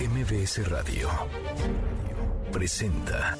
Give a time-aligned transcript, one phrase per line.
[0.00, 1.10] MBS Radio
[2.50, 3.36] presenta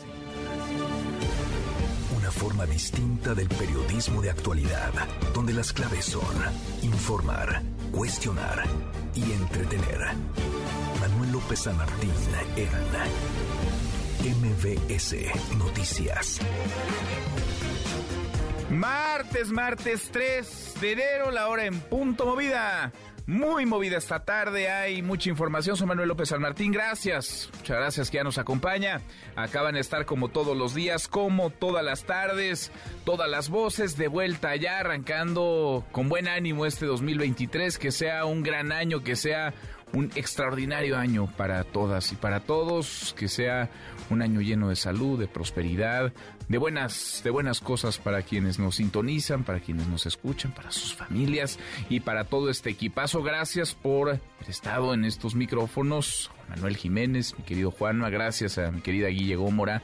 [2.15, 4.93] una forma distinta del periodismo de actualidad,
[5.33, 6.37] donde las claves son
[6.83, 8.65] informar, cuestionar
[9.15, 10.01] y entretener.
[11.01, 12.13] Manuel López San Martín
[12.57, 12.69] en
[14.43, 15.17] MBS
[15.57, 16.41] Noticias.
[18.69, 22.93] Martes, martes 3 de enero, la hora en punto movida.
[23.31, 25.77] Muy movida esta tarde, hay mucha información.
[25.77, 27.49] Soy Manuel López San Martín, gracias.
[27.59, 29.03] Muchas gracias que ya nos acompaña.
[29.37, 32.73] Acaban de estar como todos los días, como todas las tardes,
[33.05, 38.43] todas las voces de vuelta ya, arrancando con buen ánimo este 2023, que sea un
[38.43, 39.55] gran año, que sea
[39.93, 43.71] un extraordinario año para todas y para todos, que sea
[44.11, 46.13] un año lleno de salud, de prosperidad,
[46.49, 50.95] de buenas, de buenas cosas para quienes nos sintonizan, para quienes nos escuchan, para sus
[50.95, 51.59] familias
[51.89, 53.23] y para todo este equipazo.
[53.23, 56.31] Gracias por haber estado en estos micrófonos.
[56.49, 59.83] Manuel Jiménez, mi querido Juanma, gracias a mi querida Guille Gómora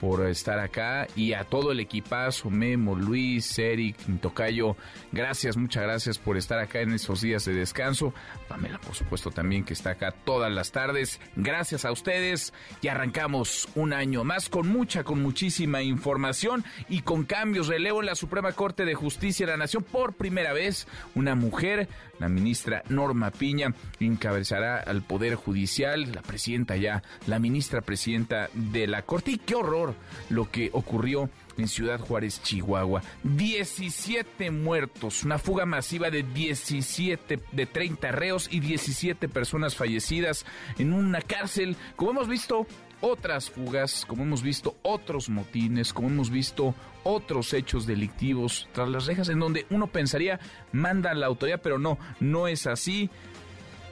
[0.00, 4.76] por estar acá y a todo el equipazo, Memo, Luis, Eric, Tocayo,
[5.12, 8.12] gracias, muchas gracias por estar acá en estos días de descanso.
[8.48, 11.20] Pamela, por supuesto, también que está acá todas las tardes.
[11.36, 17.24] Gracias a ustedes y arrancamos un año más con mucha, con muchísima información y con
[17.24, 17.68] cambios.
[17.68, 20.86] Relevo en la Suprema Corte de Justicia de la Nación por primera vez.
[21.14, 27.80] Una mujer, la ministra Norma Piña, encabezará al Poder Judicial, la presidenta ya, la ministra
[27.80, 29.32] presidenta de la Corte.
[29.32, 29.87] Y qué horror
[30.30, 33.02] lo que ocurrió en Ciudad Juárez, Chihuahua.
[33.24, 40.46] 17 muertos, una fuga masiva de 17, de 30 reos y 17 personas fallecidas
[40.78, 41.76] en una cárcel.
[41.96, 42.66] Como hemos visto,
[43.00, 49.06] otras fugas, como hemos visto otros motines, como hemos visto otros hechos delictivos tras las
[49.06, 50.40] rejas en donde uno pensaría
[50.72, 53.10] manda la autoridad, pero no, no es así.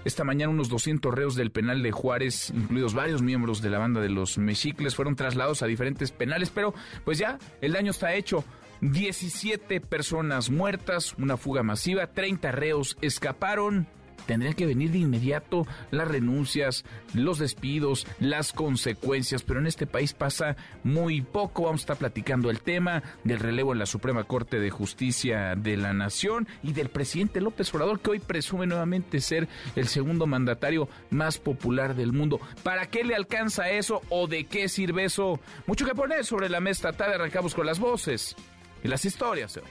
[0.06, 4.00] Esta mañana unos 200 reos del penal de Juárez, incluidos varios miembros de la banda
[4.00, 8.44] de los Mexicles, fueron trasladados a diferentes penales, pero pues ya el daño está hecho.
[8.82, 13.88] 17 personas muertas, una fuga masiva, 30 reos escaparon,
[14.26, 20.12] tendrían que venir de inmediato las renuncias, los despidos, las consecuencias, pero en este país
[20.12, 21.64] pasa muy poco.
[21.64, 25.76] Vamos a estar platicando el tema del relevo en la Suprema Corte de Justicia de
[25.76, 30.88] la Nación y del presidente López Obrador, que hoy presume nuevamente ser el segundo mandatario
[31.10, 32.40] más popular del mundo.
[32.62, 35.40] ¿Para qué le alcanza eso o de qué sirve eso?
[35.66, 37.14] Mucho que poner sobre la mesa tarde.
[37.14, 38.36] Arrancamos con las voces
[38.82, 39.64] y las historias hoy.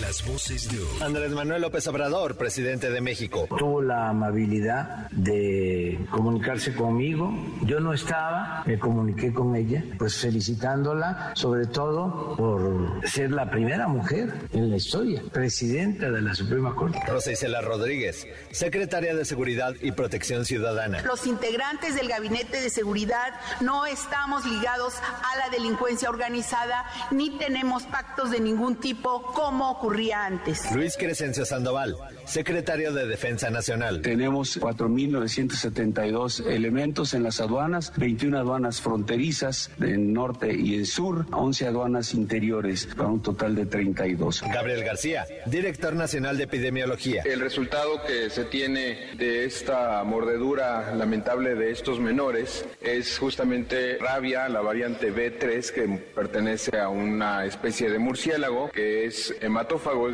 [0.00, 1.02] Las voces de hoy.
[1.02, 3.48] Andrés Manuel López Obrador, presidente de México.
[3.58, 7.32] Tuvo la amabilidad de comunicarse conmigo.
[7.62, 13.88] Yo no estaba, me comuniqué con ella, pues felicitándola, sobre todo por ser la primera
[13.88, 17.00] mujer en la historia, presidenta de la Suprema Corte.
[17.06, 21.02] Rosa Isela Rodríguez, secretaria de Seguridad y Protección Ciudadana.
[21.02, 27.82] Los integrantes del Gabinete de Seguridad no estamos ligados a la delincuencia organizada ni tenemos
[27.84, 30.70] pactos de ningún tipo como ocurrió antes.
[30.74, 34.02] Luis Crescencio Sandoval, secretario de Defensa Nacional.
[34.02, 41.68] Tenemos 4.972 elementos en las aduanas, 21 aduanas fronterizas en norte y en sur, 11
[41.68, 44.42] aduanas interiores, para un total de 32.
[44.52, 47.22] Gabriel García, director nacional de epidemiología.
[47.22, 54.48] El resultado que se tiene de esta mordedura lamentable de estos menores es justamente rabia,
[54.50, 59.34] la variante B3, que pertenece a una especie de murciélago que es
[59.68, 60.08] hematófago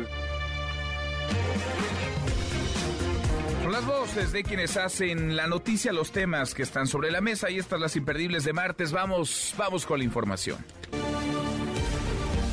[3.63, 7.49] son las voces de quienes hacen la noticia, los temas que están sobre la mesa
[7.49, 8.91] y estas las imperdibles de martes.
[8.91, 10.63] Vamos, vamos con la información.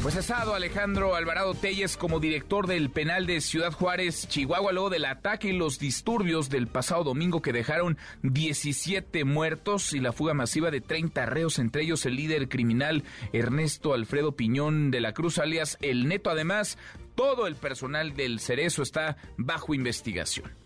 [0.03, 5.05] Fue cesado Alejandro Alvarado Telles como director del penal de Ciudad Juárez, Chihuahua, luego del
[5.05, 10.73] ataque y los disturbios del pasado domingo que dejaron 17 muertos y la fuga masiva
[10.73, 15.79] de 30 reos, entre ellos el líder criminal Ernesto Alfredo Piñón de la Cruz, alias
[15.81, 16.31] El Neto.
[16.31, 16.79] Además,
[17.15, 20.62] todo el personal del Cerezo está bajo investigación.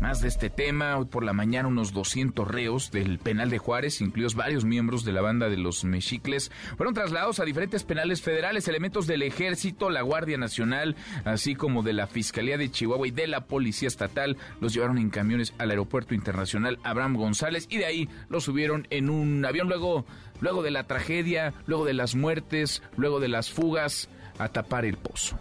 [0.00, 4.00] Más de este tema, hoy por la mañana unos 200 reos del penal de Juárez,
[4.00, 8.68] incluidos varios miembros de la banda de los Mexicles, fueron trasladados a diferentes penales federales,
[8.68, 13.26] elementos del Ejército, la Guardia Nacional, así como de la Fiscalía de Chihuahua y de
[13.26, 18.08] la Policía Estatal, los llevaron en camiones al Aeropuerto Internacional Abraham González y de ahí
[18.28, 20.06] los subieron en un avión luego,
[20.40, 24.08] luego de la tragedia, luego de las muertes, luego de las fugas,
[24.38, 25.40] a tapar el pozo.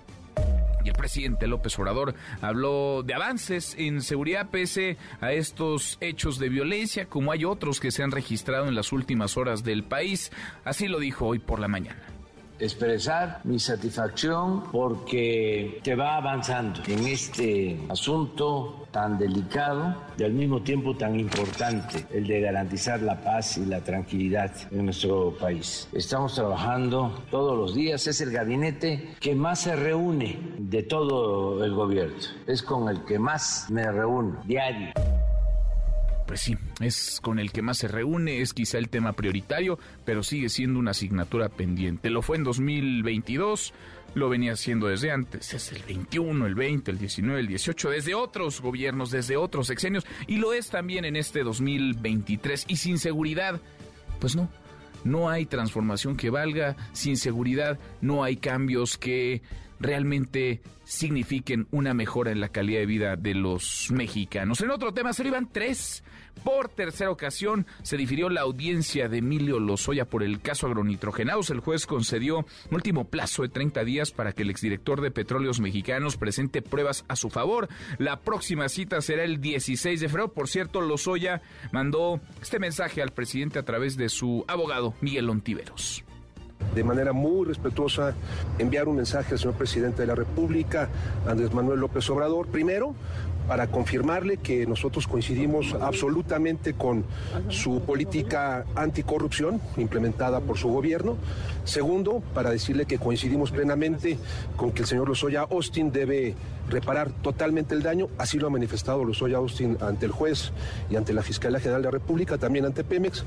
[0.88, 7.08] El presidente López Obrador habló de avances en seguridad pese a estos hechos de violencia,
[7.08, 10.32] como hay otros que se han registrado en las últimas horas del país.
[10.64, 12.17] Así lo dijo hoy por la mañana.
[12.60, 20.62] Expresar mi satisfacción porque se va avanzando en este asunto tan delicado y al mismo
[20.62, 25.88] tiempo tan importante, el de garantizar la paz y la tranquilidad en nuestro país.
[25.94, 31.74] Estamos trabajando todos los días, es el gabinete que más se reúne de todo el
[31.74, 32.16] gobierno,
[32.48, 34.94] es con el que más me reúno diario.
[36.28, 40.24] Pues sí, es con el que más se reúne, es quizá el tema prioritario, pero
[40.24, 42.10] sigue siendo una asignatura pendiente.
[42.10, 43.74] Lo fue en 2022,
[44.14, 48.14] lo venía haciendo desde antes, es el 21, el 20, el 19, el 18, desde
[48.14, 52.66] otros gobiernos, desde otros sexenios, y lo es también en este 2023.
[52.68, 53.62] Y sin seguridad,
[54.20, 54.50] pues no,
[55.06, 59.42] no hay transformación que valga, sin seguridad no hay cambios que
[59.80, 64.62] realmente signifiquen una mejora en la calidad de vida de los mexicanos.
[64.62, 66.04] En otro tema, se iban tres.
[66.44, 71.50] Por tercera ocasión se difirió la audiencia de Emilio Lozoya por el caso agronitrogenados.
[71.50, 75.60] El juez concedió un último plazo de 30 días para que el exdirector de Petróleos
[75.60, 77.68] Mexicanos presente pruebas a su favor.
[77.98, 80.32] La próxima cita será el 16 de febrero.
[80.32, 81.42] Por cierto, Lozoya
[81.72, 86.07] mandó este mensaje al presidente a través de su abogado, Miguel Ontiveros
[86.76, 88.14] de manera muy respetuosa
[88.60, 90.90] enviar un mensaje al señor presidente de la República,
[91.28, 92.96] Andrés Manuel López Obrador, primero
[93.48, 97.06] para confirmarle que nosotros coincidimos absolutamente con
[97.48, 101.16] su política anticorrupción implementada por su gobierno.
[101.64, 104.20] Segundo, para decirle que coincidimos plenamente
[104.58, 106.36] con que el señor Lozoya Austin debe
[106.70, 108.08] reparar totalmente el daño.
[108.18, 110.52] Así lo ha manifestado Lozoya Austin ante el juez
[110.90, 113.24] y ante la Fiscalía General de la República, también ante Pemex.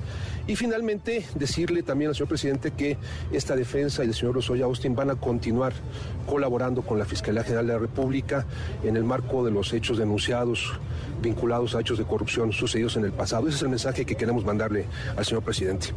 [0.46, 2.98] Y finalmente, decirle también al señor presidente que
[3.32, 5.72] esta defensa y el señor Lozoya Austin van a continuar
[6.26, 8.46] colaborando con la Fiscalía General de la República
[8.82, 10.72] en el marco de los hechos denunciados
[11.22, 13.46] vinculados a hechos de corrupción sucedidos en el pasado.
[13.48, 15.88] Ese es el mensaje que queremos mandarle al señor presidente.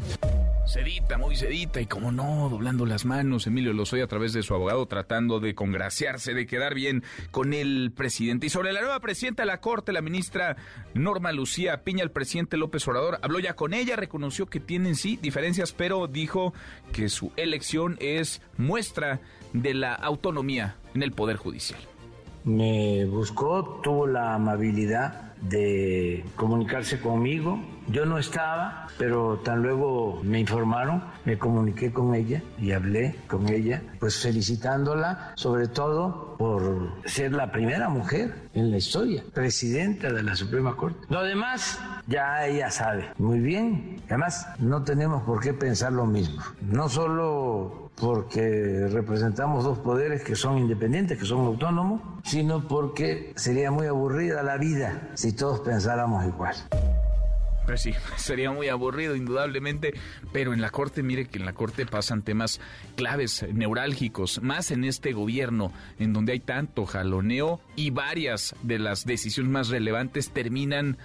[0.65, 4.55] Sedita, muy sedita, y como no, doblando las manos, Emilio Lozoya a través de su
[4.55, 8.47] abogado tratando de congraciarse, de quedar bien con el presidente.
[8.47, 10.55] Y sobre la nueva presidenta de la Corte, la ministra
[10.93, 15.19] Norma Lucía Piña, el presidente López Obrador habló ya con ella, reconoció que tienen sí
[15.21, 16.53] diferencias, pero dijo
[16.93, 19.19] que su elección es muestra
[19.51, 21.92] de la autonomía en el Poder Judicial.
[22.43, 27.59] Me buscó, tuvo la amabilidad de comunicarse conmigo.
[27.87, 33.49] Yo no estaba, pero tan luego me informaron, me comuniqué con ella y hablé con
[33.49, 40.23] ella, pues felicitándola sobre todo por ser la primera mujer en la historia, presidenta de
[40.23, 41.05] la Suprema Corte.
[41.09, 44.01] Lo demás ya ella sabe muy bien.
[44.07, 46.41] Además, no tenemos por qué pensar lo mismo.
[46.61, 53.71] No solo porque representamos dos poderes que son independientes, que son autónomos, sino porque sería
[53.71, 56.55] muy aburrida la vida si todos pensáramos igual.
[57.65, 59.93] Pues sí, sería muy aburrido, indudablemente,
[60.31, 62.59] pero en la Corte, mire que en la Corte pasan temas
[62.95, 69.05] claves, neurálgicos, más en este gobierno, en donde hay tanto jaloneo y varias de las
[69.05, 70.97] decisiones más relevantes terminan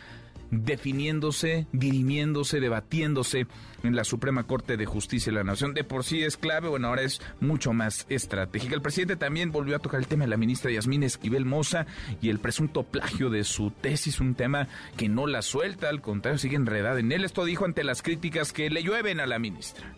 [0.50, 3.46] definiéndose, dirimiéndose, debatiéndose
[3.82, 5.74] en la Suprema Corte de Justicia de la Nación.
[5.74, 8.74] De por sí es clave, bueno, ahora es mucho más estratégica.
[8.74, 11.86] El presidente también volvió a tocar el tema de la ministra Yasmín Esquivel Moza
[12.20, 16.38] y el presunto plagio de su tesis, un tema que no la suelta, al contrario,
[16.38, 17.24] sigue enredada en él.
[17.24, 19.94] Esto dijo ante las críticas que le llueven a la ministra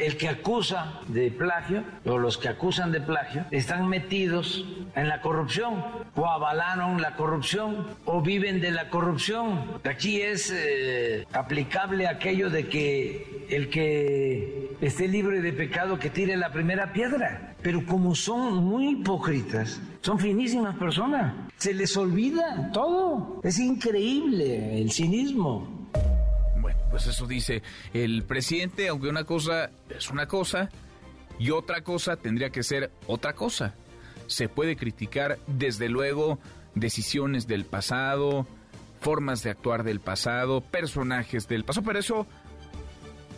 [0.00, 4.64] el que acusa de plagio o los que acusan de plagio están metidos
[4.94, 5.84] en la corrupción
[6.16, 9.80] o avalaron la corrupción o viven de la corrupción.
[9.84, 16.36] Aquí es eh, aplicable aquello de que el que esté libre de pecado que tire
[16.36, 17.54] la primera piedra.
[17.62, 23.40] Pero como son muy hipócritas, son finísimas personas, se les olvida todo.
[23.42, 25.79] Es increíble el cinismo.
[26.90, 27.62] Pues eso dice
[27.94, 30.68] el presidente, aunque una cosa es una cosa
[31.38, 33.74] y otra cosa tendría que ser otra cosa.
[34.26, 36.38] Se puede criticar desde luego
[36.74, 38.46] decisiones del pasado,
[39.00, 42.26] formas de actuar del pasado, personajes del pasado, pero eso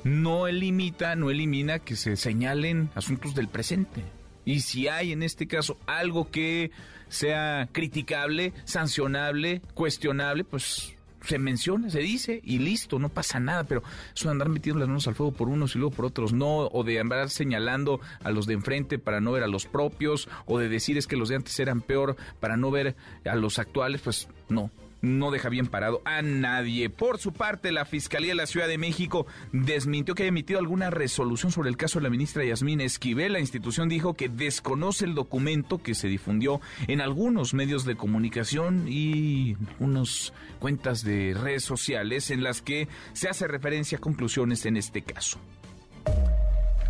[0.04, 4.02] no limita, no elimina que se señalen asuntos del presente.
[4.44, 6.72] Y si hay en este caso algo que
[7.08, 13.82] sea criticable, sancionable, cuestionable, pues se menciona, se dice y listo, no pasa nada, pero
[14.14, 16.66] eso de andar metiendo las manos al fuego por unos y luego por otros no,
[16.66, 20.58] o de andar señalando a los de enfrente para no ver a los propios, o
[20.58, 24.00] de decir es que los de antes eran peor para no ver a los actuales,
[24.02, 24.70] pues no,
[25.02, 26.88] no deja bien parado a nadie.
[26.88, 30.90] Por su parte, la Fiscalía de la Ciudad de México desmintió que haya emitido alguna
[30.90, 33.34] resolución sobre el caso de la ministra Yasmín Esquivel.
[33.34, 38.86] La institución dijo que desconoce el documento que se difundió en algunos medios de comunicación
[38.88, 44.76] y unas cuentas de redes sociales en las que se hace referencia a conclusiones en
[44.76, 45.38] este caso.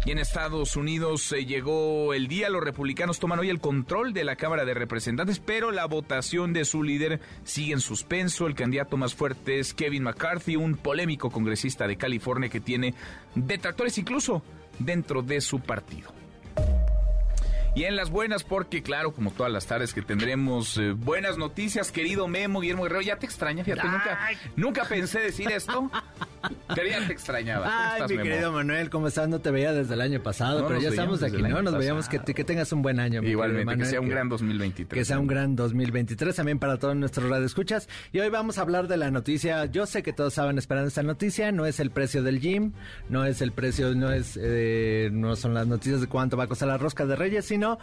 [0.05, 4.25] Y en Estados Unidos se llegó el día, los republicanos toman hoy el control de
[4.25, 8.49] la Cámara de Representantes, pero la votación de su líder sigue en suspenso.
[8.49, 12.95] El candidato más fuerte es Kevin McCarthy, un polémico congresista de California que tiene
[13.37, 14.43] detractores incluso
[14.81, 16.22] dentro de su partido.
[17.75, 21.91] Y en las buenas, porque claro, como todas las tardes que tendremos eh, buenas noticias,
[21.91, 24.19] querido Memo, Guillermo Guerrero, ya te extraña, fíjate, nunca,
[24.57, 25.91] nunca pensé decir esto,
[26.75, 27.95] pero ya te extrañaba.
[27.95, 29.27] Ay, mi querido Manuel, ¿cómo estás?
[29.27, 31.63] No te veía desde el año pasado, pero ya estamos aquí, ¿no?
[31.63, 33.23] Nos veíamos que, que, tengas un buen año.
[33.23, 34.99] Igualmente, que sea un gran 2023.
[34.99, 37.89] Que sea un gran 2023 también para todos nuestros radioescuchas.
[38.13, 41.03] Y hoy vamos a hablar de la noticia, yo sé que todos estaban esperando esta
[41.03, 42.73] noticia, no es el precio del gym,
[43.09, 46.49] no es el precio, no es, eh, no son las noticias de cuánto va a
[46.49, 47.79] costar la rosca de Reyes, sino bueno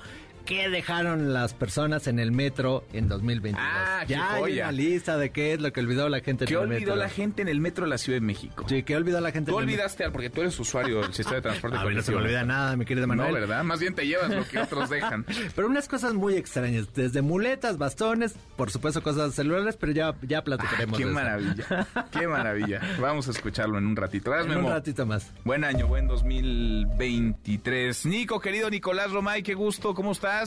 [0.49, 3.63] qué dejaron las personas en el metro en 2022.
[3.63, 6.59] Ah, ya hay una lista de qué es lo que olvidó la gente en el
[6.61, 6.69] metro.
[6.69, 8.65] ¿Qué olvidó la gente en el metro de la Ciudad de México?
[8.67, 11.77] Sí, ¿qué olvidó la gente Tú olvidaste, porque tú eres usuario del sistema de transporte
[11.77, 13.31] A mí no se me olvida nada, mi querido Manuel.
[13.31, 13.63] No, ¿verdad?
[13.63, 15.23] Más bien te llevas lo que otros dejan.
[15.55, 20.43] pero unas cosas muy extrañas, desde muletas, bastones, por supuesto cosas celulares, pero ya, ya
[20.43, 22.81] platicaremos ah, qué maravilla, qué maravilla.
[22.99, 24.35] Vamos a escucharlo en un ratito.
[24.35, 25.31] En un ratito más.
[25.45, 28.07] Buen año, buen 2023.
[28.07, 30.38] Nico, querido Nicolás Romay, qué gusto, ¿cómo estás?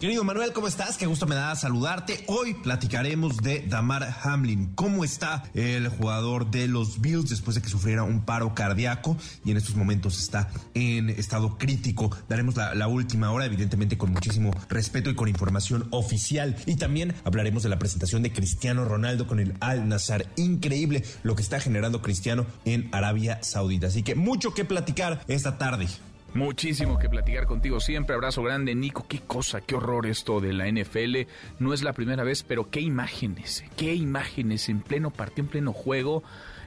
[0.00, 0.96] Querido Manuel, ¿cómo estás?
[0.96, 2.24] Qué gusto me da saludarte.
[2.26, 4.72] Hoy platicaremos de Damar Hamlin.
[4.74, 9.52] ¿Cómo está el jugador de los Bills después de que sufriera un paro cardíaco y
[9.52, 12.10] en estos momentos está en estado crítico?
[12.28, 16.56] Daremos la, la última hora, evidentemente con muchísimo respeto y con información oficial.
[16.66, 20.26] Y también hablaremos de la presentación de Cristiano Ronaldo con el Al Nazar.
[20.34, 23.86] Increíble lo que está generando Cristiano en Arabia Saudita.
[23.86, 25.86] Así que mucho que platicar esta tarde.
[26.34, 28.14] Muchísimo que platicar contigo siempre.
[28.14, 29.04] Abrazo grande, Nico.
[29.08, 31.28] Qué cosa, qué horror esto de la NFL.
[31.58, 35.72] No es la primera vez, pero qué imágenes, qué imágenes en pleno partido, en pleno
[35.72, 36.22] juego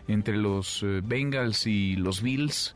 [0.08, 2.75] entre los eh, Bengals y los Bills.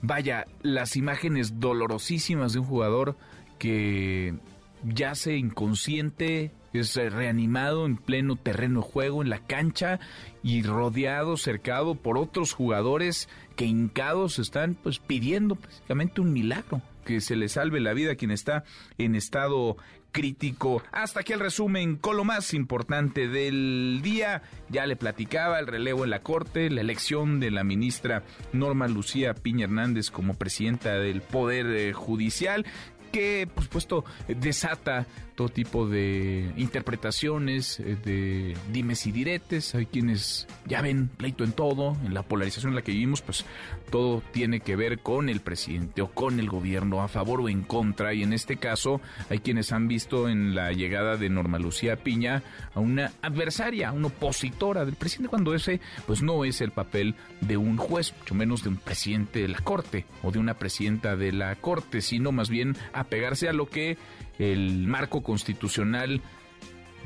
[0.00, 3.16] Vaya, las imágenes dolorosísimas de un jugador
[3.58, 4.34] que
[4.82, 10.00] yace inconsciente, es reanimado en pleno terreno de juego, en la cancha
[10.42, 17.20] y rodeado, cercado por otros jugadores que hincados están pues pidiendo prácticamente un milagro, que
[17.20, 18.64] se le salve la vida a quien está
[18.98, 19.76] en estado
[20.12, 20.82] crítico.
[20.92, 24.42] Hasta aquí el resumen con lo más importante del día.
[24.68, 29.34] Ya le platicaba el relevo en la Corte, la elección de la ministra Norma Lucía
[29.34, 32.66] Piña Hernández como presidenta del Poder eh, Judicial
[33.12, 39.74] que, por supuesto, desata todo tipo de interpretaciones, eh, de dimes y diretes.
[39.74, 43.44] Hay quienes ya ven pleito en todo, en la polarización en la que vivimos, pues
[43.90, 47.62] todo tiene que ver con el presidente o con el gobierno, a favor o en
[47.62, 48.14] contra.
[48.14, 52.42] Y en este caso, hay quienes han visto en la llegada de Norma Lucía Piña
[52.74, 57.14] a una adversaria, a una opositora del presidente, cuando ese, pues no es el papel
[57.40, 61.16] de un juez, mucho menos de un presidente de la corte o de una presidenta
[61.16, 63.96] de la corte, sino más bien apegarse a lo que
[64.42, 66.20] el marco constitucional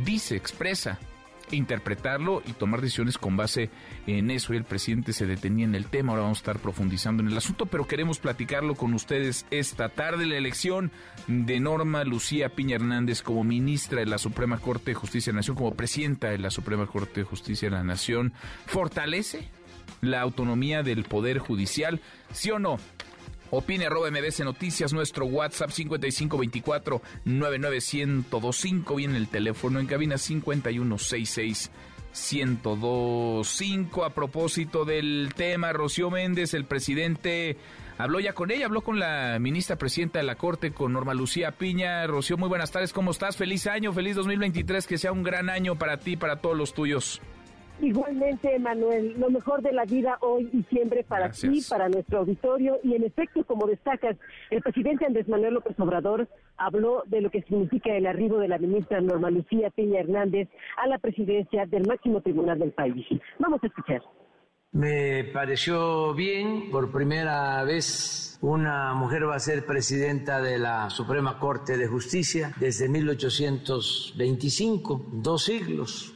[0.05, 0.99] dice, expresa,
[1.51, 3.71] interpretarlo y tomar decisiones con base
[4.07, 4.53] en eso.
[4.53, 7.37] Y el presidente se detenía en el tema, ahora vamos a estar profundizando en el
[7.37, 10.27] asunto, pero queremos platicarlo con ustedes esta tarde.
[10.27, 10.91] La elección
[11.27, 15.41] de Norma Lucía Piña Hernández como ministra de la Suprema Corte de Justicia de la
[15.41, 18.33] Nación, como presidenta de la Suprema Corte de Justicia de la Nación,
[18.67, 19.49] fortalece
[20.01, 22.01] la autonomía del Poder Judicial,
[22.33, 22.79] ¿sí o no?
[23.51, 31.71] Opine arroba MBC Noticias, nuestro WhatsApp 5524 99125, viene el teléfono en cabina 5166
[32.17, 34.05] 1025.
[34.05, 37.57] A propósito del tema, Rocío Méndez, el presidente,
[37.99, 41.53] habló ya con ella, habló con la ministra presidenta de la Corte, con Norma Lucía
[41.53, 42.07] Piña.
[42.07, 43.37] Rocío, muy buenas tardes, ¿cómo estás?
[43.37, 47.21] Feliz año, feliz 2023, que sea un gran año para ti, para todos los tuyos.
[47.81, 52.79] Igualmente, Manuel, lo mejor de la vida hoy y siempre para ti, para nuestro auditorio.
[52.83, 54.17] Y en efecto, como destacas,
[54.51, 58.59] el presidente Andrés Manuel López Obrador habló de lo que significa el arribo de la
[58.59, 63.07] ministra Norma Lucía Peña Hernández a la presidencia del máximo tribunal del país.
[63.39, 64.03] Vamos a escuchar.
[64.73, 71.39] Me pareció bien, por primera vez una mujer va a ser presidenta de la Suprema
[71.39, 76.16] Corte de Justicia desde 1825, dos siglos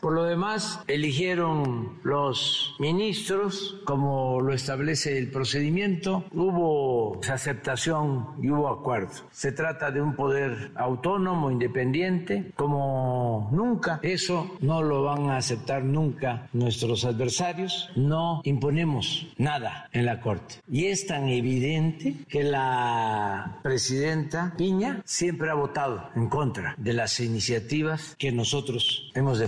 [0.00, 6.24] Por lo demás, eligieron los ministros como lo establece el procedimiento.
[6.32, 9.10] Hubo aceptación y hubo acuerdo.
[9.30, 13.98] Se trata de un poder autónomo, independiente, como nunca.
[14.02, 20.56] Eso no lo van a aceptar nunca nuestros adversarios no imponemos nada en la Corte.
[20.70, 27.20] Y es tan evidente que la presidenta Piña siempre ha votado en contra de las
[27.20, 29.47] iniciativas que nosotros hemos defendido.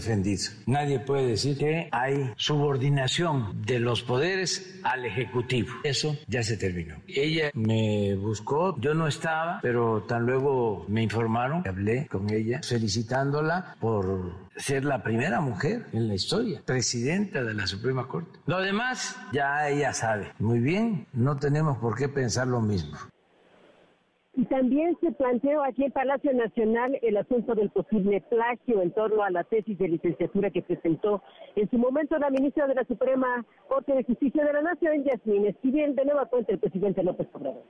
[0.66, 5.74] Nadie puede decir que hay subordinación de los poderes al Ejecutivo.
[5.84, 6.96] Eso ya se terminó.
[7.06, 13.76] Ella me buscó, yo no estaba, pero tan luego me informaron, hablé con ella felicitándola
[13.80, 18.38] por ser la primera mujer en la historia, presidenta de la Suprema Corte.
[18.46, 20.32] Lo demás ya ella sabe.
[20.38, 22.96] Muy bien, no tenemos por qué pensar lo mismo.
[24.34, 29.22] Y también se planteó aquí en Palacio Nacional el asunto del posible plagio en torno
[29.24, 31.22] a la tesis de licenciatura que presentó
[31.56, 35.46] en su momento la ministra de la Suprema Corte de Justicia de la Nación, Yasmín
[35.46, 37.64] Esquivel, de nueva cuenta el presidente López Obrador.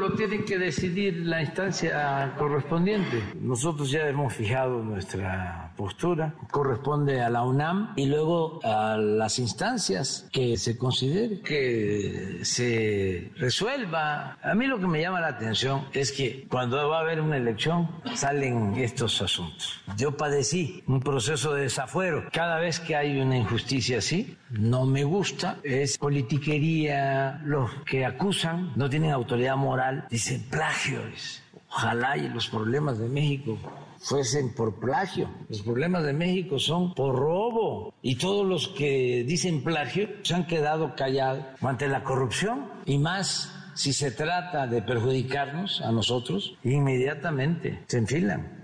[0.00, 3.22] Lo tiene que decidir la instancia correspondiente.
[3.38, 6.34] Nosotros ya hemos fijado nuestra postura.
[6.50, 14.38] Corresponde a la UNAM y luego a las instancias que se considere que se resuelva.
[14.42, 17.36] A mí lo que me llama la atención es que cuando va a haber una
[17.36, 19.82] elección salen estos asuntos.
[19.98, 22.24] Yo padecí un proceso de desafuero.
[22.32, 25.58] Cada vez que hay una injusticia así, no me gusta.
[25.62, 27.42] Es politiquería.
[27.44, 31.42] Los que acusan no tienen autoridad moral dicen plagios.
[31.68, 33.58] Ojalá y los problemas de México
[34.00, 35.28] fuesen por plagio.
[35.48, 37.94] Los problemas de México son por robo.
[38.02, 42.66] Y todos los que dicen plagio se han quedado callados ante la corrupción.
[42.86, 48.62] Y más si se trata de perjudicarnos a nosotros, inmediatamente se enfilan.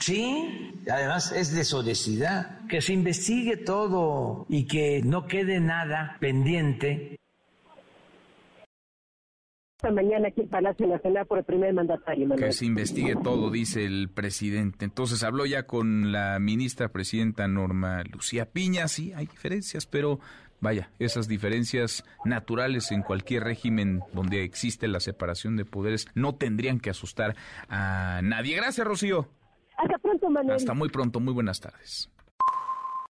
[0.00, 2.66] Sí, además es deshonestidad.
[2.68, 7.18] Que se investigue todo y que no quede nada pendiente
[9.78, 12.28] esta mañana aquí en Palacio Nacional por el primer mandatario.
[12.34, 14.84] Que se investigue todo, dice el presidente.
[14.84, 18.88] Entonces habló ya con la ministra presidenta Norma Lucía Piña.
[18.88, 20.18] Sí, hay diferencias, pero
[20.60, 26.80] vaya, esas diferencias naturales en cualquier régimen donde existe la separación de poderes no tendrían
[26.80, 27.36] que asustar
[27.68, 28.56] a nadie.
[28.56, 29.28] Gracias, Rocío.
[29.76, 30.56] Hasta pronto, Manuel.
[30.56, 31.20] Hasta muy pronto.
[31.20, 32.10] Muy buenas tardes.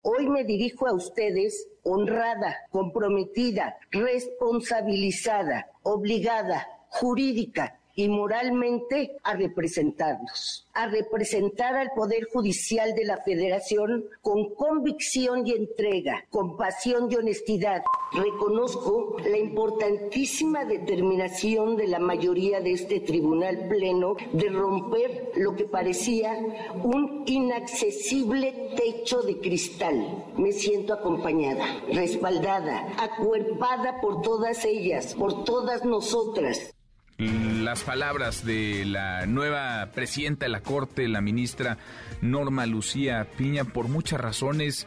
[0.08, 10.86] Hoy me dirijo a ustedes honrada, comprometida, responsabilizada, obligada, jurídica y moralmente a representarlos, a
[10.86, 17.82] representar al Poder Judicial de la Federación con convicción y entrega, con pasión y honestidad.
[18.12, 25.64] Reconozco la importantísima determinación de la mayoría de este Tribunal Pleno de romper lo que
[25.64, 26.38] parecía
[26.84, 30.26] un inaccesible techo de cristal.
[30.36, 36.75] Me siento acompañada, respaldada, acuerpada por todas ellas, por todas nosotras
[37.18, 41.78] las palabras de la nueva presidenta de la Corte, la ministra
[42.20, 44.86] Norma Lucía Piña, por muchas razones.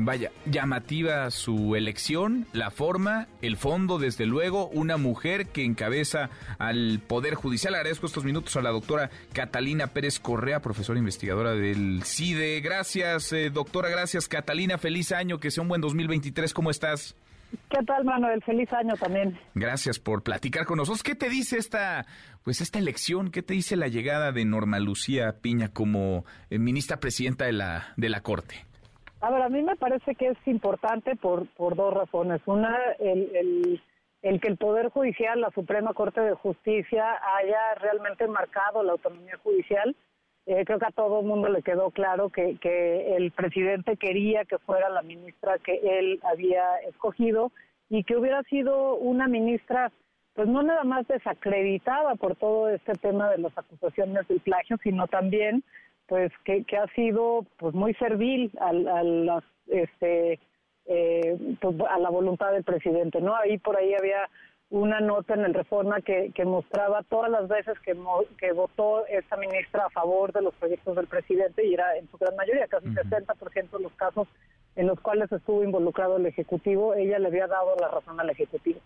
[0.00, 7.00] Vaya, llamativa su elección, la forma, el fondo, desde luego, una mujer que encabeza al
[7.04, 7.74] Poder Judicial.
[7.74, 12.60] Agradezco estos minutos a la doctora Catalina Pérez Correa, profesora investigadora del CIDE.
[12.60, 14.78] Gracias, eh, doctora, gracias, Catalina.
[14.78, 16.54] Feliz año, que sea un buen 2023.
[16.54, 17.16] ¿Cómo estás?
[17.70, 18.42] ¿Qué tal, Manuel?
[18.42, 19.38] Feliz año también.
[19.54, 21.02] Gracias por platicar con nosotros.
[21.02, 22.06] ¿Qué te dice esta,
[22.42, 23.30] pues esta elección?
[23.30, 27.92] ¿Qué te dice la llegada de Norma Lucía Piña como eh, ministra presidenta de la,
[27.96, 28.66] de la Corte?
[29.20, 32.40] A ver, a mí me parece que es importante por, por dos razones.
[32.46, 33.82] Una, el, el,
[34.22, 37.04] el que el Poder Judicial, la Suprema Corte de Justicia,
[37.36, 39.96] haya realmente marcado la autonomía judicial
[40.48, 44.46] eh, creo que a todo el mundo le quedó claro que, que el presidente quería
[44.46, 47.52] que fuera la ministra que él había escogido
[47.90, 49.92] y que hubiera sido una ministra
[50.32, 55.06] pues no nada más desacreditada por todo este tema de las acusaciones del plagio, sino
[55.06, 55.62] también
[56.06, 60.40] pues que, que ha sido pues muy servil a, a las este
[60.86, 63.36] eh, pues, a la voluntad del presidente, ¿no?
[63.36, 64.30] Ahí por ahí había
[64.70, 67.96] una nota en el Reforma que, que mostraba todas las veces que,
[68.38, 72.18] que votó esta ministra a favor de los proyectos del presidente y era en su
[72.18, 74.28] gran mayoría, casi uh 60% de los casos
[74.76, 78.80] en los cuales estuvo involucrado el Ejecutivo, ella le había dado la razón al Ejecutivo.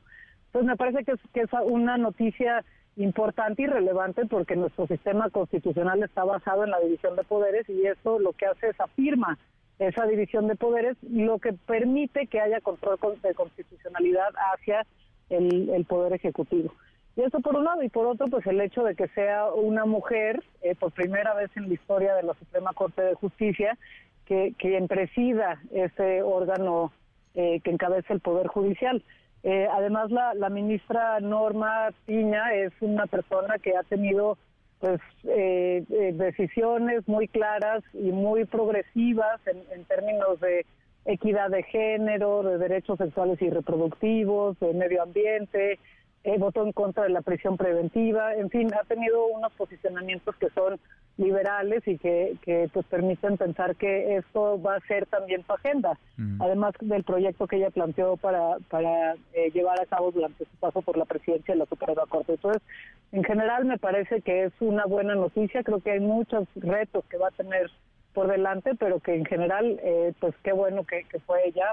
[0.47, 2.65] Entonces me parece que es, que es una noticia
[2.97, 7.87] importante y relevante porque nuestro sistema constitucional está basado en la división de poderes y
[7.87, 9.39] eso lo que hace es afirma
[9.79, 14.87] esa división de poderes, lo que permite que haya control de constitucionalidad hacia
[15.31, 16.73] el, Poder Ejecutivo.
[17.17, 19.85] Y eso por un lado, y por otro, pues el hecho de que sea una
[19.85, 23.77] mujer, eh, por primera vez en la historia de la Suprema Corte de Justicia,
[24.25, 26.93] que quien presida ese órgano
[27.35, 29.03] eh, que encabeza el Poder Judicial.
[29.43, 34.39] Eh, además, la, la, ministra Norma Piña es una persona que ha tenido
[34.79, 40.67] pues decisiones muy claras y muy progresivas en términos de
[41.05, 45.79] equidad de género, de derechos sexuales y reproductivos, de medio ambiente,
[46.25, 50.51] eh, votó en contra de la prisión preventiva, en fin, ha tenido unos posicionamientos que
[50.51, 50.79] son
[51.17, 55.99] liberales y que, que pues permiten pensar que esto va a ser también su agenda,
[56.39, 60.81] además del proyecto que ella planteó para, para eh, llevar a cabo durante su paso
[60.81, 62.35] por la presidencia de la Suprema Corte.
[62.35, 62.63] Entonces,
[63.11, 67.19] en general me parece que es una buena noticia, creo que hay muchos retos que
[67.19, 67.69] va a tener
[68.13, 71.73] por delante, pero que en general, eh, pues qué bueno que, que fue ella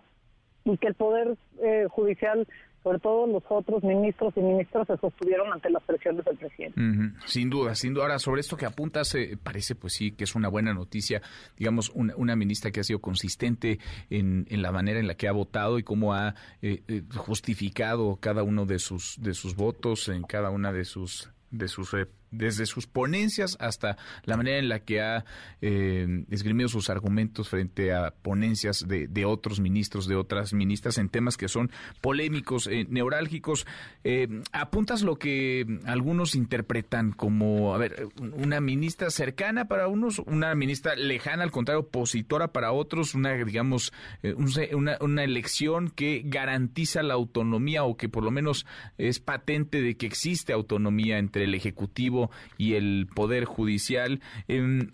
[0.65, 2.47] y que el Poder eh, Judicial
[2.83, 6.79] sobre todo los otros ministros y ministras se sostuvieron ante las presiones del presidente.
[7.25, 8.03] Sin duda, sin duda.
[8.05, 11.21] Ahora, sobre esto que apuntas, eh, parece pues sí que es una buena noticia,
[11.57, 15.33] digamos, una, ministra que ha sido consistente en, en, la manera en la que ha
[15.33, 20.23] votado y cómo ha eh, eh, justificado cada uno de sus, de sus votos en
[20.23, 21.95] cada una de sus de sus
[22.31, 25.25] desde sus ponencias hasta la manera en la que ha
[25.61, 31.09] eh, esgrimido sus argumentos frente a ponencias de, de, otros ministros, de otras ministras en
[31.09, 33.65] temas que son polémicos, eh, neurálgicos.
[34.03, 40.53] Eh, apuntas lo que algunos interpretan como, a ver, una ministra cercana para unos, una
[40.55, 43.93] ministra lejana, al contrario, opositora para otros, una, digamos,
[44.35, 48.65] una, una elección que garantiza la autonomía o que por lo menos
[48.97, 52.18] es patente de que existe autonomía entre el Ejecutivo
[52.57, 54.21] y el Poder Judicial.
[54.47, 54.91] Em,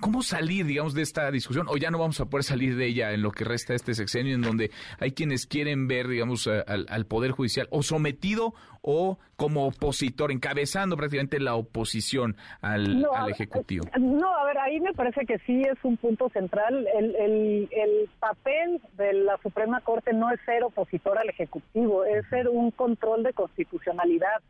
[0.00, 1.66] ¿Cómo salir, digamos, de esta discusión?
[1.68, 3.94] O ya no vamos a poder salir de ella en lo que resta de este
[3.94, 9.66] sexenio, en donde hay quienes quieren ver, digamos, al, Poder Judicial o sometido o como
[9.66, 13.86] opositor, encabezando prácticamente la oposición al, Ejecutivo.
[13.98, 16.86] No, a ver, ahí me parece que sí es un punto central.
[16.96, 22.26] El, el, el papel de la Suprema Corte no es ser opositor al Ejecutivo, es
[22.28, 24.42] ser un control de constitucionalidad.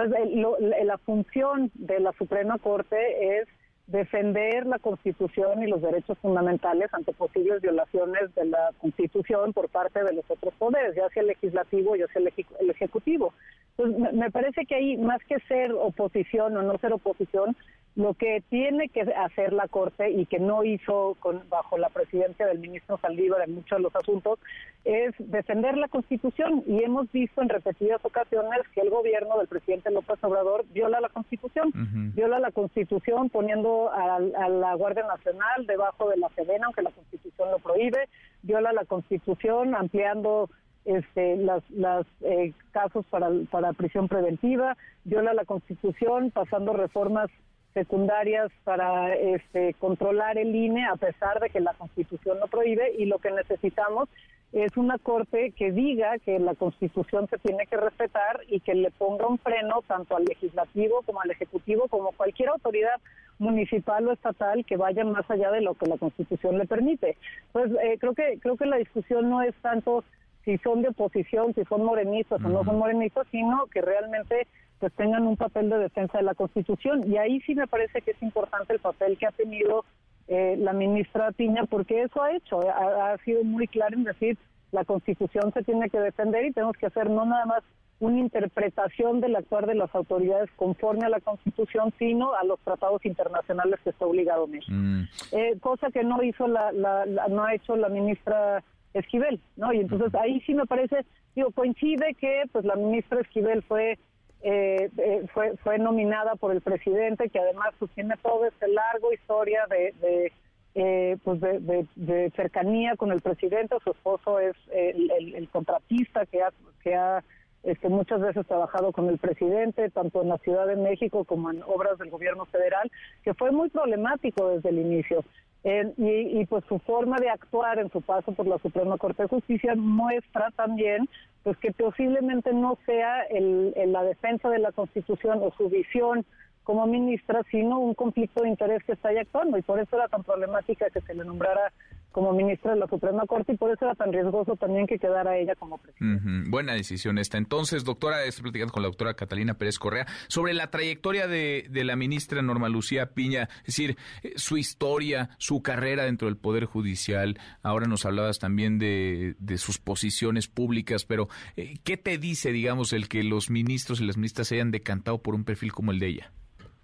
[0.00, 3.48] Entonces, la función de la Suprema Corte es
[3.88, 10.04] defender la Constitución y los derechos fundamentales ante posibles violaciones de la Constitución por parte
[10.04, 13.32] de los otros poderes, ya sea el legislativo, ya sea el, ejecutivo.
[13.76, 17.56] Entonces, me parece que ahí, más que ser oposición o no ser oposición,
[17.98, 22.46] lo que tiene que hacer la Corte y que no hizo con, bajo la presidencia
[22.46, 24.38] del ministro Saldívar en muchos de los asuntos
[24.84, 26.62] es defender la Constitución.
[26.68, 31.08] Y hemos visto en repetidas ocasiones que el gobierno del presidente López Obrador viola la
[31.08, 31.72] Constitución,
[32.14, 37.50] viola la Constitución poniendo a, la Guardia Nacional debajo de la Sedena, aunque la Constitución
[37.50, 38.08] lo prohíbe,
[38.42, 40.48] viola la Constitución ampliando
[40.84, 47.28] este, las, las eh, casos para, para prisión preventiva, viola la Constitución pasando reformas
[47.74, 53.04] secundarias para este, controlar el INE a pesar de que la Constitución lo prohíbe y
[53.04, 54.08] lo que necesitamos
[54.52, 58.90] es una corte que diga que la Constitución se tiene que respetar y que le
[58.90, 62.98] ponga un freno tanto al legislativo como al ejecutivo como cualquier autoridad
[63.38, 67.16] municipal o estatal que vaya más allá de lo que la Constitución le permite.
[67.52, 70.02] Pues eh, creo que creo que la discusión no es tanto
[70.44, 74.46] si son de oposición, si son morenistas o no son morenistas, sino que realmente
[74.78, 77.10] pues tengan un papel de defensa de la Constitución.
[77.10, 79.84] Y ahí sí me parece que es importante el papel que ha tenido
[80.28, 84.36] eh, la ministra Piña, porque eso ha hecho, ha, sido muy claro en decir
[84.72, 87.62] la Constitución se tiene que defender y tenemos que hacer no nada más
[88.00, 93.04] una interpretación del actuar de las autoridades conforme a la Constitución, sino a los tratados
[93.06, 94.72] internacionales que está obligado México.
[94.72, 95.08] Mm.
[95.32, 98.62] Eh, cosa que no hizo la, la, no ha hecho la ministra
[98.94, 99.72] Esquivel, ¿no?
[99.72, 103.98] Y entonces ahí sí me parece, digo, coincide que pues la ministra Esquivel fue
[104.42, 109.12] eh, eh, fue, fue nominada por el presidente, que además pues, tiene todo este largo
[109.12, 110.32] historia de, de
[110.74, 113.76] eh, pues de, cercanía con el presidente.
[113.82, 117.24] Su esposo es el, contratista que ha, que ha
[117.64, 121.62] este, muchas veces trabajado con el presidente, tanto en la Ciudad de México como en
[121.64, 122.90] obras del gobierno federal,
[123.24, 125.24] que fue muy problemático desde el inicio.
[125.64, 129.28] Y, y, pues su forma de actuar en su paso por la Suprema Corte de
[129.28, 131.08] Justicia muestra también
[131.42, 136.24] pues que posiblemente no sea el, la defensa de la Constitución o su visión
[136.62, 139.56] como ministra, sino un conflicto de interés que está ahí actuando.
[139.56, 141.72] Y por eso era tan problemática que se le nombrara
[142.12, 145.36] como ministra de la Suprema Corte y por eso era tan riesgoso también que quedara
[145.36, 146.50] ella como presidenta.
[146.50, 147.38] Buena decisión esta.
[147.38, 151.96] Entonces, doctora, estoy platicando con la doctora Catalina Pérez Correa sobre la trayectoria de, la
[151.96, 157.38] ministra Norma Lucía Piña, es decir, eh, su historia, su carrera dentro del Poder Judicial.
[157.62, 162.92] Ahora nos hablabas también de, de sus posiciones públicas, pero eh, ¿qué te dice, digamos,
[162.92, 165.98] el que los ministros y las ministras se hayan decantado por un perfil como el
[165.98, 166.32] de ella?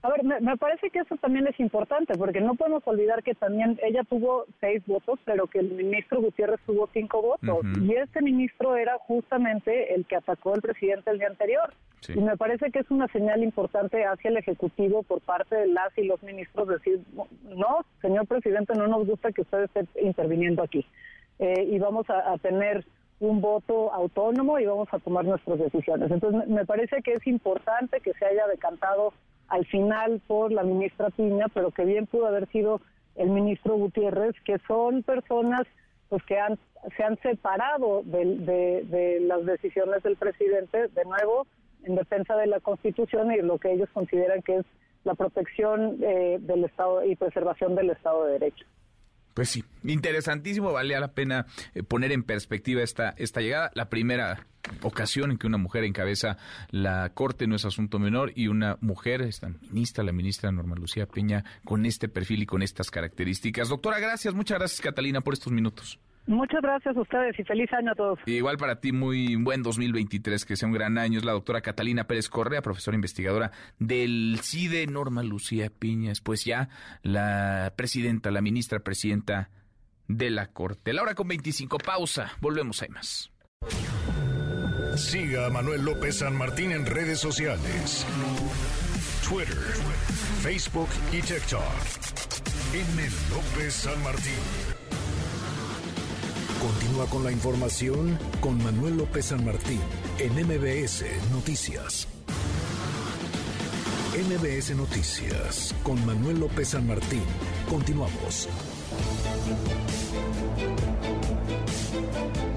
[0.05, 3.81] A ver, me, parece que eso también es importante, porque no podemos olvidar que también
[3.83, 7.65] ella tuvo seis votos, pero que el ministro Gutiérrez tuvo cinco votos.
[7.81, 11.73] Y este ministro era justamente el que atacó al presidente el día anterior.
[12.07, 15.97] Y me parece que es una señal importante hacia el Ejecutivo por parte de las
[15.97, 17.01] y los ministros decir,
[17.57, 20.85] no, señor presidente, no nos gusta que usted esté interviniendo aquí.
[21.39, 22.85] eh, y vamos a, tener
[23.21, 26.11] un voto autónomo y vamos a tomar nuestras decisiones.
[26.11, 29.15] Entonces, me parece que es importante que se haya decantado
[29.49, 32.81] al final por la ministra Piña, pero que bien pudo haber sido
[33.17, 35.67] el ministro Gutiérrez, que son personas
[36.09, 36.59] pues que han,
[36.97, 41.47] se han separado de, las decisiones del presidente, de nuevo,
[41.85, 44.67] en defensa de la Constitución y lo que ellos consideran que es
[45.05, 48.65] la protección eh, del Estado y preservación del Estado de Derecho.
[49.35, 53.73] Pues sí, interesantísimo, valía la pena eh, poner en perspectiva esta, esta llegada.
[53.75, 54.47] La primera
[54.83, 56.39] ocasión en que una mujer encabeza
[56.71, 61.07] la Corte no es asunto menor y una mujer, esta ministra, la ministra Norma Lucía
[61.07, 63.69] Peña, con este perfil y con estas características.
[63.69, 65.99] Doctora, gracias, muchas gracias Catalina por estos minutos.
[66.27, 68.19] Muchas gracias a ustedes y feliz año a todos.
[68.25, 71.19] Igual para ti, muy buen 2023, que sea un gran año.
[71.19, 76.71] Es la doctora Catalina Pérez Correa, profesora investigadora del CIDE, Norma Lucía Piñas, pues ya
[77.03, 79.51] la presidenta, la ministra presidenta
[80.09, 80.95] de la Corte.
[80.95, 83.31] La hora con 25, pausa, volvemos, hay más.
[84.97, 88.07] Siga a Manuel López San Martín en redes sociales.
[89.29, 89.57] Twitter,
[90.41, 91.63] Facebook y TikTok.
[92.73, 93.09] M.
[93.31, 94.74] López San Martín.
[96.65, 99.81] Continúa con la información con Manuel López San Martín
[100.19, 102.09] en MBS Noticias.
[104.15, 107.23] MBS Noticias con Manuel López San Martín.
[107.69, 108.49] Continuamos.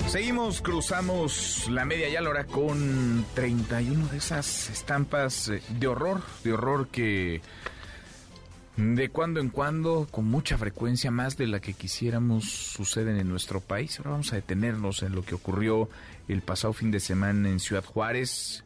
[0.08, 6.54] Seguimos, cruzamos la media ya hora con 31 de esas estampas eh, de horror, de
[6.54, 7.41] horror que
[8.78, 13.60] de cuando en cuando, con mucha frecuencia, más de la que quisiéramos, suceden en nuestro
[13.60, 13.98] país.
[13.98, 15.90] Ahora vamos a detenernos en lo que ocurrió
[16.28, 18.63] el pasado fin de semana en Ciudad Juárez,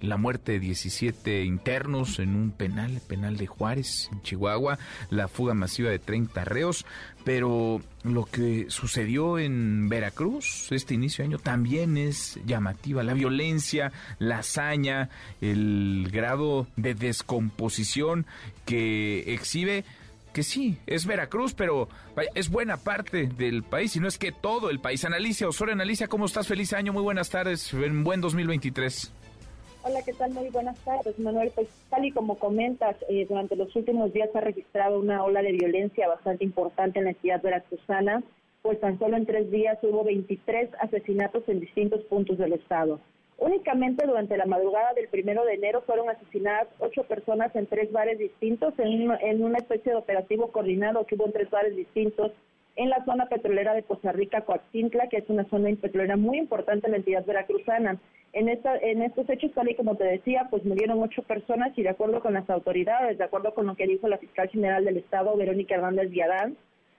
[0.00, 4.78] la muerte de 17 internos en un penal, penal de Juárez, en Chihuahua,
[5.10, 6.84] la fuga masiva de 30 reos,
[7.24, 13.92] pero lo que sucedió en Veracruz este inicio de año también es llamativa, la violencia,
[14.18, 18.26] la hazaña, el grado de descomposición
[18.64, 19.84] que exhibe
[20.36, 21.88] que sí, es Veracruz, pero
[22.34, 25.02] es buena parte del país, y no es que todo el país.
[25.06, 26.46] Analicia, Osorio Analicia, ¿cómo estás?
[26.46, 29.12] Feliz año, muy buenas tardes, en buen 2023.
[29.88, 30.32] Hola, ¿qué tal?
[30.32, 31.52] Muy buenas tardes, Manuel.
[31.54, 35.52] Pues tal y como comentas, eh, durante los últimos días ha registrado una ola de
[35.52, 38.24] violencia bastante importante en la ciudad veracruzana,
[38.62, 42.98] pues tan solo en tres días hubo 23 asesinatos en distintos puntos del estado.
[43.38, 48.18] Únicamente durante la madrugada del primero de enero fueron asesinadas ocho personas en tres bares
[48.18, 52.32] distintos en en una especie de operativo coordinado que hubo en tres bares distintos
[52.76, 56.86] en la zona petrolera de Costa Rica, Coaxintla, que es una zona petrolera muy importante
[56.86, 57.98] en la entidad veracruzana.
[58.34, 61.82] En, esta, en estos hechos, tal y como te decía, pues murieron ocho personas y
[61.82, 64.98] de acuerdo con las autoridades, de acuerdo con lo que dijo la fiscal general del
[64.98, 66.56] Estado, Verónica Hernández Viadán,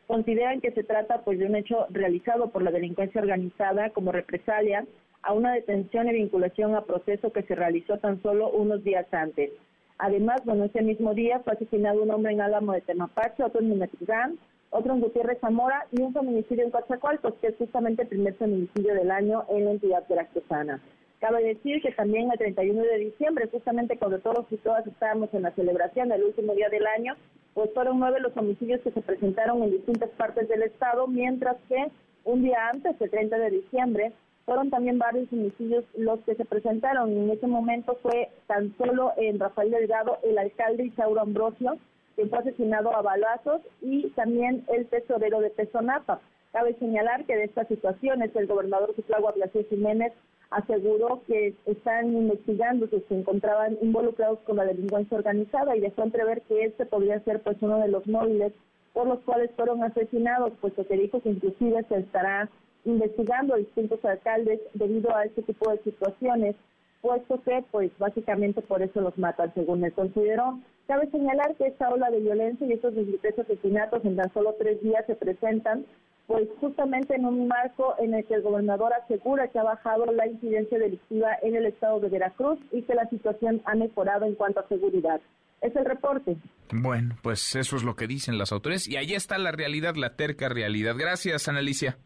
[0.08, 4.86] consideran que se trata pues de un hecho realizado por la delincuencia organizada como represalia
[5.22, 9.52] a una detención y vinculación a proceso que se realizó tan solo unos días antes.
[10.00, 13.70] Además, bueno, ese mismo día fue asesinado un hombre en Álamo de Temapache, otro en
[13.70, 18.34] Minatitlán, otro en Gutiérrez Zamora y un feminicidio en Coatzacoalcos, que es justamente el primer
[18.36, 20.82] feminicidio del año en la entidad veracruzana.
[21.20, 25.44] Cabe decir que también el 31 de diciembre, justamente cuando todos y todas estábamos en
[25.44, 27.16] la celebración del último día del año,
[27.56, 31.88] pues fueron nueve los homicidios que se presentaron en distintas partes del estado, mientras que
[32.24, 34.12] un día antes, el 30 de diciembre,
[34.46, 37.12] fueron también varios homicidios los que se presentaron.
[37.12, 41.78] En ese momento fue tan solo en Rafael Delgado el alcalde Isauro Ambrosio,
[42.18, 46.20] que fue asesinado a balazos, y también el tesorero de Pesonapa.
[46.52, 50.12] Cabe señalar que de estas situaciones el gobernador Cutlagua Blasio Jiménez
[50.50, 56.42] aseguró que están investigando si se encontraban involucrados con la delincuencia organizada y dejó entrever
[56.44, 58.54] que este podría ser pues uno de los móviles
[58.94, 62.50] por los cuales fueron asesinados, puesto que dijo que inclusive se estará
[62.86, 66.56] investigando a distintos alcaldes debido a este tipo de situaciones,
[67.02, 70.58] puesto que pues básicamente por eso los matan, según él consideró.
[70.88, 74.82] Cabe señalar que esta ola de violencia y estos 23 asesinatos en tan solo tres
[74.82, 75.86] días se presentan
[76.28, 80.28] pues justamente en un marco en el que el gobernador asegura que ha bajado la
[80.28, 84.60] incidencia delictiva en el estado de Veracruz y que la situación ha mejorado en cuanto
[84.60, 85.21] a seguridad.
[85.62, 86.38] Es el reporte.
[86.71, 90.15] Bueno, pues eso es lo que dicen las autoridades y ahí está la realidad, la
[90.15, 90.95] terca realidad.
[90.97, 91.97] Gracias, Analicia.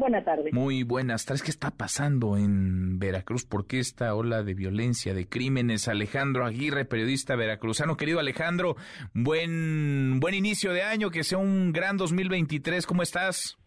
[0.00, 0.50] Buenas tardes.
[0.54, 1.42] Muy buenas tardes.
[1.42, 3.44] ¿Qué está pasando en Veracruz?
[3.44, 5.88] ¿Por qué esta ola de violencia, de crímenes?
[5.88, 7.98] Alejandro Aguirre, periodista veracruzano.
[7.98, 8.76] Querido Alejandro,
[9.12, 12.86] buen, buen inicio de año, que sea un gran 2023.
[12.86, 13.58] ¿Cómo estás?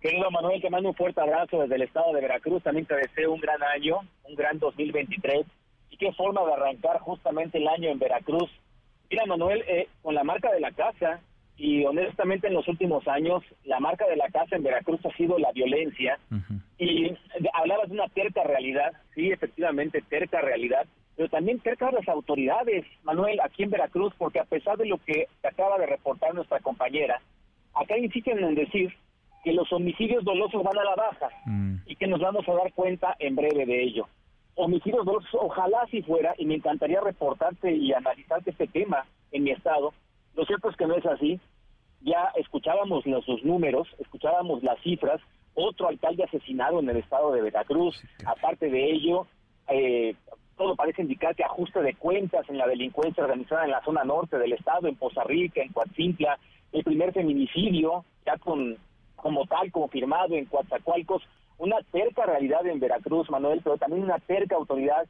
[0.00, 2.62] Querido Manuel, te mando un fuerte abrazo desde el estado de Veracruz.
[2.62, 5.44] También te deseo un gran año, un gran 2023.
[5.90, 8.50] Y qué forma de arrancar justamente el año en Veracruz.
[9.10, 11.20] Mira, Manuel, eh, con la marca de la casa,
[11.58, 15.38] y honestamente en los últimos años la marca de la casa en Veracruz ha sido
[15.38, 16.18] la violencia
[16.78, 17.12] y
[17.52, 22.86] hablabas de una terca realidad, sí, efectivamente terca realidad, pero también cerca de las autoridades,
[23.02, 27.20] Manuel, aquí en Veracruz, porque a pesar de lo que acaba de reportar nuestra compañera,
[27.74, 28.94] acá insisten en decir
[29.42, 31.74] que los homicidios dolosos van a la baja mm.
[31.86, 34.06] y que nos vamos a dar cuenta en breve de ello.
[34.54, 39.50] Homicidios dolosos, ojalá si fuera, y me encantaría reportarte y analizarte este tema en mi
[39.50, 39.92] estado.
[40.38, 41.40] Lo cierto es que no es así.
[42.00, 45.20] Ya escuchábamos los, números, escuchábamos las cifras,
[45.54, 49.26] otro alcalde asesinado en el estado de Veracruz, aparte de ello,
[49.66, 50.14] eh,
[50.56, 54.38] todo parece indicar que ajuste de cuentas en la delincuencia organizada en la zona norte
[54.38, 56.38] del estado, en Poza Rica, en Coatzimpla,
[56.70, 58.76] el primer feminicidio, ya con
[59.16, 61.24] como tal confirmado en Coatzacoalcos,
[61.58, 65.08] una terca realidad en Veracruz, Manuel, pero también una terca autoridad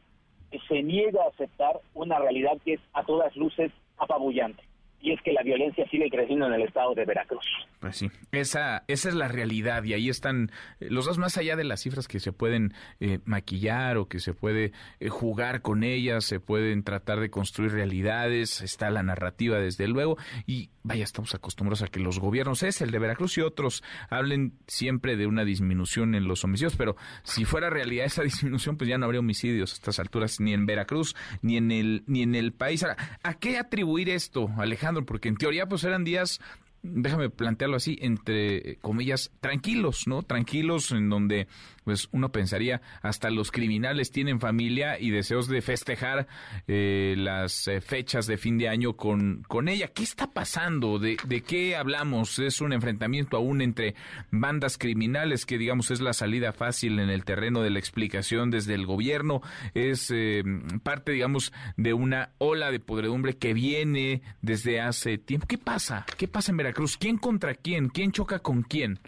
[0.50, 4.67] que se niega a aceptar una realidad que es a todas luces apabullante
[5.00, 7.46] y es que la violencia sigue creciendo en el estado de Veracruz.
[7.80, 11.54] Pues sí, esa, esa es la realidad y ahí están eh, los dos más allá
[11.56, 15.84] de las cifras que se pueden eh, maquillar o que se puede eh, jugar con
[15.84, 21.34] ellas, se pueden tratar de construir realidades, está la narrativa desde luego y vaya, estamos
[21.34, 25.44] acostumbrados a que los gobiernos, es el de Veracruz y otros, hablen siempre de una
[25.44, 29.72] disminución en los homicidios, pero si fuera realidad esa disminución, pues ya no habría homicidios
[29.72, 32.84] a estas alturas ni en Veracruz ni en el, ni en el país.
[33.22, 34.87] ¿A qué atribuir esto, Alejandro?
[35.04, 36.40] Porque en teoría pues eran días
[36.82, 40.22] déjame plantearlo así, entre comillas, tranquilos, ¿no?
[40.22, 41.48] Tranquilos en donde
[41.88, 46.26] pues uno pensaría hasta los criminales tienen familia y deseos de festejar
[46.66, 49.88] eh, las eh, fechas de fin de año con, con ella.
[49.88, 50.98] ¿Qué está pasando?
[50.98, 52.38] ¿De, ¿De qué hablamos?
[52.40, 53.94] ¿Es un enfrentamiento aún entre
[54.30, 58.74] bandas criminales que digamos es la salida fácil en el terreno de la explicación desde
[58.74, 59.40] el gobierno?
[59.72, 60.42] ¿Es eh,
[60.82, 65.46] parte digamos de una ola de podredumbre que viene desde hace tiempo?
[65.46, 66.04] ¿Qué pasa?
[66.18, 66.98] ¿Qué pasa en Veracruz?
[66.98, 67.88] ¿Quién contra quién?
[67.88, 69.00] ¿Quién choca con quién?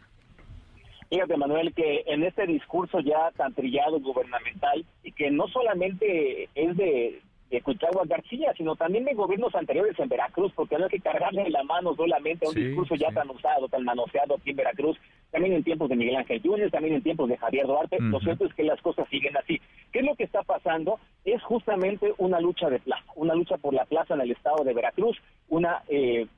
[1.11, 6.77] Fíjate, Manuel, que en este discurso ya tan trillado gubernamental, y que no solamente es
[6.77, 7.20] de,
[7.51, 7.62] de
[8.07, 11.96] García, sino también de gobiernos anteriores en Veracruz, porque no hay que cargarle la mano
[11.96, 14.96] solamente a un discurso ya tan usado, tan manoseado aquí en Veracruz,
[15.33, 17.99] también en tiempos de Miguel Ángel Yunes, también en tiempos de Javier Duarte.
[17.99, 19.61] Lo cierto es que las cosas siguen así.
[19.92, 21.01] ¿Qué es lo que está pasando?
[21.25, 24.75] Es justamente una lucha de plaza, una lucha por la plaza en el estado de
[24.75, 25.16] Veracruz,
[25.49, 26.29] una eh,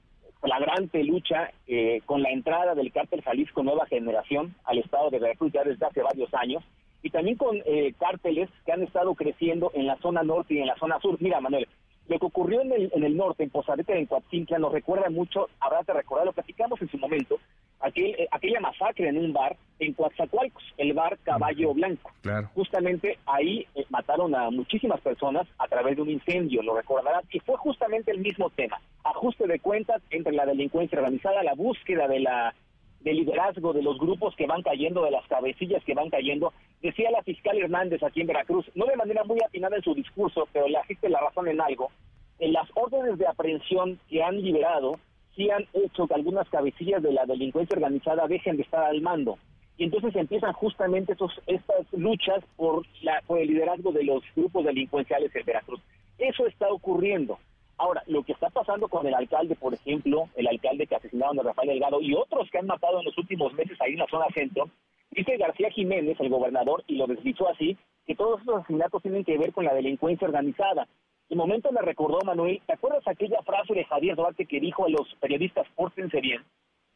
[0.42, 5.52] flagrante lucha eh, con la entrada del cártel Jalisco Nueva Generación al estado de Veracruz
[5.52, 6.64] ya desde hace varios años
[7.02, 10.66] y también con eh, cárteles que han estado creciendo en la zona norte y en
[10.66, 11.16] la zona sur.
[11.20, 11.68] Mira, Manuel,
[12.08, 15.48] lo que ocurrió en el, en el norte, en Rica, en Coatzincla, nos recuerda mucho,
[15.60, 17.38] habrá que recordar, lo platicamos en su momento,
[17.80, 22.10] aquel, eh, aquella masacre en un bar en Coatzacoalcos, el bar Caballo Blanco.
[22.54, 27.40] Justamente ahí eh, mataron a muchísimas personas a través de un incendio, lo recordarás, y
[27.40, 32.20] fue justamente el mismo tema, ajuste de cuentas entre la delincuencia organizada, la búsqueda de
[32.20, 32.54] la
[33.02, 36.52] de liderazgo de los grupos que van cayendo, de las cabecillas que van cayendo.
[36.80, 40.48] Decía la fiscal Hernández aquí en Veracruz, no de manera muy atinada en su discurso,
[40.52, 41.90] pero le asiste la razón en algo,
[42.38, 44.98] en las órdenes de aprehensión que han liberado,
[45.36, 49.38] sí han hecho que algunas cabecillas de la delincuencia organizada dejen de estar al mando.
[49.78, 54.64] Y entonces empiezan justamente estos, estas luchas por, la, por el liderazgo de los grupos
[54.64, 55.80] delincuenciales en Veracruz.
[56.18, 57.38] Eso está ocurriendo.
[57.78, 61.42] Ahora, lo que está pasando con el alcalde, por ejemplo, el alcalde que asesinaron a
[61.42, 64.26] Rafael Delgado y otros que han matado en los últimos meses ahí en la zona
[64.34, 64.68] centro,
[65.10, 69.38] dice García Jiménez, el gobernador, y lo deslizó así, que todos esos asesinatos tienen que
[69.38, 70.86] ver con la delincuencia organizada.
[71.28, 74.90] De momento me recordó, Manuel, ¿te acuerdas aquella frase de Javier Duarte que dijo a
[74.90, 76.42] los periodistas, pórtense bien?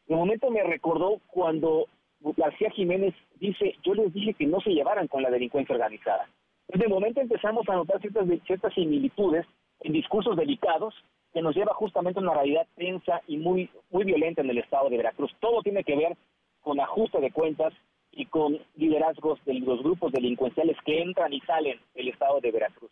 [0.07, 1.87] De momento me recordó cuando
[2.21, 6.29] García Jiménez dice, yo les dije que no se llevaran con la delincuencia organizada.
[6.67, 9.45] De momento empezamos a notar ciertas, ciertas similitudes
[9.81, 10.93] en discursos delicados
[11.33, 14.89] que nos lleva justamente a una realidad tensa y muy, muy violenta en el estado
[14.89, 15.31] de Veracruz.
[15.39, 16.17] Todo tiene que ver
[16.61, 17.73] con ajuste de cuentas
[18.11, 22.89] y con liderazgos de los grupos delincuenciales que entran y salen del estado de Veracruz.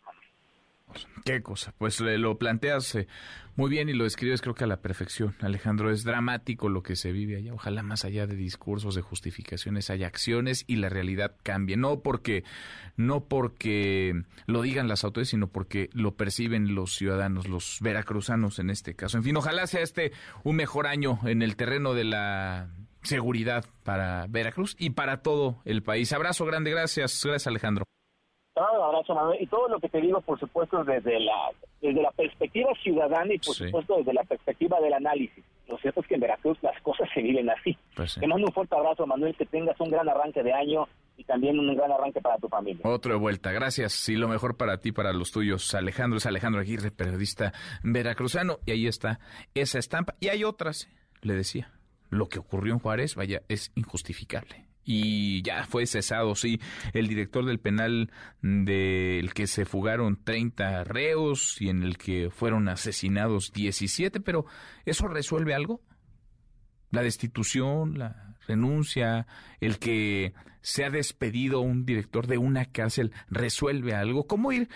[1.24, 3.08] Qué cosa, pues lo planteas eh,
[3.56, 5.90] muy bien y lo describes creo que a la perfección, Alejandro.
[5.90, 7.52] Es dramático lo que se vive allá.
[7.52, 11.76] Ojalá más allá de discursos, de justificaciones, haya acciones y la realidad cambie.
[11.76, 12.44] No porque,
[12.96, 18.70] no porque lo digan las autoridades, sino porque lo perciben los ciudadanos, los veracruzanos en
[18.70, 19.16] este caso.
[19.16, 20.12] En fin, ojalá sea este
[20.44, 22.68] un mejor año en el terreno de la
[23.02, 26.12] seguridad para Veracruz y para todo el país.
[26.12, 27.84] Abrazo grande, gracias, gracias Alejandro.
[28.64, 29.42] Abrazo, Manuel.
[29.42, 31.50] Y todo lo que te digo, por supuesto, desde la,
[31.80, 35.44] desde la perspectiva ciudadana y, por supuesto, desde la perspectiva del análisis.
[35.68, 37.76] Lo cierto es que en Veracruz las cosas se viven así.
[37.94, 41.24] Pues Te mando un fuerte abrazo, Manuel, que tengas un gran arranque de año y
[41.24, 42.80] también un gran arranque para tu familia.
[42.84, 44.08] Otro de vuelta, gracias.
[44.08, 45.74] Y lo mejor para ti, para los tuyos.
[45.74, 47.52] Alejandro es Alejandro Aguirre, periodista
[47.82, 48.58] veracruzano.
[48.64, 49.18] Y ahí está
[49.54, 50.14] esa estampa.
[50.20, 50.88] Y hay otras.
[51.22, 51.72] le decía,
[52.10, 56.60] lo que ocurrió en Juárez, vaya, es injustificable y ya fue cesado, sí,
[56.94, 58.10] el director del penal
[58.40, 64.46] del que se fugaron 30 reos y en el que fueron asesinados 17, pero
[64.86, 65.82] ¿eso resuelve algo?
[66.90, 69.26] La destitución, la renuncia,
[69.60, 74.28] el que se ha despedido un director de una cárcel, ¿resuelve algo?
[74.28, 74.68] ¿Cómo ir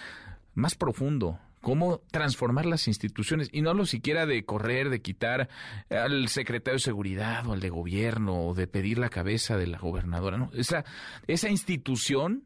[0.54, 1.38] más profundo?
[1.60, 5.48] Cómo transformar las instituciones y no lo siquiera de correr, de quitar
[5.90, 9.78] al secretario de seguridad o al de gobierno o de pedir la cabeza de la
[9.78, 10.48] gobernadora.
[10.54, 10.84] Esa,
[11.26, 12.44] esa institución,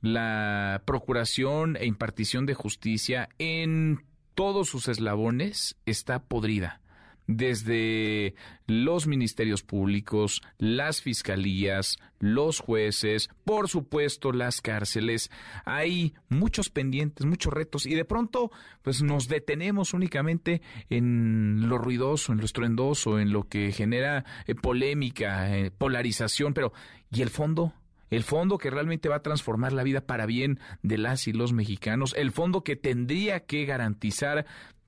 [0.00, 6.80] la procuración e impartición de justicia en todos sus eslabones está podrida
[7.26, 8.34] desde
[8.66, 15.30] los ministerios públicos, las fiscalías, los jueces, por supuesto las cárceles.
[15.64, 18.50] Hay muchos pendientes, muchos retos y de pronto
[18.82, 24.54] pues nos detenemos únicamente en lo ruidoso, en lo estruendoso, en lo que genera eh,
[24.54, 26.72] polémica, eh, polarización, pero
[27.10, 27.72] ¿y el fondo?
[28.08, 31.52] el fondo que realmente va a transformar la vida para bien de las y los
[31.52, 34.46] mexicanos, el fondo que tendría que garantizar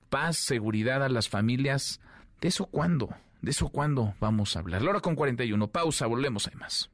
[0.09, 1.99] paz, seguridad a las familias,
[2.41, 3.09] ¿De eso cuándo?
[3.41, 4.81] ¿De eso cuándo vamos a hablar?
[4.81, 5.67] La hora con 41.
[5.67, 6.89] Pausa, volvemos, hay más.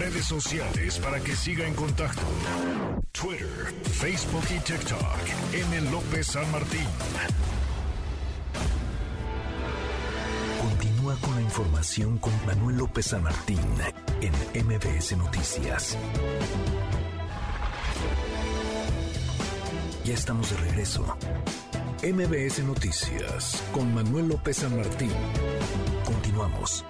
[0.00, 2.22] Redes sociales para que siga en contacto:
[3.12, 5.02] Twitter, Facebook y TikTok.
[5.52, 5.90] M.
[5.90, 6.86] López San Martín.
[10.62, 13.60] Continúa con la información con Manuel López San Martín
[14.20, 15.98] en MBS Noticias.
[20.04, 21.16] Ya estamos de regreso.
[22.02, 25.10] MBS Noticias con Manuel López San Martín.
[26.04, 26.84] Continuamos.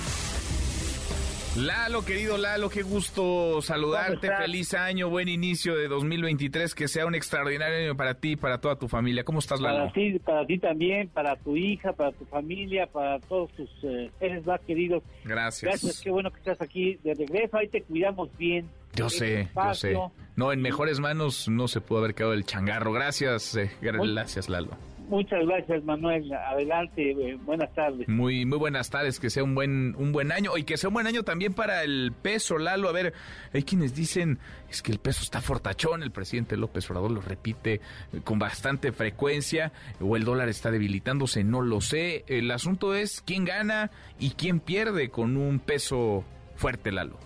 [1.56, 4.30] Lalo, querido Lalo, qué gusto saludarte.
[4.36, 6.76] Feliz año, buen inicio de 2023.
[6.76, 9.24] Que sea un extraordinario año para ti y para toda tu familia.
[9.24, 9.78] ¿Cómo estás, Lalo?
[9.78, 14.10] Para ti, para ti también, para tu hija, para tu familia, para todos tus eh,
[14.20, 15.02] seres más queridos.
[15.24, 15.62] Gracias.
[15.62, 17.56] Gracias, qué bueno que estás aquí de regreso.
[17.56, 18.68] Ahí te cuidamos bien.
[18.94, 19.96] Yo sé, yo sé.
[20.36, 22.92] No, en mejores manos no se pudo haber quedado el changarro.
[22.92, 24.70] Gracias, eh, gracias, Lalo.
[25.10, 26.32] Muchas gracias, Manuel.
[26.32, 28.08] Adelante, eh, buenas tardes.
[28.08, 30.94] Muy muy buenas tardes, que sea un buen un buen año y que sea un
[30.94, 32.88] buen año también para el peso, Lalo.
[32.88, 33.12] A ver,
[33.52, 34.38] hay quienes dicen
[34.70, 37.80] es que el peso está fortachón, el presidente López Obrador lo repite
[38.22, 42.24] con bastante frecuencia o el dólar está debilitándose, no lo sé.
[42.28, 43.90] El asunto es quién gana
[44.20, 47.18] y quién pierde con un peso fuerte, Lalo.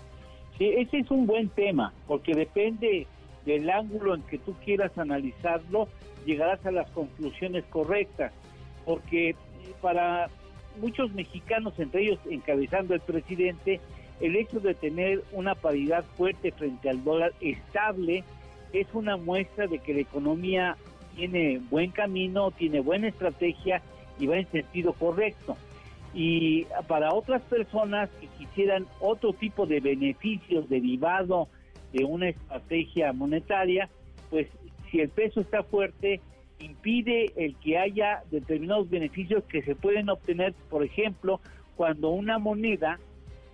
[0.57, 3.07] Sí, ese es un buen tema, porque depende
[3.45, 5.89] del ángulo en que tú quieras analizarlo
[6.25, 8.33] llegarás a las conclusiones correctas,
[8.85, 9.35] porque
[9.81, 10.29] para
[10.81, 13.81] muchos mexicanos, entre ellos encabezando el presidente,
[14.21, 18.25] el hecho de tener una paridad fuerte frente al dólar estable
[18.73, 20.77] es una muestra de que la economía
[21.17, 23.83] tiene buen camino, tiene buena estrategia
[24.19, 25.57] y va en sentido correcto.
[26.13, 31.49] Y para otras personas que quisieran otro tipo de beneficios derivado
[31.93, 33.89] de una estrategia monetaria,
[34.31, 34.49] pues
[34.95, 36.21] si el peso está fuerte,
[36.61, 41.41] impide el que haya determinados beneficios que se pueden obtener, por ejemplo,
[41.75, 43.01] cuando una moneda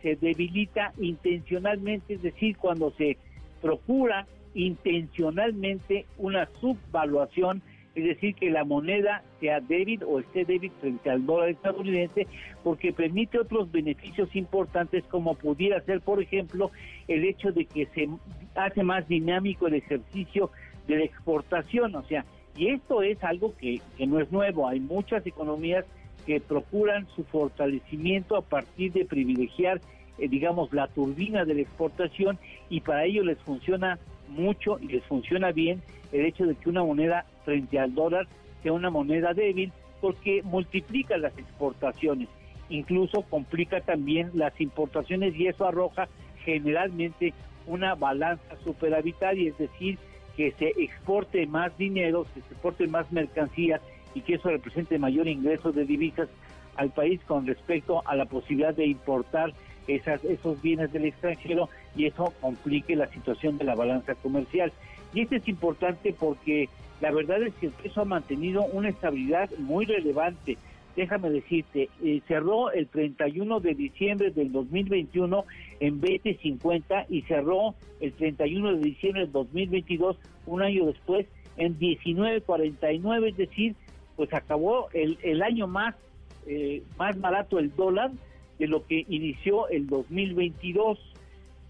[0.03, 3.17] se debilita intencionalmente, es decir, cuando se
[3.63, 7.63] procura intencionalmente una subvaluación,
[7.95, 12.27] es decir, que la moneda sea débil o esté débil frente al dólar estadounidense,
[12.63, 16.71] porque permite otros beneficios importantes como pudiera ser, por ejemplo,
[17.09, 18.11] el hecho de que se
[18.55, 20.51] hace más dinámico el ejercicio
[20.87, 22.25] de la exportación, o sea,
[22.57, 24.69] Y esto es algo que, que no es nuevo.
[24.69, 25.85] Hay muchas economías
[26.27, 29.81] que procuran su fortalecimiento a partir de privilegiar,
[30.19, 35.05] eh, digamos, la turbina de la exportación y para ello les funciona mucho y les
[35.05, 38.27] funciona bien el hecho de que una moneda frente al dólar
[38.63, 42.29] sea una moneda débil porque multiplica las exportaciones,
[42.69, 46.09] incluso complica también las importaciones y eso arroja
[46.45, 47.35] generalmente
[47.67, 49.99] una balanza superavitaria, es decir,
[50.37, 53.81] que se exporte más dinero, se exporte más mercancías
[54.15, 56.29] y que eso represente mayor ingreso de divisas
[56.77, 59.53] al país con respecto a la posibilidad de importar
[59.87, 64.73] esas, esos bienes del extranjero y eso complique la situación de la balanza comercial.
[65.13, 66.69] Y esto es importante porque
[67.01, 70.59] la verdad es que el peso ha mantenido una estabilidad muy relevante.
[71.01, 75.47] Déjame decirte, eh, cerró el 31 de diciembre del 2021
[75.81, 81.27] en 20.50 y cerró el 31 de diciembre del 2022, un año después,
[81.57, 83.77] en 19.49, es decir,
[84.17, 85.95] pues acabó el, el año más,
[86.47, 88.11] eh, más barato el dólar
[88.59, 90.99] de lo que inició el 2022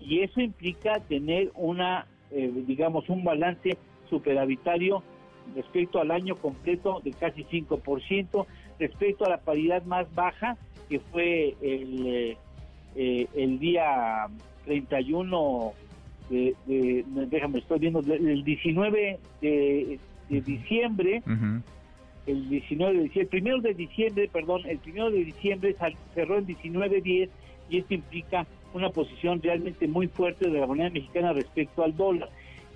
[0.01, 3.79] y eso implica tener una, eh, digamos, un balance
[4.09, 5.05] superavitario
[5.55, 8.47] respecto al año completo de casi 5%,
[8.79, 10.57] respecto a la paridad más baja
[10.89, 12.37] que fue el,
[12.97, 14.27] eh, el día
[14.65, 15.73] 31
[16.31, 19.99] de, déjame, estoy viendo, el 19 de,
[20.29, 21.23] diciembre,
[22.27, 25.77] el 19 de diciembre, el primero de diciembre, perdón, el primero de diciembre
[26.15, 27.29] cerró en 19.10
[27.69, 32.29] y esto implica una posición realmente muy fuerte de la moneda mexicana respecto al dólar.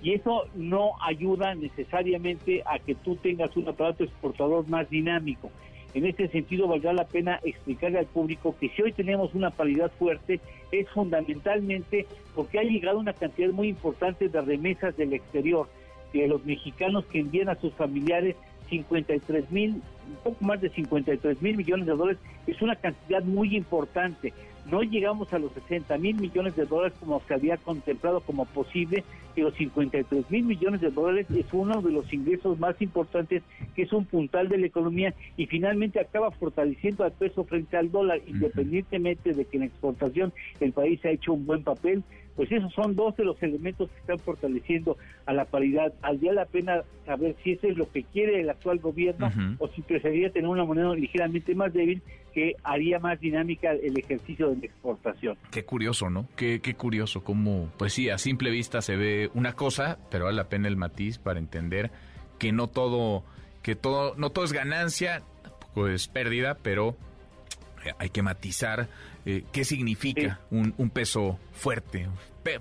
[0.05, 5.49] Y eso no ayuda necesariamente a que tú tengas un aparato exportador más dinámico.
[5.95, 9.91] En este sentido, valdrá la pena explicarle al público que si hoy tenemos una paridad
[9.97, 10.39] fuerte,
[10.71, 15.67] es fundamentalmente porque ha llegado una cantidad muy importante de remesas del exterior,
[16.13, 18.35] de los mexicanos que envían a sus familiares
[18.69, 23.57] 53 mil, un poco más de 53 mil millones de dólares, es una cantidad muy
[23.57, 24.33] importante.
[24.65, 29.03] No llegamos a los 60 mil millones de dólares como se había contemplado como posible,
[29.35, 33.43] pero 53 mil millones de dólares es uno de los ingresos más importantes,
[33.75, 37.91] que es un puntal de la economía y finalmente acaba fortaleciendo al peso frente al
[37.91, 42.03] dólar, independientemente de que en exportación el país ha hecho un buen papel,
[42.35, 45.93] pues esos son dos de los elementos que están fortaleciendo a la paridad.
[46.01, 49.81] Valdría la pena saber si eso es lo que quiere el actual gobierno o si
[49.81, 52.01] preferiría tener una moneda ligeramente más débil
[52.33, 55.37] que haría más dinámica el ejercicio de la exportación.
[55.51, 56.27] Qué curioso, ¿no?
[56.35, 60.35] Qué, qué curioso cómo, pues sí, a simple vista se ve una cosa, pero vale
[60.35, 61.91] la pena el matiz para entender
[62.37, 63.23] que no todo,
[63.61, 66.97] que todo, no todo es ganancia, tampoco es pérdida, pero
[67.97, 68.87] hay que matizar
[69.25, 72.07] eh, qué significa un, peso fuerte,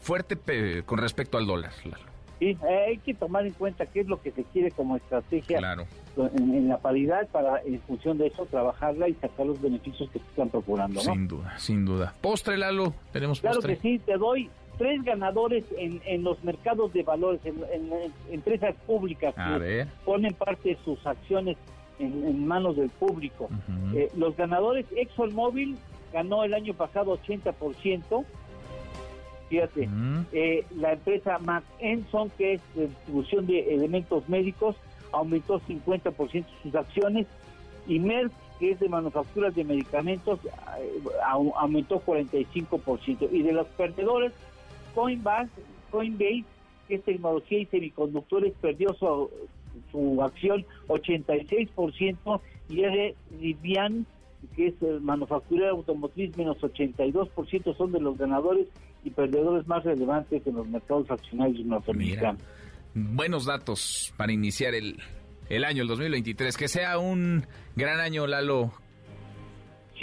[0.01, 1.73] fuerte con respecto al dólar.
[2.39, 5.59] Sí, eh, hay que tomar en cuenta qué es lo que se quiere como estrategia
[6.17, 10.27] en, la paridad para, en función de eso, trabajarla y sacar los beneficios que se
[10.27, 11.01] están procurando.
[11.01, 12.15] Sin duda, sin duda.
[12.21, 17.03] Postre, Lalo, tenemos Claro que sí, te doy tres ganadores en, en los mercados de
[17.03, 17.61] valores, en,
[18.31, 21.57] empresas públicas que ponen parte de sus acciones
[21.99, 23.49] en, manos del público.
[23.95, 25.77] Eh, los ganadores, ExxonMobil
[26.13, 28.25] ganó el año pasado 80%.
[29.49, 29.89] Fíjate,
[30.33, 34.77] eh, la empresa McEnson, que es de distribución de elementos médicos,
[35.13, 37.27] aumentó 50% sus acciones.
[37.87, 41.03] Y Merck, que es de manufacturas de medicamentos, eh,
[41.57, 43.29] aumentó 45%.
[43.31, 44.33] Y de los perdedores,
[44.95, 45.51] Coinbase,
[45.91, 46.45] Coinbase,
[46.89, 49.31] que es tecnología y semiconductores, perdió su,
[49.95, 54.07] su acción 86% y es de Rivian,
[54.57, 58.67] que es el manufacturero automotriz, menos 82% son de los ganadores
[59.05, 62.43] y perdedores más relevantes en los mercados accionarios norteamericanos.
[62.95, 64.99] buenos datos para iniciar el,
[65.49, 66.57] el año, el 2023.
[66.57, 68.73] Que sea un gran año, Lalo,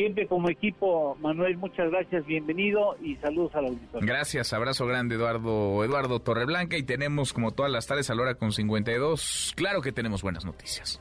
[0.02, 4.12] Siempre como equipo, Manuel, muchas gracias, bienvenido y saludos a la auditoría.
[4.12, 8.34] Gracias, abrazo grande, Eduardo, Eduardo Torreblanca, y tenemos como todas las tardes a la hora
[8.34, 9.54] con 52.
[9.56, 11.00] Claro que tenemos buenas noticias.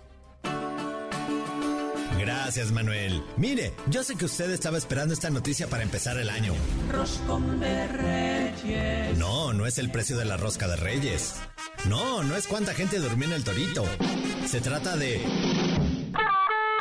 [2.18, 3.22] Gracias, Manuel.
[3.38, 6.52] Mire, yo sé que usted estaba esperando esta noticia para empezar el año.
[9.16, 11.40] No, no es el precio de la rosca de Reyes.
[11.88, 13.84] No, no es cuánta gente durmió en el torito.
[14.44, 15.22] Se trata de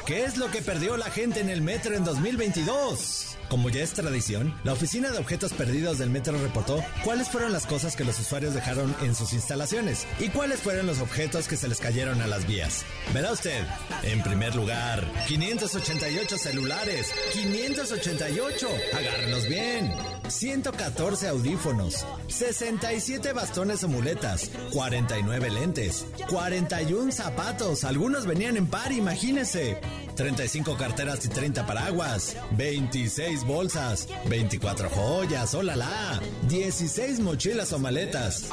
[0.09, 3.37] ¿Qué es lo que perdió la gente en el metro en 2022?
[3.47, 7.67] Como ya es tradición, la Oficina de Objetos Perdidos del Metro reportó cuáles fueron las
[7.67, 11.67] cosas que los usuarios dejaron en sus instalaciones y cuáles fueron los objetos que se
[11.67, 12.85] les cayeron a las vías.
[13.13, 13.63] Verá usted,
[14.01, 17.13] en primer lugar, 588 celulares.
[17.31, 18.67] 588.
[18.97, 19.93] Agárrenos bien.
[20.29, 29.79] 114 audífonos, 67 bastones o muletas, 49 lentes, 41 zapatos, algunos venían en par, imagínese.
[30.19, 36.19] 35 carteras y 30 paraguas, 26 bolsas, 24 joyas, la,
[36.49, 38.49] 16 mochilas o maletas.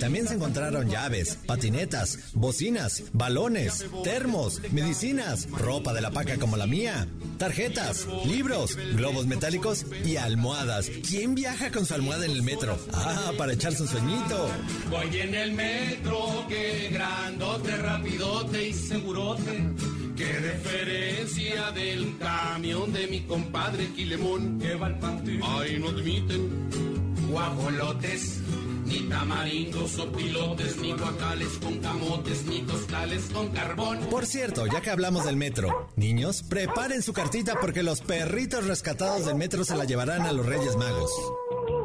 [0.00, 6.66] También se encontraron llaves, patinetas, bocinas, balones, termos, medicinas, ropa de la paca como la
[6.66, 7.06] mía,
[7.36, 10.88] tarjetas, libros, globos metálicos y almohadas.
[11.08, 12.78] ¿Quién viaja con su almohada en el metro?
[12.92, 14.48] Ah, para echarse un sueñito.
[14.90, 19.68] Voy en el metro, qué grandote, rapidote y segurote.
[20.16, 25.40] Qué referencia del camión de mi compadre Quilemón que va al panteón.
[25.42, 26.94] Ay, no admiten
[27.34, 28.40] guajolotes,
[28.84, 33.98] ni tamarindos o pilotes, ni guacales con camotes, ni tostales con carbón.
[34.10, 39.26] Por cierto, ya que hablamos del metro, niños, preparen su cartita porque los perritos rescatados
[39.26, 41.10] del metro se la llevarán a los Reyes Magos.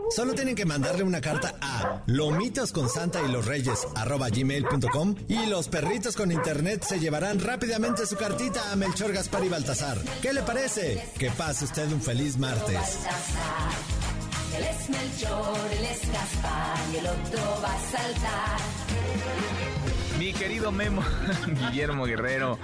[0.09, 3.87] Solo tienen que mandarle una carta a lomitos con santa y los reyes
[5.27, 9.99] y los perritos con internet se llevarán rápidamente su cartita a Melchor Gaspar y Baltasar.
[10.21, 11.03] ¿Qué le parece?
[11.17, 12.99] Que pase usted un feliz martes.
[14.57, 18.59] Él es Melchor, él es Gaspar y el otro va a saltar.
[20.17, 21.03] Mi querido Memo,
[21.59, 22.59] Guillermo Guerrero.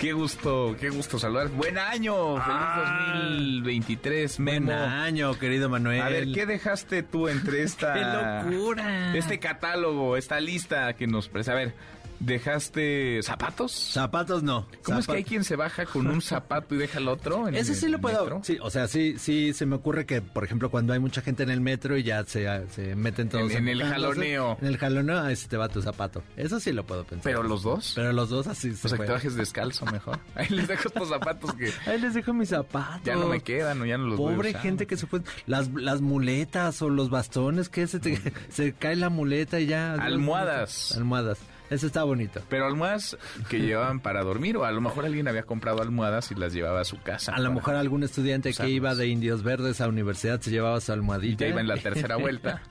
[0.00, 1.48] Qué gusto, qué gusto saludar.
[1.48, 4.66] Buen año, feliz 2023, Memo.
[4.66, 6.00] Buen año, querido Manuel.
[6.00, 7.94] A ver, ¿qué dejaste tú entre esta...
[7.94, 9.16] ¡Qué locura!
[9.16, 11.28] Este catálogo, esta lista que nos...
[11.48, 11.74] A ver,
[12.20, 13.72] ¿Dejaste zapatos?
[13.72, 14.66] Zapatos no.
[14.82, 17.48] ¿Cómo es que hay quien se baja con un zapato y deja el otro?
[17.48, 18.20] En Ese el sí lo puedo.
[18.22, 18.40] metro?
[18.44, 21.42] Sí, o sea, sí, sí, se me ocurre que, por ejemplo, cuando hay mucha gente
[21.42, 24.56] en el metro y ya se, se meten todos En- en el jaloneo.
[24.60, 26.22] En el jaloneo, ahí se te va tu zapato.
[26.36, 27.22] Eso sí lo puedo pensar.
[27.24, 27.92] ¿Pero los dos?
[27.94, 29.06] Pero los dos así se O sea, que puede.
[29.08, 30.18] te bajes descalzo mejor.
[30.34, 33.02] Ahí les dejo estos zapatos que Ahí les dejo mis zapatos.
[33.04, 35.20] ya no me quedan o ya no los Pobre gente que se fue.
[35.46, 39.94] Las, las muletas o los bastones, que se, te- se cae la muleta y ya.
[39.94, 40.96] Almohadas.
[40.96, 41.38] Almohadas.
[41.70, 42.40] Eso está bonito.
[42.48, 43.16] Pero almohadas
[43.50, 46.80] que llevaban para dormir o a lo mejor alguien había comprado almohadas y las llevaba
[46.80, 47.32] a su casa.
[47.34, 50.92] A lo mejor algún estudiante que iba de Indios Verdes a universidad se llevaba su
[50.92, 51.44] almohadita.
[51.44, 52.62] Ya iba en la tercera vuelta.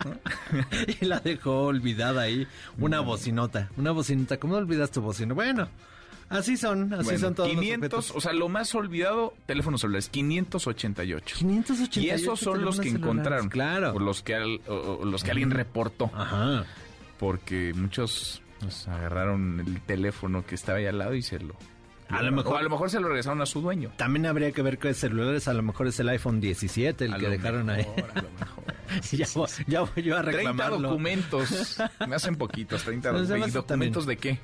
[1.01, 2.47] y la dejó olvidada ahí.
[2.79, 3.69] Una bocinota.
[3.77, 4.37] Una bocinota.
[4.37, 5.33] ¿Cómo olvidas tu bocina?
[5.35, 5.69] Bueno,
[6.29, 6.91] así son.
[6.93, 11.35] Así Bueno, son todos 500, los o sea, lo más olvidado, teléfonos celulares, 588.
[11.37, 13.49] 588 Y esos son los que encontraron.
[13.49, 13.93] Claro.
[13.93, 16.09] O los que, al- o- o los que alguien reportó.
[16.15, 16.65] Ajá.
[17.19, 21.55] Porque muchos pues, agarraron el teléfono que estaba ahí al lado y se lo...
[22.09, 23.91] A lo mejor- o a lo mejor se lo regresaron a su dueño.
[23.97, 25.49] También habría que ver qué celulares.
[25.49, 27.85] A lo mejor es el iPhone 17 el A que lo dejaron ahí.
[27.85, 28.63] mejor, a lo mejor.
[29.11, 30.87] ya, voy, ya voy yo a 30 reclamarlo.
[30.89, 31.77] documentos.
[32.07, 33.53] Me hacen poquitos, 30 Pues, documentos.
[33.53, 34.39] ¿Documentos de qué?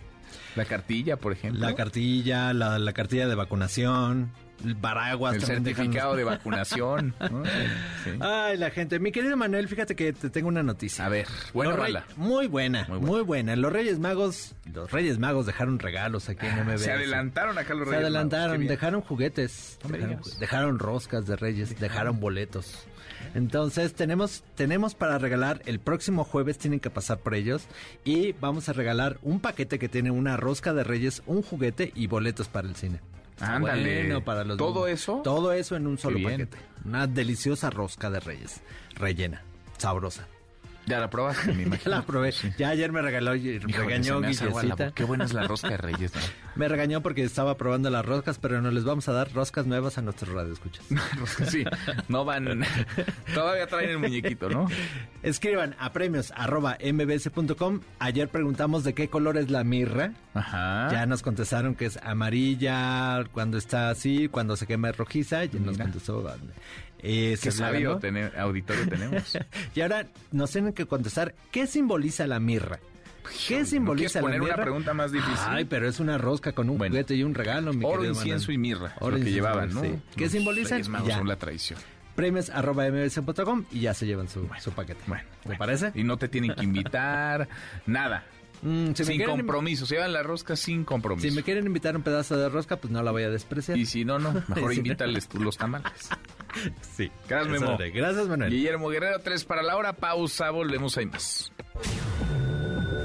[0.58, 1.62] La cartilla, por ejemplo.
[1.62, 4.32] La cartilla, la, la cartilla de vacunación,
[4.64, 5.36] el paraguas.
[5.36, 7.14] El certificado los- de vacunación.
[7.32, 7.44] ¿no?
[7.46, 8.12] Sí.
[8.20, 9.00] Ay, la gente.
[9.00, 11.06] Mi querido Manuel, fíjate que te tengo una noticia.
[11.06, 12.06] A ver, buena mala.
[12.16, 13.56] Muy buena, Muy muy buena.
[13.56, 16.84] Los Reyes Magos, los Reyes Magos dejaron regalos aquí en MBS.
[16.84, 18.70] Se adelantaron acá los Se Reyes adelantaron, Magos, qué bien.
[18.70, 22.86] dejaron juguetes, dejaron, dejaron roscas de Reyes, dejaron boletos.
[23.36, 27.66] Entonces tenemos tenemos para regalar el próximo jueves tienen que pasar por ellos
[28.04, 32.08] y vamos a regalar un paquete que tiene una rosca de Reyes, un juguete y
[32.08, 33.00] boletos para el cine.
[33.48, 34.02] Ándale.
[34.04, 35.02] Bueno, para los ¿Todo niños.
[35.02, 35.22] eso?
[35.24, 36.58] Todo eso en un solo paquete.
[36.86, 38.62] Una deliciosa rosca de Reyes,
[38.96, 39.42] rellena,
[39.78, 40.28] sabrosa.
[40.86, 41.96] Ya la probaste, me Ya imagino.
[41.96, 42.34] la probé.
[42.58, 44.92] Ya ayer me regaló, Híjole, regañó me la.
[44.94, 46.22] Qué buena es la rosca de Reyes, ¿no?
[46.56, 49.98] Me regañó porque estaba probando las roscas, pero no les vamos a dar roscas nuevas
[49.98, 50.86] a nuestros radioescuchas.
[51.50, 51.64] Sí,
[52.10, 52.64] no van.
[53.34, 54.68] Todavía traen el muñequito, ¿no?
[55.24, 57.80] Escriban a premios arroba mbs.com.
[58.00, 60.14] Ayer preguntamos de qué color es la mirra.
[60.36, 60.90] Ajá.
[60.92, 65.46] Ya nos contestaron que es amarilla cuando está así, cuando se quema es rojiza.
[65.46, 65.86] Ya nos Mira.
[65.86, 66.24] contestó.
[67.04, 68.00] Eh, Qué sabio
[68.38, 69.38] auditorio tenemos.
[69.76, 72.80] Y ahora nos tienen que contestar qué simboliza la mirra.
[73.48, 74.64] ¿Qué ¿No simboliza la poner una mirra?
[74.64, 75.38] pregunta más difícil?
[75.48, 76.94] Ay, pero es una rosca con un Bueno.
[76.94, 78.56] juguete y un regalo, mi Oro, incienso Manuel.
[78.56, 78.96] y mirra.
[79.00, 79.82] Oro, lo que llevaban, ¿no?
[79.82, 79.96] sí.
[80.18, 80.28] ¿Qué
[81.08, 81.18] Ya.
[81.18, 81.80] son la tradición.
[82.16, 85.02] Premios arroba mbs.com y ya se llevan su, su paquete.
[85.08, 85.92] Bueno, ¿te parece?
[85.96, 87.48] Y no te tienen que invitar,
[87.86, 88.24] nada.
[88.64, 89.86] Mm, si sin quieren- compromiso.
[89.86, 91.28] Se llevan la rosca sin compromiso.
[91.28, 93.78] Si me quieren invitar un pedazo de rosca, pues no la voy a despreciar.
[93.78, 94.34] Y si no, no.
[94.48, 95.92] Mejor invítales tú los tamales.
[96.96, 97.10] Sí.
[97.28, 97.78] Gracias, Memo.
[97.80, 98.52] Gracias, Manuel.
[98.52, 99.94] Guillermo Guerrero, tres para la hora.
[99.94, 101.52] Pausa, volvemos ahí más.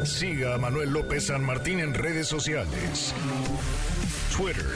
[0.05, 3.15] Siga a Manuel López San Martín en redes sociales.
[4.37, 4.67] Twitter,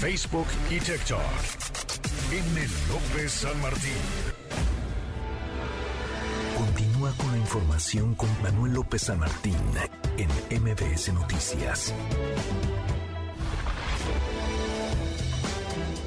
[0.00, 1.20] Facebook y TikTok.
[2.32, 2.66] M.
[2.88, 3.90] López San Martín.
[6.58, 9.54] Continúa con la información con Manuel López San Martín
[10.16, 10.28] en
[10.60, 11.94] MBS Noticias.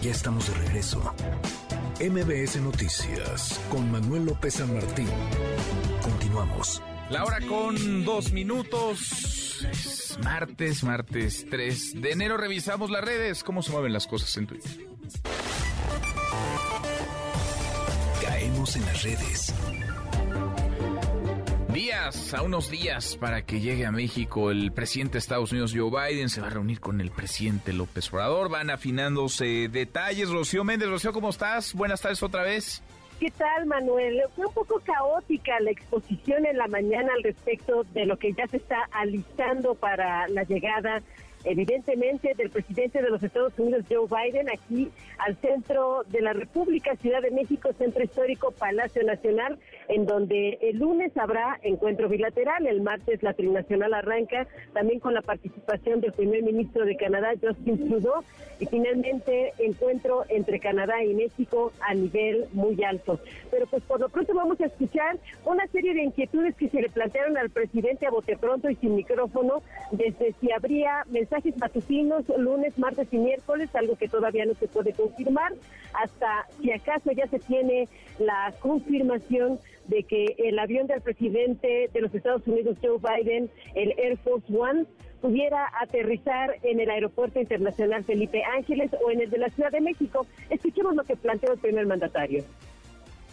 [0.02, 1.16] Ya estamos de regreso.
[2.02, 5.08] MBS Noticias con Manuel López San Martín.
[6.02, 6.84] Continuamos.
[7.10, 9.66] La hora con dos minutos.
[9.72, 12.36] Es martes, martes 3 de enero.
[12.36, 13.46] Revisamos las redes.
[13.46, 14.86] ¿Cómo se mueven las cosas en Twitter?
[18.22, 19.54] Caemos en las redes.
[21.74, 25.90] Días, a unos días para que llegue a México el presidente de Estados Unidos, Joe
[25.90, 28.50] Biden, se va a reunir con el presidente López Obrador.
[28.50, 30.30] Van afinándose detalles.
[30.30, 31.74] Rocío Méndez, Rocío, ¿cómo estás?
[31.74, 32.84] Buenas tardes otra vez.
[33.22, 34.20] ¿Qué tal, Manuel?
[34.36, 38.48] Fue un poco caótica la exposición en la mañana al respecto de lo que ya
[38.48, 41.04] se está alistando para la llegada
[41.44, 46.96] evidentemente del presidente de los Estados Unidos, Joe Biden, aquí al centro de la República,
[46.96, 52.82] Ciudad de México, centro histórico, Palacio Nacional, en donde el lunes habrá encuentro bilateral, el
[52.82, 58.24] martes la trinacional arranca, también con la participación del primer ministro de Canadá, Justin Trudeau,
[58.60, 63.20] y finalmente encuentro entre Canadá y México a nivel muy alto.
[63.50, 66.90] Pero pues por lo pronto vamos a escuchar una serie de inquietudes que se le
[66.90, 71.04] plantearon al presidente a bote pronto y sin micrófono, desde si habría
[71.58, 75.54] matutinos lunes, martes y miércoles, algo que todavía no se puede confirmar,
[75.94, 77.88] hasta si acaso ya se tiene
[78.20, 83.94] la confirmación de que el avión del presidente de los Estados Unidos, Joe Biden, el
[83.98, 84.86] Air Force One,
[85.22, 89.82] pudiera aterrizar en el Aeropuerto Internacional Felipe Ángeles o en el de la Ciudad de
[89.82, 90.26] México.
[90.50, 92.44] Escuchemos lo que planteó el primer mandatario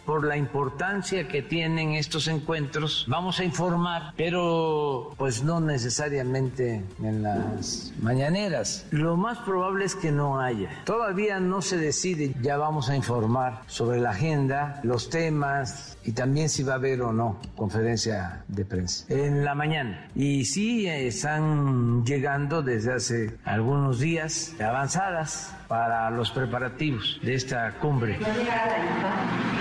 [0.09, 7.21] por la importancia que tienen estos encuentros, vamos a informar, pero pues no necesariamente en
[7.21, 8.87] las mañaneras.
[8.89, 10.71] Lo más probable es que no haya.
[10.83, 16.49] Todavía no se decide, ya vamos a informar sobre la agenda, los temas y también
[16.49, 20.07] si va a haber o no conferencia de prensa en la mañana.
[20.15, 28.17] Y sí están llegando desde hace algunos días avanzadas para los preparativos de esta cumbre.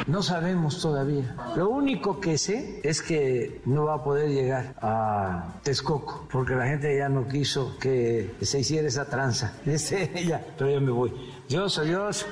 [0.06, 1.36] No sabemos todavía.
[1.54, 6.66] Lo único que sé es que no va a poder llegar a Texcoco porque la
[6.66, 9.52] gente ya no quiso que se hiciera esa tranza.
[9.66, 11.12] Dice ya, pero ya me voy.
[11.46, 12.26] Dios, adiós.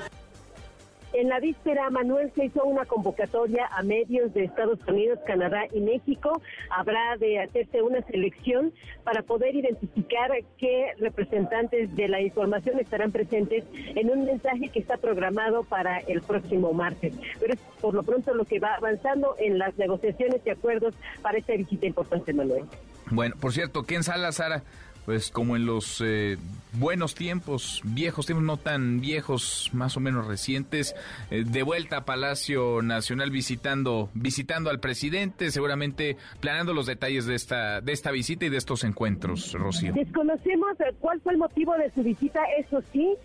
[1.13, 5.79] En la víspera, Manuel, se hizo una convocatoria a medios de Estados Unidos, Canadá y
[5.79, 6.41] México.
[6.69, 13.63] Habrá de hacerse una selección para poder identificar qué representantes de la información estarán presentes
[13.73, 17.13] en un mensaje que está programado para el próximo martes.
[17.39, 21.37] Pero es por lo pronto lo que va avanzando en las negociaciones y acuerdos para
[21.37, 22.65] esta visita importante, Manuel.
[23.09, 24.63] Bueno, por cierto, ¿quién sala, Sara?
[25.07, 26.35] Pues como en los eh,
[26.73, 30.97] buenos tiempos, viejos tiempos, no tan viejos, más o menos recientes,
[31.31, 37.35] eh, de vuelta a Palacio Nacional visitando, visitando al presidente, seguramente planeando los detalles de
[37.35, 39.93] esta, de esta visita y de estos encuentros, Rocío.
[39.93, 43.15] Desconocemos eh, cuál fue el motivo de su visita, eso sí,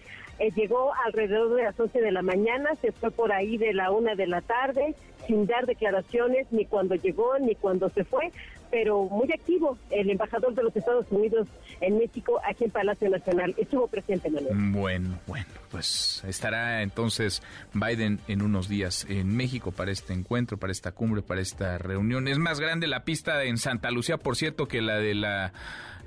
[0.55, 4.15] llegó alrededor de las 11 de la mañana, se fue por ahí de la una
[4.15, 4.95] de la tarde,
[5.27, 8.31] sin dar declaraciones ni cuando llegó ni cuando se fue
[8.73, 11.47] pero muy activo el embajador de los Estados Unidos
[11.83, 13.55] en México, aquí en Palacio Nacional.
[13.59, 14.55] Estuvo presente, Manuel.
[14.73, 17.43] Bueno, bueno, pues estará entonces
[17.75, 22.27] Biden en unos días en México para este encuentro, para esta cumbre, para esta reunión.
[22.29, 25.53] Es más grande la pista en Santa Lucía, por cierto, que la de la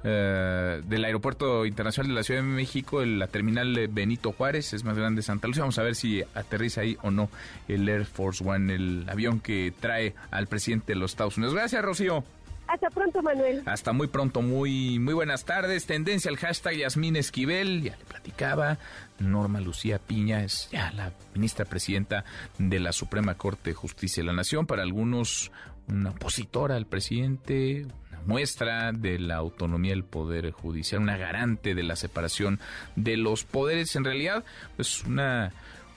[0.03, 4.97] eh, del Aeropuerto Internacional de la Ciudad de México, la terminal Benito Juárez, es más
[4.97, 5.61] grande Santa Lucía.
[5.61, 7.29] Vamos a ver si aterriza ahí o no
[7.67, 11.53] el Air Force One, el avión que trae al presidente de los Estados Unidos.
[11.53, 12.23] Gracias, Rocío.
[12.67, 13.61] Hasta pronto, Manuel.
[13.65, 15.85] Hasta muy pronto, muy, muy buenas tardes.
[15.85, 18.79] Tendencia al hashtag Yasmín Esquivel, ya le platicaba.
[19.19, 22.25] Norma Lucía Piña es ya la ministra presidenta
[22.57, 24.65] de la Suprema Corte de Justicia de la Nación.
[24.65, 25.51] Para algunos,
[25.87, 31.83] una opositora al presidente, una muestra de la autonomía del Poder Judicial, una garante de
[31.83, 32.59] la separación
[32.95, 33.95] de los poderes.
[33.95, 34.43] En realidad,
[34.75, 35.53] pues una,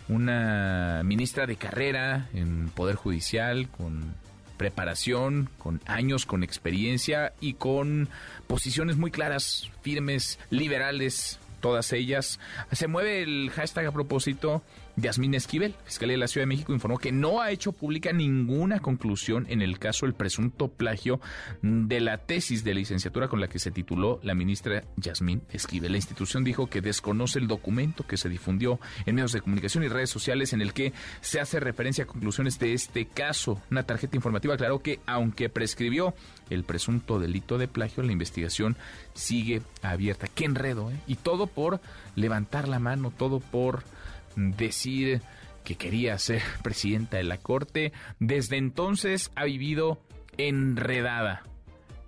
[0.09, 4.15] una ministra de carrera en Poder Judicial con
[4.59, 8.11] preparación, con años, con experiencia y con
[8.47, 12.39] posiciones muy claras, firmes, liberales, todas ellas.
[12.73, 14.63] Se mueve el hashtag a propósito
[15.01, 18.81] Yasmín Esquivel, Fiscalía de la Ciudad de México, informó que no ha hecho pública ninguna
[18.81, 21.21] conclusión en el caso del presunto plagio
[21.63, 25.93] de la tesis de licenciatura con la que se tituló la ministra Yasmín Esquivel.
[25.93, 29.89] La institución dijo que desconoce el documento que se difundió en medios de comunicación y
[29.89, 33.63] redes sociales en el que se hace referencia a conclusiones de este caso.
[33.71, 36.15] Una tarjeta informativa aclaró que, aunque prescribió
[36.51, 38.77] el presunto delito de plagio, la investigación
[39.15, 40.27] sigue abierta.
[40.35, 40.99] Qué enredo, ¿eh?
[41.07, 41.81] Y todo por
[42.17, 43.85] levantar la mano, todo por
[44.39, 45.21] decir
[45.65, 47.93] que quería ser presidenta de la Corte.
[48.19, 50.01] Desde entonces ha vivido
[50.37, 51.43] enredada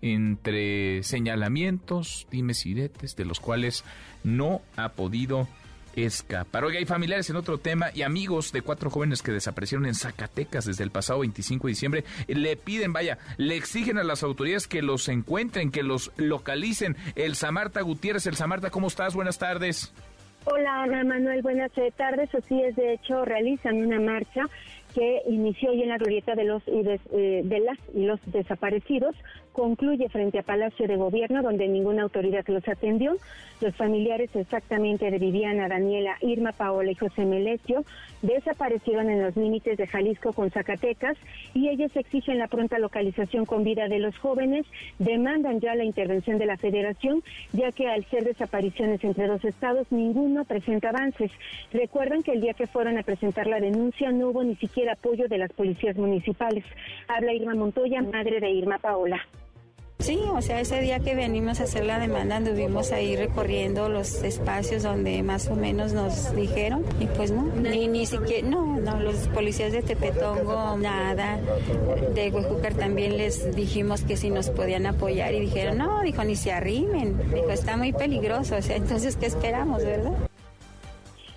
[0.02, 3.84] entre señalamientos, dimes y diretes, de los cuales
[4.24, 5.46] no ha podido
[5.96, 6.64] escapar.
[6.64, 10.64] Oiga, hay familiares en otro tema y amigos de cuatro jóvenes que desaparecieron en Zacatecas
[10.64, 14.82] desde el pasado 25 de diciembre le piden, vaya, le exigen a las autoridades que
[14.82, 16.96] los encuentren, que los localicen.
[17.16, 19.14] El Samarta Gutiérrez, el Samarta, ¿cómo estás?
[19.14, 19.92] Buenas tardes.
[20.46, 22.34] Hola, Manuel, buenas tardes.
[22.34, 24.46] Así es, de hecho, realizan una marcha
[24.94, 29.14] que inició hoy en la glorieta de los eh, de, las y los desaparecidos
[29.52, 33.16] concluye frente a Palacio de Gobierno donde ninguna autoridad los atendió.
[33.60, 37.84] Los familiares exactamente de Viviana, Daniela, Irma, Paola y José Melesio
[38.22, 41.16] desaparecieron en los límites de Jalisco con Zacatecas
[41.54, 44.66] y ellos exigen la pronta localización con vida de los jóvenes,
[44.98, 47.22] demandan ya la intervención de la Federación
[47.52, 51.30] ya que al ser desapariciones entre dos estados ninguno presenta avances.
[51.72, 55.28] Recuerdan que el día que fueron a presentar la denuncia no hubo ni siquiera apoyo
[55.28, 56.64] de las policías municipales.
[57.08, 59.20] Habla Irma Montoya, madre de Irma Paola.
[60.00, 64.22] Sí, o sea, ese día que venimos a hacer la demanda anduvimos ahí recorriendo los
[64.22, 68.98] espacios donde más o menos nos dijeron y pues no, ni, ni siquiera, no, no,
[68.98, 71.38] los policías de Tepetongo, nada,
[72.14, 76.34] de Huejúcar también les dijimos que si nos podían apoyar y dijeron, no, dijo, ni
[76.34, 80.29] se arrimen, dijo, está muy peligroso, o sea, entonces, ¿qué esperamos, verdad?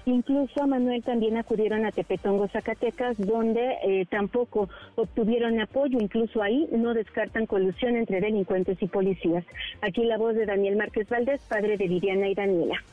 [0.06, 5.98] Incluso a Manuel también acudieron a Tepetongo, Zacatecas, donde eh, tampoco obtuvieron apoyo.
[6.00, 9.46] Incluso ahí no descartan colusión entre delincuentes y policías.
[9.82, 12.84] Aquí la voz de Daniel Márquez Valdés, padre de Viviana y Daniela.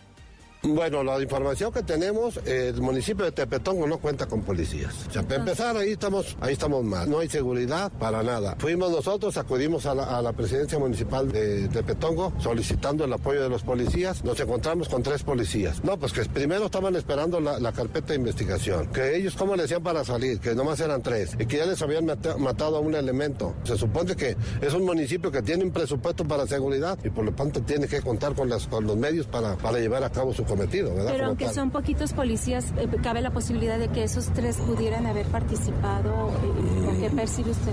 [0.63, 4.95] Bueno, la información que tenemos, el municipio de Tepetongo no cuenta con policías.
[5.09, 7.09] O sea, para empezar, ahí estamos, ahí estamos mal.
[7.09, 8.57] No hay seguridad para nada.
[8.59, 14.23] Fuimos nosotros, acudimos a la, presidencia municipal de Tepetongo solicitando el apoyo de los policías.
[14.23, 15.83] Nos encontramos con tres policías.
[15.83, 18.89] No, pues que primero estaban esperando la, carpeta de investigación.
[18.89, 20.41] Que ellos, ¿cómo le decían para salir?
[20.41, 21.37] Que nomás eran tres.
[21.39, 23.55] Y que ya les habían matado a un elemento.
[23.65, 27.33] Se supone que es un municipio que tiene un presupuesto para seguridad y por lo
[27.33, 30.45] tanto tiene que contar con, las, con los medios para, para llevar a cabo su
[30.51, 31.13] cometido, ¿verdad?
[31.13, 35.27] Pero aunque son poquitos policías, eh, cabe la posibilidad de que esos tres pudieran haber
[35.27, 36.29] participado.
[36.29, 37.73] Eh, qué percibe usted?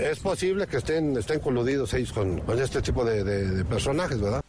[0.00, 4.42] Es posible que estén, estén coludidos ellos con, este tipo de, personajes, ¿verdad?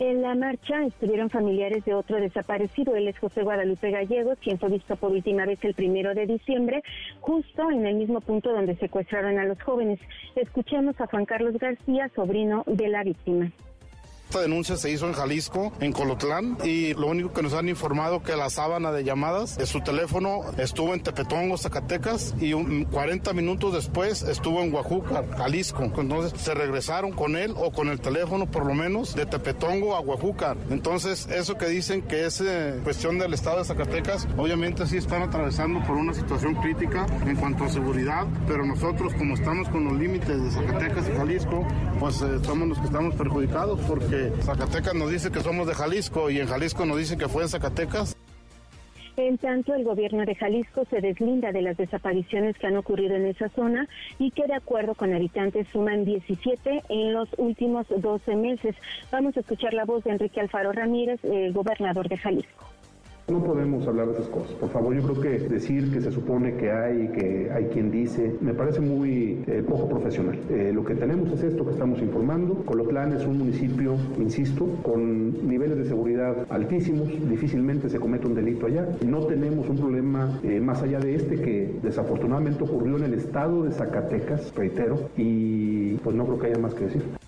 [0.00, 4.70] En la marcha estuvieron familiares de otro desaparecido, él es José Guadalupe Gallegos, quien fue
[4.70, 6.82] visto por última vez el primero de diciembre,
[7.20, 10.00] justo en el mismo punto donde secuestraron a los jóvenes.
[10.34, 13.52] Escuchemos a Juan Carlos García, sobrino de la víctima.
[14.28, 18.22] Esta denuncia se hizo en Jalisco, en Colotlán, y lo único que nos han informado
[18.22, 22.52] que la sábana de llamadas, de su teléfono estuvo en Tepetongo, Zacatecas, y
[22.84, 25.84] 40 minutos después estuvo en Oaxaca, Jalisco.
[25.84, 30.00] Entonces se regresaron con él o con el teléfono, por lo menos, de Tepetongo a
[30.00, 30.56] Oaxaca.
[30.70, 35.22] Entonces, eso que dicen que es eh, cuestión del estado de Zacatecas, obviamente sí están
[35.22, 39.92] atravesando por una situación crítica en cuanto a seguridad, pero nosotros, como estamos con los
[39.92, 41.66] límites de Zacatecas y Jalisco,
[42.00, 46.30] pues eh, somos los que estamos perjudicados porque Zacatecas nos dice que somos de Jalisco
[46.30, 48.16] y en Jalisco nos dicen que fue en Zacatecas.
[49.16, 53.26] En tanto, el gobierno de Jalisco se deslinda de las desapariciones que han ocurrido en
[53.26, 53.86] esa zona
[54.18, 58.74] y que de acuerdo con habitantes suman 17 en los últimos 12 meses.
[59.12, 62.73] Vamos a escuchar la voz de Enrique Alfaro Ramírez, el gobernador de Jalisco.
[63.26, 64.52] No podemos hablar de esas cosas.
[64.56, 68.36] Por favor, yo creo que decir que se supone que hay, que hay quien dice,
[68.42, 70.38] me parece muy eh, poco profesional.
[70.50, 72.56] Eh, lo que tenemos es esto que estamos informando.
[72.66, 77.08] Colotlán es un municipio, insisto, con niveles de seguridad altísimos.
[77.30, 78.86] Difícilmente se comete un delito allá.
[79.06, 83.62] No tenemos un problema eh, más allá de este que desafortunadamente ocurrió en el estado
[83.62, 87.23] de Zacatecas, reitero, y pues no creo que haya más que decir.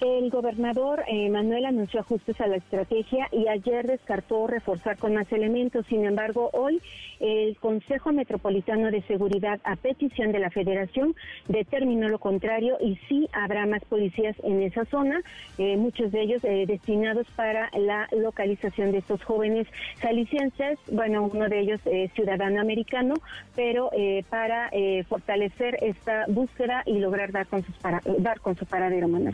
[0.00, 5.30] El gobernador eh, Manuel anunció ajustes a la estrategia y ayer descartó reforzar con más
[5.32, 5.86] elementos.
[5.86, 6.82] Sin embargo, hoy
[7.20, 11.14] el Consejo Metropolitano de Seguridad, a petición de la Federación,
[11.48, 15.20] determinó lo contrario y sí habrá más policías en esa zona,
[15.58, 19.66] eh, muchos de ellos eh, destinados para la localización de estos jóvenes
[20.00, 23.14] jaliscienses, bueno, uno de ellos es ciudadano americano,
[23.54, 23.90] pero
[24.28, 24.70] para
[25.08, 27.74] fortalecer esta búsqueda y lograr dar con, sus
[28.18, 29.32] dar con su paradero, Bueno,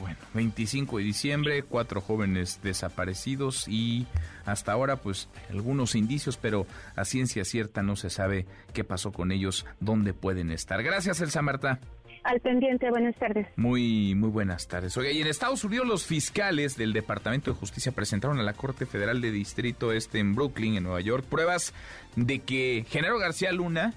[0.00, 4.06] bueno, 25 de diciembre, cuatro jóvenes desaparecidos y
[4.44, 6.66] hasta ahora pues algunos indicios, pero
[6.96, 10.82] a ciencia cierta no se sabe qué pasó con ellos, dónde pueden estar.
[10.82, 11.80] Gracias, Elsa Marta.
[12.24, 13.48] Al pendiente, buenas tardes.
[13.56, 14.96] Muy, muy buenas tardes.
[14.96, 18.86] Oye, y en Estados Unidos los fiscales del Departamento de Justicia presentaron a la Corte
[18.86, 21.74] Federal de Distrito Este en Brooklyn, en Nueva York, pruebas
[22.14, 23.92] de que Genaro García Luna,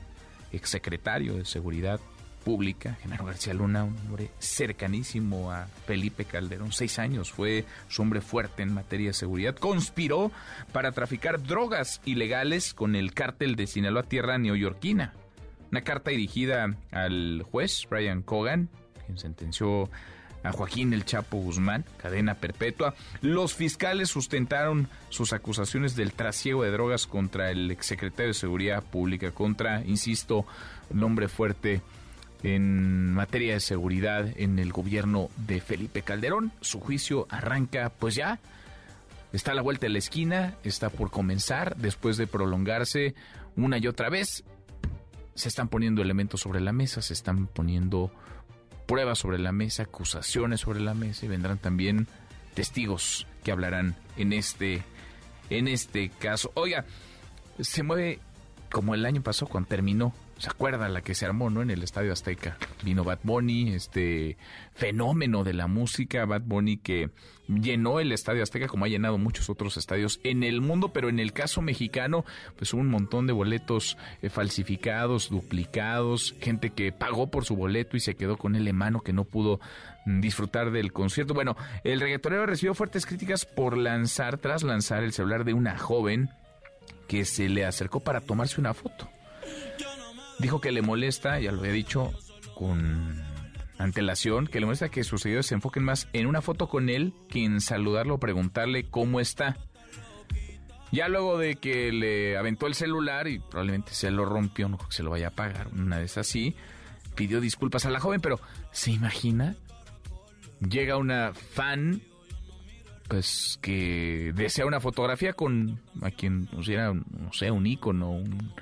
[0.52, 2.00] exsecretario de Seguridad
[2.46, 8.22] Pública, Genaro García Luna, un hombre cercanísimo a Felipe Calderón, seis años, fue su hombre
[8.22, 10.32] fuerte en materia de seguridad, conspiró
[10.72, 15.14] para traficar drogas ilegales con el cártel de Sinaloa Tierra neoyorquina.
[15.72, 18.70] Una carta dirigida al juez Brian Cogan,
[19.06, 19.90] quien sentenció
[20.44, 22.94] a Joaquín El Chapo Guzmán, cadena perpetua.
[23.22, 29.32] Los fiscales sustentaron sus acusaciones del trasiego de drogas contra el exsecretario de Seguridad Pública,
[29.32, 30.46] contra, insisto,
[30.92, 31.82] nombre fuerte
[32.46, 36.52] en materia de seguridad en el gobierno de Felipe Calderón.
[36.62, 38.40] Su juicio arranca, pues ya,
[39.34, 43.16] está a la vuelta de la esquina, está por comenzar, después de prolongarse
[43.56, 44.44] una y otra vez.
[45.34, 48.12] Se están poniendo elementos sobre la mesa, se están poniendo
[48.86, 52.08] pruebas sobre la mesa, acusaciones sobre la mesa y vendrán también
[52.54, 54.84] testigos que hablarán en este
[55.50, 56.52] en este caso.
[56.54, 56.86] Oiga,
[57.60, 58.20] se mueve
[58.72, 61.62] como el año pasado cuando terminó ¿Se acuerda la que se armó, no?
[61.62, 62.58] En el Estadio Azteca.
[62.84, 64.38] Vino Bad Bunny, este
[64.74, 67.10] fenómeno de la música, Bad Bunny que
[67.48, 71.20] llenó el Estadio Azteca como ha llenado muchos otros estadios en el mundo, pero en
[71.20, 72.26] el caso mexicano,
[72.58, 77.96] pues hubo un montón de boletos eh, falsificados, duplicados, gente que pagó por su boleto
[77.96, 79.62] y se quedó con él en mano que no pudo
[80.06, 81.34] mm, disfrutar del concierto.
[81.34, 81.56] Bueno,
[81.86, 86.30] el reggaetonero recibió fuertes críticas por lanzar, tras lanzar el celular de una joven
[87.08, 89.10] que se le acercó para tomarse una foto.
[90.40, 92.12] Dijo que le molesta, ya lo había dicho
[92.56, 93.22] con
[93.78, 97.14] antelación, que le molesta que sus seguidores se enfoquen más en una foto con él
[97.30, 99.58] que en saludarlo o preguntarle cómo está.
[100.92, 104.90] Ya luego de que le aventó el celular y probablemente se lo rompió, no creo
[104.90, 106.56] que se lo vaya a pagar, una vez así,
[107.16, 108.40] pidió disculpas a la joven, pero
[108.72, 109.56] ¿se imagina?
[110.62, 112.02] Llega una fan,
[113.10, 118.54] pues que desea una fotografía con a quien pusiera, no sé, un ícono, un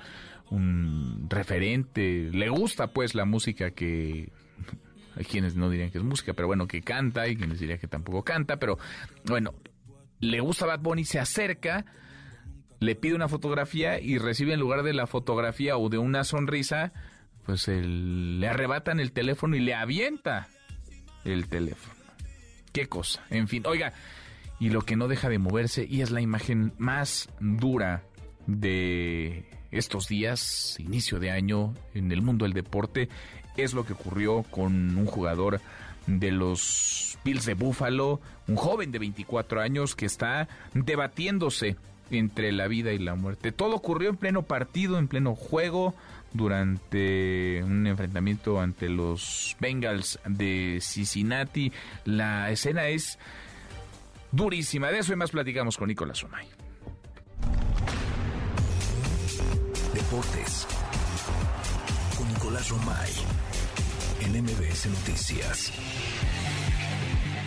[0.54, 4.30] un referente, le gusta pues la música que
[5.16, 7.88] hay quienes no dirían que es música, pero bueno, que canta, hay quienes dirían que
[7.88, 8.78] tampoco canta, pero
[9.24, 9.54] bueno,
[10.20, 11.84] le gusta Bad Bunny, se acerca,
[12.80, 16.92] le pide una fotografía y recibe en lugar de la fotografía o de una sonrisa,
[17.44, 20.48] pues le arrebatan el teléfono y le avienta
[21.24, 21.94] el teléfono.
[22.72, 23.92] Qué cosa, en fin, oiga,
[24.58, 28.02] y lo que no deja de moverse y es la imagen más dura
[28.46, 29.44] de
[29.74, 33.08] estos días, inicio de año, en el mundo del deporte,
[33.56, 35.60] es lo que ocurrió con un jugador
[36.06, 41.76] de los Bills de Buffalo, un joven de 24 años que está debatiéndose
[42.10, 43.52] entre la vida y la muerte.
[43.52, 45.94] Todo ocurrió en pleno partido, en pleno juego,
[46.32, 51.72] durante un enfrentamiento ante los Bengals de Cincinnati.
[52.04, 53.18] La escena es
[54.32, 54.90] durísima.
[54.90, 56.46] De eso y más platicamos con Nicolás Omay.
[60.04, 60.66] Deportes
[62.18, 63.10] con Nicolás Romay
[64.20, 65.72] en MBS Noticias.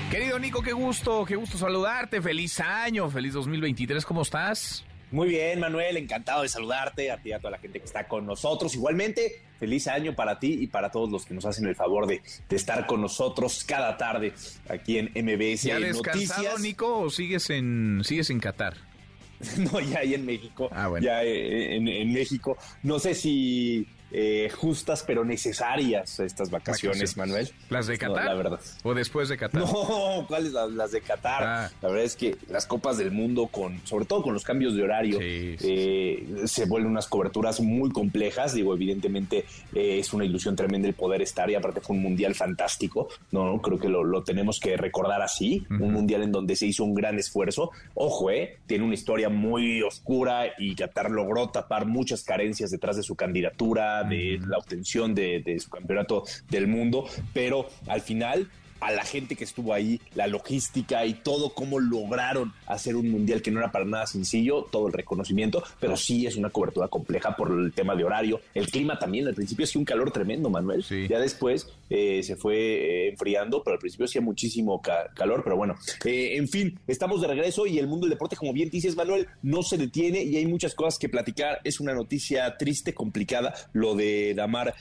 [0.10, 2.20] Querido Nico, qué gusto, qué gusto saludarte.
[2.20, 4.04] Feliz año, feliz 2023.
[4.06, 4.84] ¿Cómo estás?
[5.12, 8.08] Muy bien, Manuel, encantado de saludarte, a ti y a toda la gente que está
[8.08, 8.74] con nosotros.
[8.74, 12.24] Igualmente, feliz año para ti y para todos los que nos hacen el favor de,
[12.50, 14.34] estar con nosotros cada tarde
[14.68, 18.87] aquí en MBS ¿Ya descansado, Nico, o sigues en, sigues en Qatar?
[19.58, 20.70] no, ya ahí en México.
[20.72, 22.58] Ah, ya eh, en, México.
[22.84, 27.50] No sé si eh, justas pero necesarias estas vacaciones, Manuel.
[27.70, 28.26] ¿Las de Qatar?
[28.26, 28.60] la verdad.
[28.84, 29.62] ¿O después de Qatar?
[29.62, 31.44] No, ¿cuáles las, de Qatar?
[31.44, 31.72] Ah.
[31.82, 34.84] La verdad es que las copas del mundo, con sobre todo con los cambios de
[34.84, 38.54] horario, eh, se vuelven unas coberturas muy complejas.
[38.54, 42.36] Digo, evidentemente eh, es una ilusión tremenda el poder estar y aparte fue un mundial
[42.36, 43.10] fantástico.
[43.32, 45.66] No, creo que lo, tenemos que recordar así.
[45.70, 47.72] Un mundial en donde se hizo un gran esfuerzo.
[47.94, 53.04] Ojo, eh, tiene una historia muy oscura y Qatar logró tapar muchas carencias detrás de
[53.04, 58.92] su candidatura de la obtención de, de su campeonato del mundo, pero al final a
[58.92, 63.52] la gente que estuvo ahí, la logística y todo, cómo lograron hacer un mundial que
[63.52, 67.52] no era para nada sencillo, todo el reconocimiento, pero sí es una cobertura compleja por
[67.52, 68.42] el tema de horario.
[68.54, 70.84] El clima también, al principio hacía un calor tremendo, Manuel.
[71.10, 75.76] Ya después eh, se fue eh, enfriando, pero al principio hacía muchísimo calor, pero bueno,
[76.06, 79.28] eh, en fin, estamos de regreso y el mundo del deporte, como bien dices, Manuel,
[79.42, 81.60] no se detiene y hay muchas cosas que platicar.
[81.64, 84.74] Es una noticia triste, complicada, lo de Damar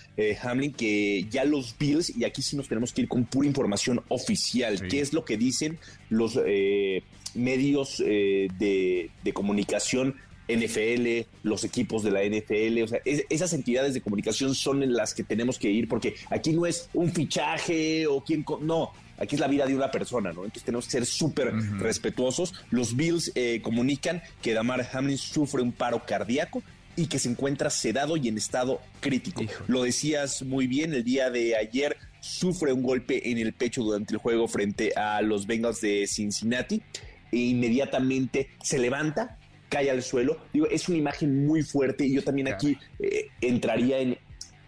[0.42, 4.02] Hamlin, que ya los Bills, y aquí sí nos tenemos que ir con pura información
[4.08, 4.88] oficial.
[4.88, 5.78] ¿Qué es lo que dicen
[6.10, 7.02] los eh,
[7.34, 10.14] medios eh, de, comunicación
[10.48, 15.14] NFL, los equipos de la NFL, o sea, esas entidades de comunicación son en las
[15.14, 19.40] que tenemos que ir porque aquí no es un fichaje o quién, no, aquí es
[19.40, 20.44] la vida de una persona, ¿no?
[20.44, 22.54] Entonces tenemos que ser súper respetuosos.
[22.70, 26.62] Los Bills eh, comunican que Damar Hamlin sufre un paro cardíaco
[26.96, 29.42] y que se encuentra sedado y en estado crítico.
[29.68, 34.14] Lo decías muy bien el día de ayer, sufre un golpe en el pecho durante
[34.14, 36.82] el juego frente a los Bengals de Cincinnati
[37.30, 39.38] e inmediatamente se levanta,
[39.68, 40.38] cae al suelo.
[40.52, 44.18] Digo, es una imagen muy fuerte y yo también aquí eh, entraría en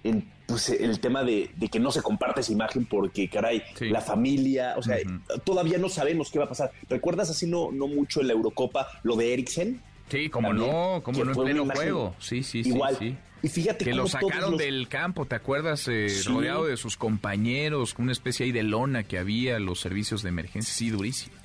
[0.05, 4.74] en pues, el tema de, que no se comparte esa imagen porque, caray, la familia,
[4.76, 4.96] o sea,
[5.44, 6.72] todavía no sabemos qué va a pasar.
[6.88, 9.82] ¿Recuerdas así no, no mucho en la Eurocopa lo de Eriksen?
[10.09, 12.14] Sí, como no, como no en pleno juego.
[12.18, 12.96] Sí, sí, Igual.
[12.99, 13.16] sí.
[13.40, 15.86] Y fíjate que lo sacaron del campo, ¿te acuerdas?
[15.86, 20.22] Eh, rodeado de sus compañeros, con una especie ahí de lona que había, los servicios
[20.22, 21.36] de emergencia, sí, durísimo.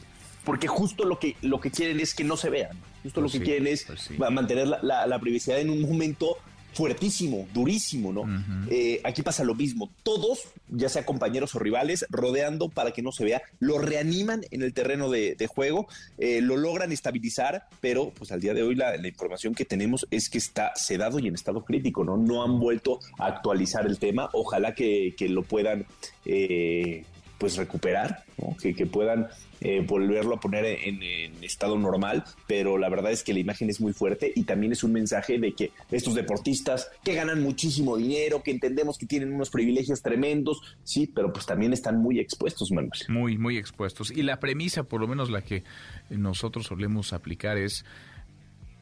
[0.43, 2.77] Porque justo lo que, lo que quieren es que no se vean.
[3.03, 6.37] Justo lo pues que quieren es pues mantener la, la, privacidad en un momento
[6.73, 8.25] fuertísimo, durísimo, ¿no?
[8.69, 9.91] Eh, aquí pasa lo mismo.
[10.03, 14.63] Todos, ya sea compañeros o rivales, rodeando para que no se vea, lo reaniman en
[14.63, 15.87] el terreno de, juego,
[16.17, 20.29] eh, lo logran estabilizar, pero pues al día de hoy la, información que tenemos es
[20.29, 22.17] que está sedado y en estado crítico, ¿no?
[22.17, 24.29] No han vuelto a actualizar el tema.
[24.33, 25.85] Ojalá que, lo puedan
[26.25, 27.05] eh,
[27.43, 28.23] pues recuperar,
[28.57, 29.27] que, puedan
[29.59, 31.03] eh, volverlo a poner en,
[31.43, 34.81] estado normal, pero la verdad es que la imagen es muy fuerte y también es
[34.81, 39.49] un mensaje de que estos deportistas que ganan muchísimo dinero, que entendemos que tienen unos
[39.49, 42.97] privilegios tremendos, sí, pero pues también están muy expuestos, Manuel.
[43.09, 44.09] Muy, muy expuestos.
[44.09, 45.65] Y la premisa, por lo menos la que
[46.09, 47.83] nosotros solemos aplicar es...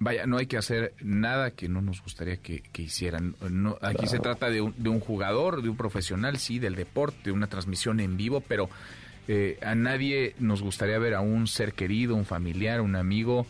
[0.03, 3.35] Vaya, no hay que hacer nada que no nos gustaría que, hicieran.
[3.51, 7.19] No, aquí se trata de un, de un, jugador, de un profesional, sí, del deporte,
[7.25, 8.67] de una transmisión en vivo, pero
[9.27, 13.45] eh, a nadie nos gustaría ver a un ser querido, un familiar, un amigo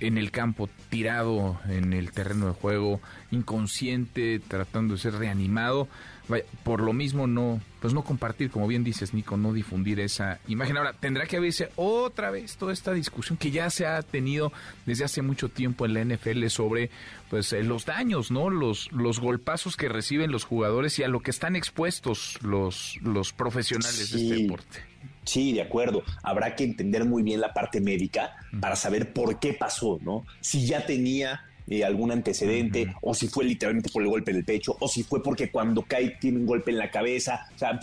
[0.00, 3.00] en el campo, tirado en el terreno de juego,
[3.30, 5.86] inconsciente, tratando de ser reanimado.
[6.62, 10.76] Por lo mismo no, pues no compartir, como bien dices Nico, no difundir esa imagen.
[10.76, 14.52] Ahora, tendrá que haberse otra vez toda esta discusión que ya se ha tenido
[14.86, 16.90] desde hace mucho tiempo en la NFL sobre
[17.28, 18.48] pues eh, los daños, ¿no?
[18.48, 23.32] Los, los golpazos que reciben los jugadores y a lo que están expuestos los, los
[23.32, 24.80] profesionales de este deporte.
[25.24, 26.02] Sí, de acuerdo.
[26.22, 30.24] Habrá que entender muy bien la parte médica para saber por qué pasó, ¿no?
[30.40, 34.44] Si ya tenía eh, algún antecedente, o si fue literalmente por el golpe en el
[34.44, 37.46] pecho, o si fue porque cuando cae tiene un golpe en la cabeza.
[37.54, 37.80] O sea,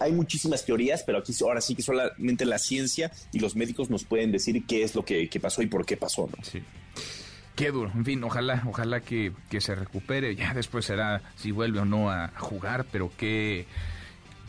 [0.00, 4.04] hay muchísimas teorías, pero aquí ahora sí que solamente la ciencia y los médicos nos
[4.04, 6.42] pueden decir qué es lo que, pasó y por qué pasó, ¿no?
[6.42, 6.62] Sí.
[7.54, 7.90] Qué duro.
[7.94, 10.36] En fin, ojalá, ojalá que, que se recupere.
[10.36, 13.66] Ya después será si vuelve o no a jugar, pero qué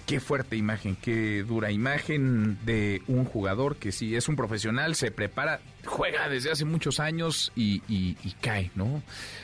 [0.08, 5.12] Qué fuerte imagen, qué dura imagen de un jugador que sí es un profesional, se
[5.12, 9.04] prepara, juega desde hace muchos años y, cae, ¿no?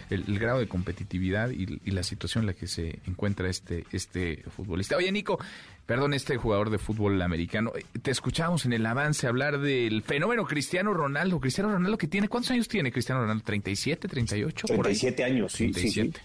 [0.09, 4.95] El, grado de competitividad y, la situación en la que se encuentra este, este futbolista.
[4.95, 5.37] Oye, Nico,
[5.85, 10.93] perdón, este jugador de fútbol americano, te escuchamos en el avance hablar del fenómeno Cristiano
[10.93, 11.41] Ronaldo.
[11.41, 13.43] Cristiano Ronaldo que tiene, ¿cuántos años tiene Cristiano Ronaldo?
[13.43, 14.67] ¿37, 38?
[14.67, 16.21] 37 años, sí, 37.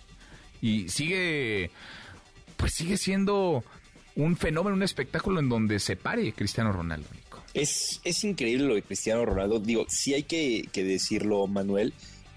[0.60, 1.72] Y sigue,
[2.56, 3.64] pues sigue siendo
[4.18, 7.08] un fenómeno, un espectáculo en donde se pare Cristiano Ronaldo.
[7.54, 9.60] Es, es increíble lo de Cristiano Ronaldo.
[9.60, 11.94] Digo, sí hay que, decirlo, Manuel.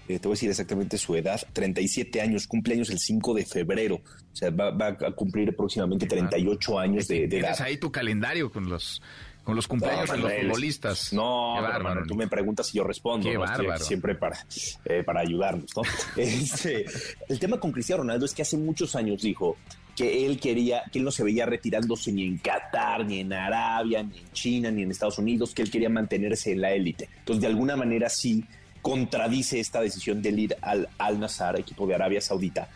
[0.08, 3.96] Eh, te voy a decir exactamente su edad, 37 años, cumpleaños el 5 de febrero,
[3.96, 7.56] o sea, va, a cumplir próximamente 38 años de, de edad.
[7.60, 9.00] ahí tu calendario con los
[9.44, 11.12] con los cumpleaños de los futbolistas.
[11.12, 13.28] No, bárbaro, tú me preguntas y yo respondo.
[13.78, 14.38] Siempre para,
[14.84, 15.82] eh, para ayudarnos, ¿no?
[16.16, 16.84] Este,
[17.28, 19.56] el tema con Cristiano Ronaldo es que hace muchos años dijo
[19.96, 24.02] que él quería, que él no se veía retirándose ni en Qatar, ni en Arabia,
[24.02, 27.08] ni en China, ni en Estados Unidos, que él quería mantenerse en la élite.
[27.18, 28.44] Entonces, de alguna manera sí
[28.80, 32.68] contradice esta decisión de ir al Al Nazar, equipo de Arabia Saudita.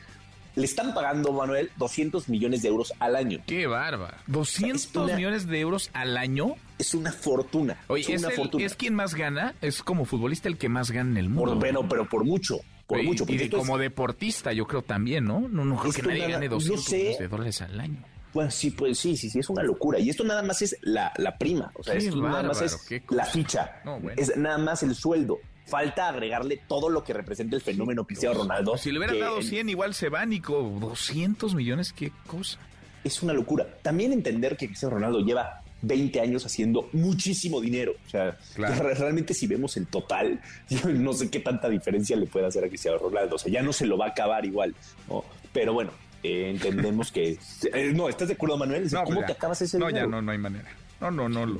[0.55, 3.41] Le están pagando, Manuel, 200 millones de euros al año.
[3.47, 4.17] ¡Qué bárbaro!
[4.27, 6.55] ¿200 millones de euros al año?
[6.79, 7.79] Es una fortuna.
[7.89, 8.65] Oye, es, una fortuna.
[8.65, 9.55] ¿es quien más gana?
[9.61, 11.59] Es como futbolista el que más gana en el mundo.
[11.59, 13.25] Por, pero por mucho por mucho.
[13.29, 15.41] Y como deportista, yo creo también, ¿no?
[15.49, 18.03] No, no creo que nadie gane 200 millones de dólares al año.
[18.33, 19.99] Bueno, sí, pues sí, sí, sí, es una locura.
[19.99, 23.25] Y esto nada más es la, la prima, o sea, esto nada más es la
[23.25, 23.83] ficha,
[24.17, 25.39] es nada más el sueldo.
[25.65, 28.77] Falta agregarle todo lo que representa el fenómeno Cristiano Ronaldo.
[28.77, 30.61] Si le hubieran dado 100, igual se va, Nico.
[30.79, 32.59] 200 millones, qué cosa.
[33.03, 33.67] Es una locura.
[33.83, 37.95] También entender que Cristiano Ronaldo lleva 20 años haciendo muchísimo dinero.
[38.07, 42.47] O sea, realmente si vemos el total, yo no sé qué tanta diferencia le puede
[42.47, 43.37] hacer a Cristiano Ronaldo.
[43.37, 44.75] O sea, ya no se lo va a acabar igual,
[45.09, 45.25] ¿no?
[45.53, 45.93] Pero bueno,
[46.23, 47.39] eh, entendemos que...
[47.73, 48.89] Eh, no, ¿estás de acuerdo, Manuel?
[48.93, 50.69] No, ¿Cómo pues te acabas ese No, ya no, no hay manera.
[51.01, 51.59] No, no, no, lo,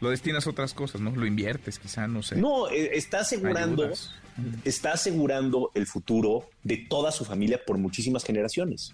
[0.00, 1.10] lo destinas a otras cosas, ¿no?
[1.10, 2.36] Lo inviertes, quizá, no sé.
[2.36, 3.90] No, eh, está asegurando...
[4.64, 8.92] Está asegurando el futuro de toda su familia por muchísimas generaciones.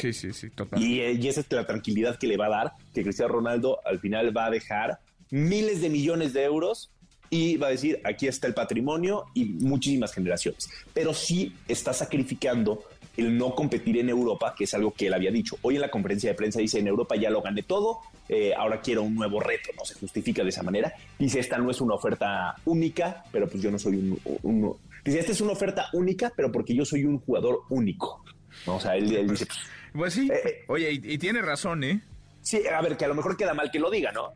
[0.00, 0.82] Sí, sí, sí, total.
[0.82, 3.98] Y, y, esa es la tranquilidad que le va a dar, que Cristiano Ronaldo al
[3.98, 5.00] final va a dejar
[5.30, 6.90] miles de millones de euros
[7.30, 10.68] y va a decir, aquí está el patrimonio y muchísimas generaciones.
[10.92, 12.82] Pero sí está sacrificando
[13.16, 15.56] el no competir en Europa, que es algo que él había dicho.
[15.62, 18.80] Hoy en la conferencia de prensa dice, en Europa ya lo gané todo, eh, ahora
[18.80, 20.92] quiero un nuevo reto, no se justifica de esa manera.
[21.18, 24.20] Dice, esta no es una oferta única, pero pues yo no soy un...
[24.42, 28.24] un dice, esta es una oferta única, pero porque yo soy un jugador único.
[28.66, 29.46] O sea, él, dice...
[29.46, 29.58] Pues,
[29.92, 32.02] pues sí, eh, eh, oye, y, tiene razón, ¿eh?
[32.42, 34.32] Sí, a ver, que a lo mejor queda mal que lo diga, ¿no?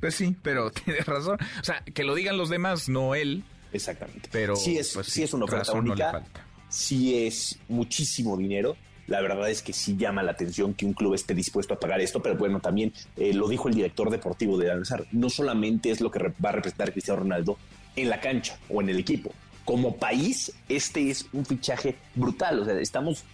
[0.00, 1.38] Pues sí, pero tiene razón.
[1.60, 3.44] O sea, que lo digan los demás, no él.
[3.72, 4.28] Exactamente.
[4.32, 6.24] Pero sí es, pues sí, es una oferta única,
[6.68, 8.76] sí es muchísimo dinero.
[9.06, 12.00] La verdad es que sí llama la atención que un club esté dispuesto a pagar
[12.00, 16.02] esto, pero bueno, también eh, lo dijo el director deportivo de Alzar, no solamente es
[16.02, 17.56] lo que va a representar Cristiano Ronaldo
[17.96, 19.32] en la cancha o en el equipo.
[19.64, 22.60] Como país, este es un fichaje brutal.
[22.60, 23.24] O sea, estamos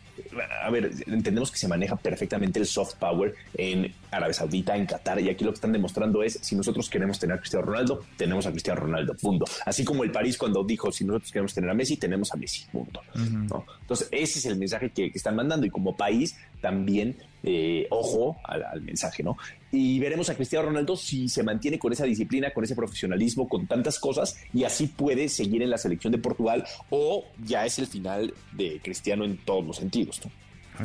[0.63, 5.21] a ver, entendemos que se maneja perfectamente el soft power en Arabia Saudita, en Qatar,
[5.21, 8.47] y aquí lo que están demostrando es, si nosotros queremos tener a Cristiano Ronaldo, tenemos
[8.47, 9.45] a Cristiano Ronaldo, punto.
[9.65, 12.65] Así como el París cuando dijo, si nosotros queremos tener a Messi, tenemos a Messi,
[12.71, 13.01] punto.
[13.15, 18.65] Entonces, ese es el mensaje que, están mandando, y como país también, eh, ojo al,
[18.65, 19.37] al mensaje, ¿no?
[19.71, 23.67] Y veremos a Cristiano Ronaldo si se mantiene con esa disciplina, con ese profesionalismo, con
[23.67, 27.87] tantas cosas, y así puede seguir en la selección de Portugal, o ya es el
[27.87, 30.31] final de Cristiano en todos los sentidos, ¿no?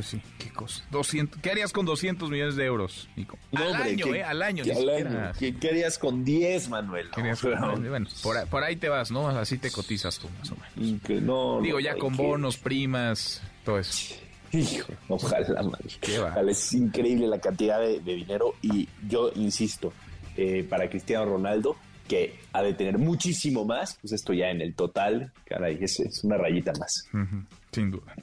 [0.04, 0.84] Sí, qué cosa.
[0.92, 3.40] 200, ¿Qué harías con 200 millones de euros, Nico?
[3.54, 4.24] al año, ¿eh?
[4.24, 4.64] Al año.
[4.64, 7.10] ¿Qué, harías con 10, Manuel?
[7.90, 8.10] bueno,
[8.50, 9.28] por, ahí te vas, ¿no?
[9.30, 11.24] Así te cotizas tú, más o menos.
[11.24, 14.16] no, Digo, ya con bonos, primas, todo eso.
[14.52, 19.94] Hijo, ojalá, ojalá, es increíble la cantidad de, dinero y yo insisto,
[20.38, 21.76] eh, para Cristiano Ronaldo,
[22.08, 26.24] que ha de tener muchísimo más, pues esto ya en el total, caray, es, es
[26.24, 27.08] una rayita más.
[27.72, 28.16] Sin duda.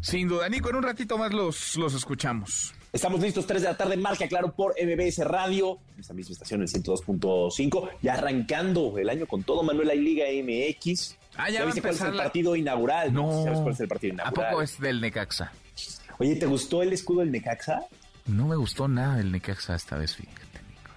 [0.00, 2.74] Sin duda, Nico, en un ratito más los, los escuchamos.
[2.92, 6.62] Estamos listos, 3 de la tarde, marca claro por MBS Radio, en esta misma estación,
[6.62, 11.16] el 102.5, ya arrancando el año con todo, Manuel, hay Liga MX.
[11.36, 13.12] Ah, ya, viste cuál es el partido inaugural?
[13.12, 13.44] No.
[13.44, 14.46] ¿Sabes cuál es el partido inaugural?
[14.46, 15.52] ¿A poco es del Necaxa?
[16.18, 17.80] Oye, ¿te gustó el escudo del Necaxa?
[18.26, 20.40] No me gustó nada el Necaxa esta vez, fíjate.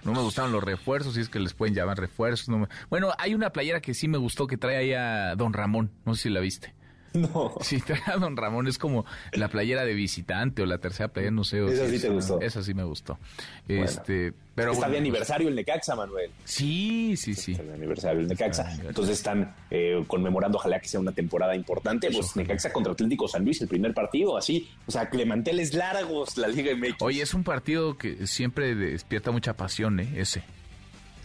[0.04, 2.48] No me gustaron los refuerzos, si es que les pueden llamar refuerzos.
[2.88, 6.14] Bueno, hay una playera que sí me gustó que trae ahí a Don Ramón, no
[6.14, 6.72] sé si la viste.
[7.14, 7.54] No.
[7.62, 11.44] Sí, a Don Ramón es como la playera de visitante o la tercera playera, no
[11.44, 11.64] sé.
[11.64, 12.40] Esa sí te gustó.
[12.40, 13.18] Esa sí me gustó.
[13.66, 16.30] este, pero está de aniversario el Necaxa, Manuel.
[16.44, 17.52] Sí, sí, sí.
[17.52, 18.72] Está de aniversario el Necaxa.
[18.84, 22.10] Entonces están eh, conmemorando, ojalá que sea una temporada importante.
[22.10, 24.68] Pues Necaxa contra Atlético San Luis, el primer partido, así.
[24.86, 27.00] O sea, clemanteles largos la Liga MX.
[27.00, 30.08] Oye, es un partido que siempre despierta mucha pasión, ¿eh?
[30.16, 30.42] Ese.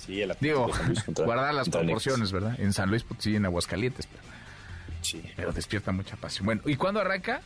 [0.06, 2.60] Sí, el Digo, San Luis contra, guardar las proporciones, ¿verdad?
[2.60, 4.33] En San Luis, pues sí, en Aguascalientes, pero
[5.04, 5.22] Sí.
[5.36, 6.46] Pero despierta mucha pasión.
[6.46, 7.42] Bueno, ¿y cuándo arranca?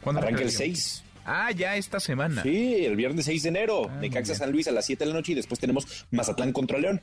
[0.00, 1.02] ¿Cuándo arranca el 6.
[1.24, 2.42] Ah, ya esta semana.
[2.42, 3.88] Sí, el viernes 6 de enero.
[3.88, 6.78] Ah, Necaxa San Luis a las 7 de la noche y después tenemos Mazatlán contra
[6.78, 7.00] León.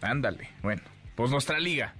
[0.00, 0.50] Ándale.
[0.62, 0.82] Bueno,
[1.14, 1.94] pues nuestra liga.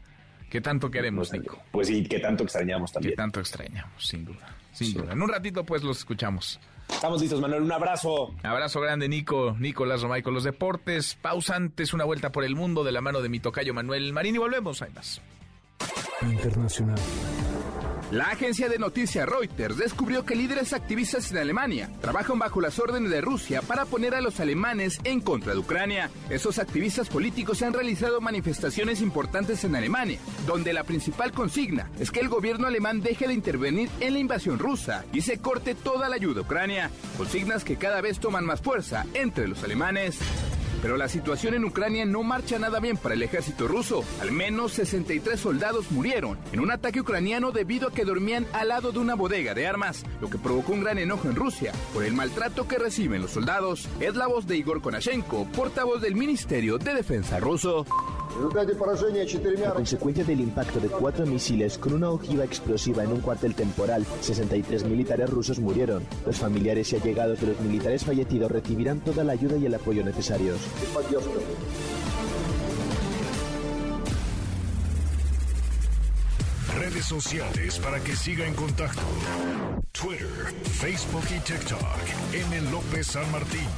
[0.50, 1.62] ¿Qué tanto queremos, Nico?
[1.70, 3.12] Pues sí, ¿qué tanto extrañamos también?
[3.12, 4.06] ¿Qué tanto extrañamos?
[4.06, 4.54] Sin duda.
[4.72, 5.12] Sin duda.
[5.12, 6.60] En un ratito, pues los escuchamos.
[6.90, 7.62] Estamos listos, Manuel.
[7.62, 8.34] Un abrazo.
[8.42, 9.56] Abrazo grande, Nico.
[9.58, 11.14] Nicolás Romay con los deportes.
[11.14, 14.38] Pausantes, una vuelta por el mundo de la mano de mi tocayo Manuel Marín y
[14.38, 14.82] volvemos.
[14.82, 15.22] Hay más.
[16.22, 16.98] Internacional.
[18.12, 23.10] La agencia de noticias Reuters descubrió que líderes activistas en Alemania trabajan bajo las órdenes
[23.10, 26.10] de Rusia para poner a los alemanes en contra de Ucrania.
[26.28, 32.20] Esos activistas políticos han realizado manifestaciones importantes en Alemania, donde la principal consigna es que
[32.20, 36.16] el gobierno alemán deje de intervenir en la invasión rusa y se corte toda la
[36.16, 40.18] ayuda a Ucrania, consignas que cada vez toman más fuerza entre los alemanes.
[40.82, 44.04] Pero la situación en Ucrania no marcha nada bien para el ejército ruso.
[44.20, 48.90] Al menos 63 soldados murieron en un ataque ucraniano debido a que dormían al lado
[48.90, 52.12] de una bodega de armas, lo que provocó un gran enojo en Rusia por el
[52.14, 53.88] maltrato que reciben los soldados.
[54.00, 57.86] Es la voz de Igor Konashenko, portavoz del Ministerio de Defensa ruso.
[59.66, 64.06] A consecuencia del impacto de cuatro misiles con una ojiva explosiva en un cuartel temporal,
[64.20, 66.02] 63 militares rusos murieron.
[66.26, 70.02] Los familiares y allegados de los militares fallecidos recibirán toda la ayuda y el apoyo
[70.04, 70.58] necesarios.
[76.78, 79.02] Redes sociales para que siga en contacto:
[79.92, 81.80] Twitter, Facebook y TikTok.
[82.32, 82.70] M.
[82.70, 83.68] López San Martín.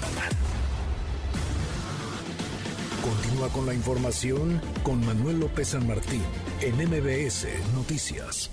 [3.04, 6.22] Continúa con la información con Manuel López San Martín
[6.62, 8.50] en MBS Noticias.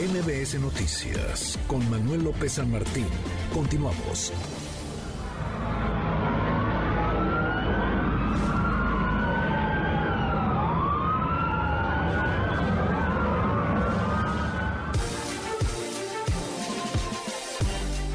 [0.00, 3.06] MBS Noticias con Manuel López San Martín.
[3.54, 4.32] Continuamos.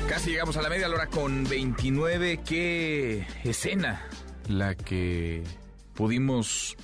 [0.09, 2.41] Casi llegamos a la media hora con 29.
[2.45, 4.05] Qué escena
[4.47, 5.43] la que
[5.93, 6.75] pudimos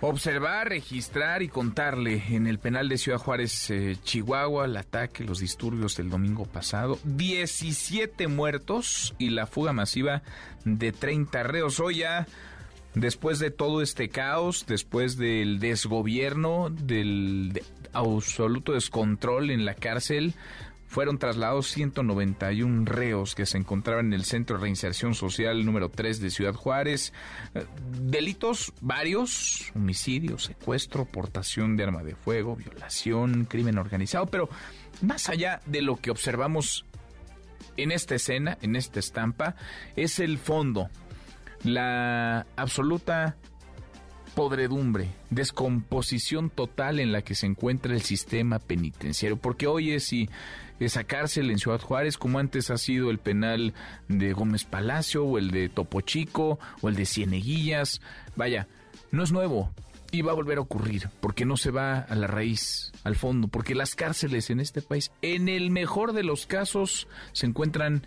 [0.00, 5.40] observar, registrar y contarle en el penal de Ciudad Juárez, eh, Chihuahua, el ataque, los
[5.40, 10.22] disturbios del domingo pasado, 17 muertos y la fuga masiva
[10.64, 11.80] de 30 reos.
[11.80, 12.26] Hoy ya
[12.94, 17.62] después de todo este caos, después del desgobierno, del
[17.92, 20.34] absoluto descontrol en la cárcel,
[20.90, 26.20] fueron trasladados 191 reos que se encontraban en el Centro de Reinserción Social número 3
[26.20, 27.12] de Ciudad Juárez.
[27.54, 27.64] Eh,
[28.02, 34.50] delitos varios, homicidio, secuestro, portación de arma de fuego, violación, crimen organizado, pero
[35.00, 36.84] más allá de lo que observamos
[37.76, 39.54] en esta escena, en esta estampa,
[39.94, 40.90] es el fondo,
[41.62, 43.36] la absoluta
[44.34, 50.28] podredumbre, descomposición total en la que se encuentra el sistema penitenciario, porque hoy es y
[50.80, 53.74] esa cárcel en Ciudad Juárez, como antes ha sido el penal
[54.08, 58.00] de Gómez Palacio, o el de Topo Chico, o el de Cieneguillas.
[58.36, 58.66] Vaya,
[59.10, 59.70] no es nuevo
[60.12, 63.48] y va a volver a ocurrir, porque no se va a la raíz, al fondo,
[63.48, 68.06] porque las cárceles en este país, en el mejor de los casos, se encuentran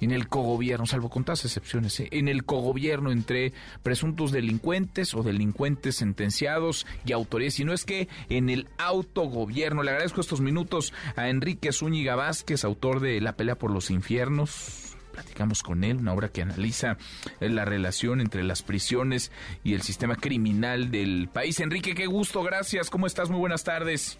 [0.00, 2.08] en el cogobierno, salvo con todas excepciones, ¿eh?
[2.10, 3.52] en el cogobierno entre
[3.82, 9.82] presuntos delincuentes o delincuentes sentenciados y autoridades, no es que en el autogobierno.
[9.82, 14.96] Le agradezco estos minutos a Enrique Zúñiga Vázquez, autor de La pelea por los infiernos.
[15.12, 16.96] Platicamos con él, una obra que analiza
[17.40, 19.32] la relación entre las prisiones
[19.64, 21.60] y el sistema criminal del país.
[21.60, 22.90] Enrique, qué gusto, gracias.
[22.90, 23.28] ¿Cómo estás?
[23.28, 24.18] Muy buenas tardes.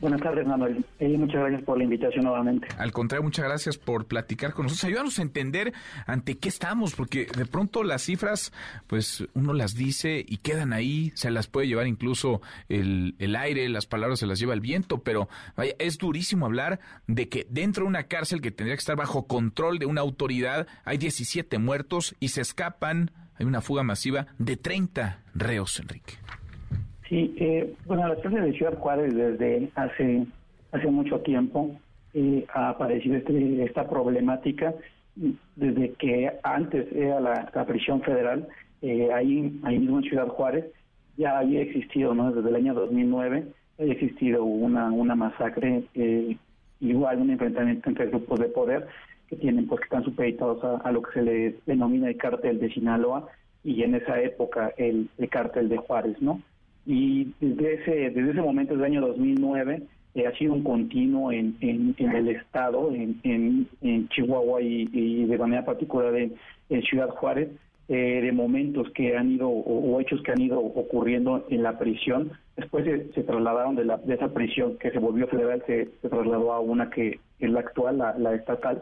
[0.00, 0.84] Buenas tardes, Manuel.
[1.00, 2.68] Eh, muchas gracias por la invitación nuevamente.
[2.78, 4.84] Al contrario, muchas gracias por platicar con nosotros.
[4.84, 5.72] Ayúdanos a entender
[6.06, 8.52] ante qué estamos, porque de pronto las cifras,
[8.86, 13.68] pues uno las dice y quedan ahí, se las puede llevar incluso el, el aire,
[13.68, 16.78] las palabras se las lleva el viento, pero vaya, es durísimo hablar
[17.08, 20.68] de que dentro de una cárcel que tendría que estar bajo control de una autoridad
[20.84, 26.14] hay 17 muertos y se escapan, hay una fuga masiva de 30 reos, Enrique.
[27.08, 30.26] Sí, eh, bueno, la cárcel de Ciudad Juárez desde hace
[30.72, 31.70] hace mucho tiempo
[32.14, 34.74] eh, ha aparecido este, esta problemática
[35.56, 38.46] desde que antes era la, prisión federal,
[38.82, 40.66] eh, ahí, ahí mismo en Ciudad Juárez,
[41.16, 42.30] ya había existido, ¿no?
[42.30, 43.48] Desde el año 2009
[43.78, 46.36] había existido una, una masacre, eh,
[46.80, 48.86] igual un enfrentamiento entre grupos de poder
[49.28, 52.72] que tienen, pues que están supeditados a, lo que se le denomina el cártel de
[52.72, 53.26] Sinaloa
[53.64, 56.40] y en esa época el, el cártel de Juárez, ¿no?
[56.88, 59.82] Y desde ese, desde ese momento, desde el año 2009,
[60.14, 63.20] eh, ha sido un continuo en, en, el Estado, en,
[63.82, 66.32] en, Chihuahua y, de manera particular en,
[66.84, 67.50] Ciudad Juárez,
[67.88, 72.32] eh, de momentos que han ido o, hechos que han ido ocurriendo en la prisión.
[72.56, 76.60] Después se, trasladaron de, la, de esa prisión que se volvió federal, se, trasladó a
[76.60, 78.80] una que es la actual, la estatal,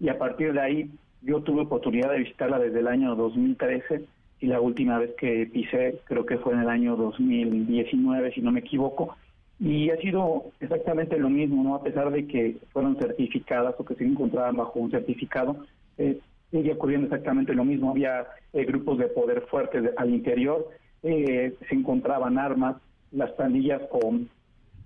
[0.00, 0.90] y a partir de ahí
[1.22, 4.06] yo tuve oportunidad de visitarla desde el año 2013
[4.44, 8.52] y la última vez que pisé creo que fue en el año 2019, si no
[8.52, 9.16] me equivoco,
[9.58, 11.76] y ha sido exactamente lo mismo, ¿no?
[11.76, 15.64] A pesar de que fueron certificadas o que se encontraban bajo un certificado,
[15.96, 17.90] eh, sigue ocurriendo exactamente lo mismo.
[17.90, 20.68] Había eh, grupos de poder fuertes al interior,
[21.02, 22.76] eh, se encontraban armas,
[23.12, 24.12] las pandillas o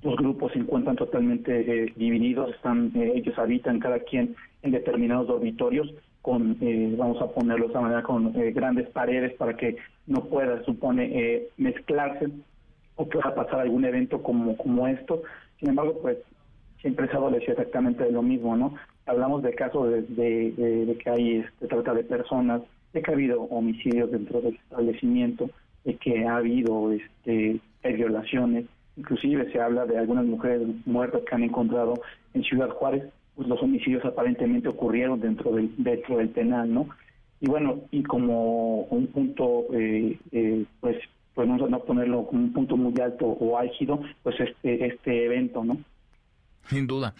[0.04, 5.92] los grupos se encuentran totalmente eh, divididos, están ellos habitan cada quien en determinados dormitorios
[6.22, 9.76] con, eh, vamos a ponerlo de esa manera, con eh, grandes paredes para que
[10.06, 12.28] no pueda, supone, eh, mezclarse
[12.96, 15.22] o pueda pasar algún evento como, como esto.
[15.58, 16.18] Sin embargo, pues
[16.80, 18.74] siempre se adoleció exactamente de lo mismo, ¿no?
[19.06, 20.02] Hablamos de casos de,
[20.52, 22.62] de, que hay este, trata de personas,
[22.92, 25.50] de que ha habido homicidios dentro del establecimiento,
[25.84, 28.66] de que ha habido este, violaciones,
[28.96, 31.94] inclusive se habla de algunas mujeres muertas que han encontrado
[32.34, 33.04] en Ciudad Juárez
[33.38, 36.88] pues los homicidios aparentemente ocurrieron dentro del dentro del penal, ¿no?
[37.40, 40.96] Y bueno, y como un punto, eh, eh, pues
[41.34, 45.78] podemos no ponerlo como un punto muy alto o álgido, pues este este evento, ¿no?
[46.66, 47.14] Sin duda.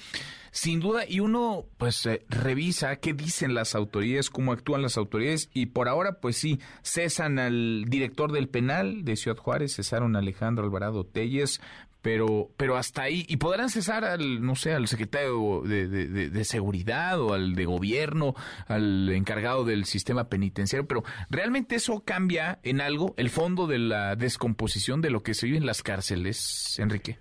[0.50, 5.50] Sin duda, y uno pues eh, revisa qué dicen las autoridades, cómo actúan las autoridades,
[5.54, 10.18] y por ahora pues sí, cesan al director del penal de Ciudad Juárez, cesaron a
[10.18, 11.60] Alejandro Alvarado Telles,
[12.02, 13.24] pero pero hasta ahí.
[13.28, 18.34] Y podrán cesar al no sé al secretario de, seguridad o al de gobierno
[18.66, 24.16] al encargado del sistema penitenciario pero realmente eso cambia en algo el fondo de la
[24.16, 27.18] descomposición de lo que se vive en las cárceles Enrique.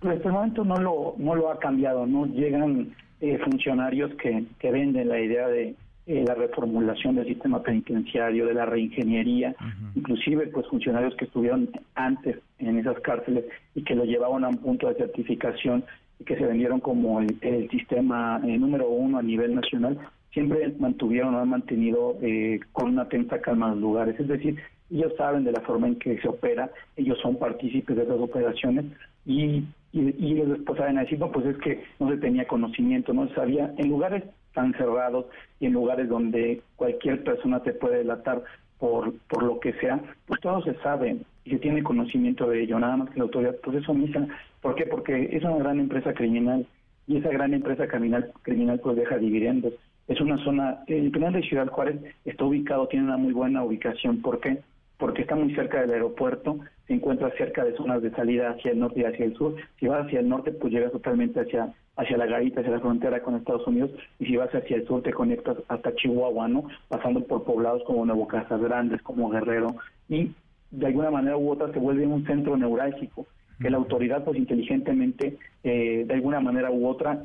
[0.00, 4.70] Pues el momento no lo no lo ha cambiado no llegan eh, funcionarios que, que
[4.70, 5.74] venden la idea de
[6.06, 9.56] eh, la reformulación del sistema penitenciario, de la reingeniería,
[9.96, 14.58] inclusive pues funcionarios que estuvieron antes en esas cárceles y que lo llevaban a un
[14.58, 15.84] punto de certificación
[16.20, 19.98] y que se vendieron como el, sistema eh, número uno a nivel nacional,
[20.32, 24.18] siempre mantuvieron o han mantenido eh, con una tensa calma los lugares.
[24.20, 24.56] Es decir,
[24.92, 28.84] ellos saben de la forma en que se opera, ellos son partícipes de esas operaciones
[29.24, 33.26] y, y, ellos después saben decir, no, pues es que no se tenía conocimiento, no
[33.28, 34.22] se sabía, en lugares
[34.56, 35.26] tan cerrados
[35.60, 38.42] y en lugares donde cualquier persona te puede delatar
[38.78, 42.78] por, por lo que sea, pues todo se sabe y se tiene conocimiento de ello,
[42.78, 44.26] nada más que la autoridad pues eso omisa.
[44.62, 44.86] ¿Por qué?
[44.86, 46.66] Porque es una gran empresa criminal
[47.06, 49.74] y esa gran empresa criminal, criminal pues deja dividendos.
[50.08, 54.22] Es una zona, el penal de Ciudad Juárez está ubicado, tiene una muy buena ubicación.
[54.22, 54.62] ¿Por qué?
[54.96, 58.78] Porque está muy cerca del aeropuerto, se encuentra cerca de zonas de salida hacia el
[58.78, 59.54] norte y hacia el sur.
[59.78, 63.22] Si vas hacia el norte, pues llegas totalmente hacia hacia la garita, hacia la frontera
[63.22, 66.64] con Estados Unidos, y si vas hacia el sur te conectas hasta Chihuahua, ¿no?
[66.88, 69.76] Pasando por poblados como Nuevo Casas Grandes, como Guerrero,
[70.08, 70.30] y
[70.70, 73.26] de alguna manera u otra se vuelve un centro neurálgico,
[73.60, 77.22] que la autoridad pues inteligentemente, eh, de alguna manera u otra,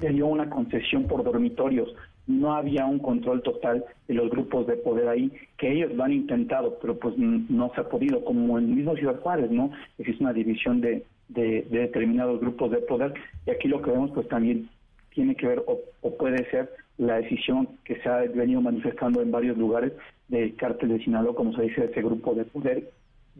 [0.00, 1.94] le dio una concesión por dormitorios,
[2.26, 6.12] no había un control total de los grupos de poder ahí, que ellos lo han
[6.12, 9.70] intentado, pero pues no se ha podido, como en el mismo Ciudad Juárez, ¿no?
[9.98, 13.14] Existe una división de, de, determinados grupos de poder.
[13.46, 14.68] Y aquí lo que vemos pues también
[15.14, 15.80] tiene que ver o,
[16.16, 19.92] puede ser la decisión que se ha venido manifestando en varios lugares
[20.28, 22.90] del cártel de Sinaloa, como se dice, ese grupo de poder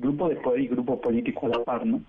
[0.01, 2.01] grupo de poder y grupo político a la par, ¿no?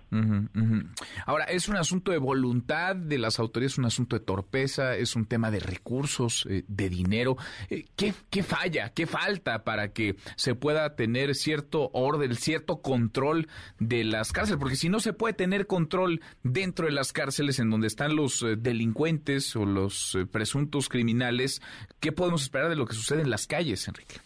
[1.26, 5.26] Ahora, ¿es un asunto de voluntad de las autoridades, un asunto de torpeza, es un
[5.26, 7.36] tema de recursos, eh, de dinero?
[7.70, 13.46] Eh, ¿qué, ¿Qué falla, qué falta para que se pueda tener cierto orden, cierto control
[13.78, 14.58] de las cárceles?
[14.58, 18.42] Porque si no se puede tener control dentro de las cárceles en donde están los
[18.42, 21.60] eh, delincuentes o los presuntos criminales,
[22.00, 24.16] ¿qué podemos esperar de lo que sucede en las calles, Enrique?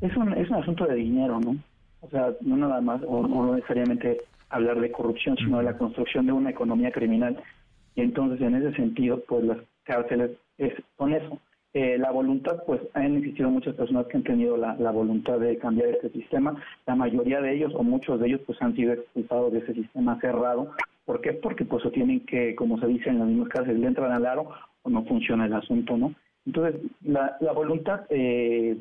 [0.00, 1.56] Es un, es un asunto de dinero, ¿no?
[2.04, 4.20] O sea, no nada más, o, no necesariamente
[4.50, 7.42] hablar de corrupción, sino de la construcción de una economía criminal.
[7.94, 11.38] Y entonces, en ese sentido, pues las cárceles es, son eso.
[11.72, 15.88] Eh, la voluntad, pues han existido muchas personas que han tenido la, voluntad de cambiar
[15.88, 16.54] este sistema.
[16.86, 20.20] La mayoría de ellos, o muchos de ellos, pues han sido expulsados de ese sistema
[20.20, 20.70] cerrado.
[21.04, 21.32] ¿Por qué?
[21.32, 24.24] Porque pues o tienen que, como se dice en las mismas cárceles, le entran al
[24.24, 24.50] aro
[24.82, 26.14] o no funciona el asunto, ¿no?
[26.46, 28.76] Entonces, la, la voluntad eh,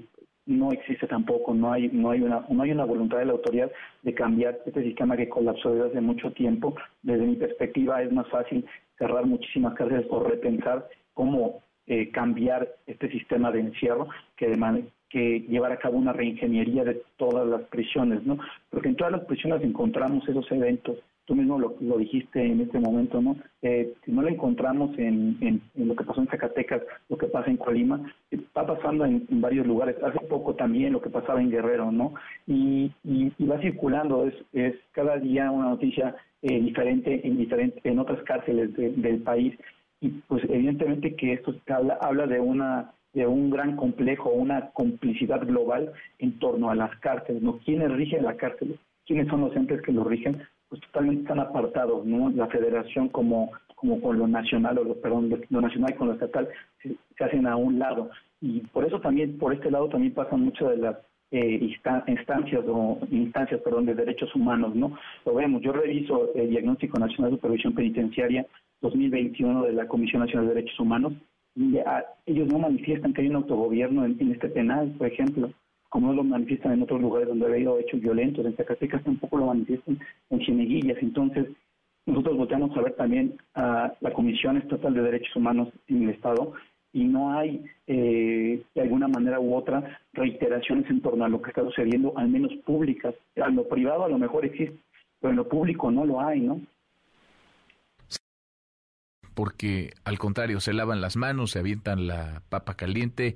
[0.45, 3.71] no existe tampoco, no hay, no hay una, no hay una voluntad de la autoridad
[4.01, 6.75] de cambiar este sistema que colapsó desde hace mucho tiempo.
[7.01, 8.65] Desde mi perspectiva es más fácil
[8.97, 15.41] cerrar muchísimas cárceles o repensar cómo eh, cambiar este sistema de encierro que, de que
[15.41, 18.37] llevar a cabo una reingeniería de todas las prisiones, ¿no?
[18.69, 23.21] Porque en todas las prisiones encontramos esos eventos tú mismo lo, dijiste en este momento,
[23.21, 23.37] ¿no?
[23.61, 27.49] Eh, si no lo encontramos en, en, lo que pasó en Zacatecas, lo que pasa
[27.49, 29.95] en Colima, está eh, pasando en, varios lugares.
[30.03, 32.13] Hace poco también lo que pasaba en Guerrero, ¿no?
[32.47, 37.99] Y, y, va circulando, es, es cada día una noticia eh, diferente en diferente, en
[37.99, 39.57] otras cárceles del país.
[40.01, 45.45] Y pues evidentemente que esto habla, habla de una de un gran complejo, una complicidad
[45.45, 47.59] global en torno a las cárceles, ¿no?
[47.59, 48.79] ¿Quiénes rigen la cárcel?
[49.05, 50.41] ¿Quiénes son los entes que lo rigen?
[50.73, 52.31] Pues totalmente están apartados, ¿no?
[52.31, 56.49] La federación como, como con lo nacional, o lo, perdón, lo nacional con lo estatal
[56.81, 58.09] se, hacen a un lado.
[58.41, 60.97] Y por eso también, por este lado también pasan mucho de las
[61.29, 61.59] eh,
[62.07, 64.97] instancias o instancias, perdón, de derechos humanos, ¿no?
[65.27, 68.43] Lo vemos, yo reviso el Diagnóstico Nacional de Supervisión Penitenciaria
[68.81, 71.13] 2021 de la Comisión Nacional de Derechos Humanos
[71.55, 71.77] y
[72.25, 75.51] ellos no manifiestan que hay un autogobierno en este penal, por ejemplo
[75.93, 79.37] como no lo manifiestan en otros lugares donde ha habido hechos violentos, en Zacatecas tampoco
[79.37, 79.99] lo manifiestan
[80.31, 80.97] en Chineguillas.
[81.03, 81.45] Entonces,
[82.07, 86.53] nosotros volteamos a ver también a la Comisión Estatal de Derechos Humanos en el Estado
[86.93, 91.51] y no hay, eh, de alguna manera u otra, reiteraciones en torno a lo que
[91.51, 93.13] está sucediendo, al menos públicas.
[93.39, 94.79] A lo privado a lo mejor existe,
[95.19, 96.59] pero en lo público no lo hay, ¿no?
[99.35, 103.35] Porque al contrario, se lavan las manos, se avientan la papa caliente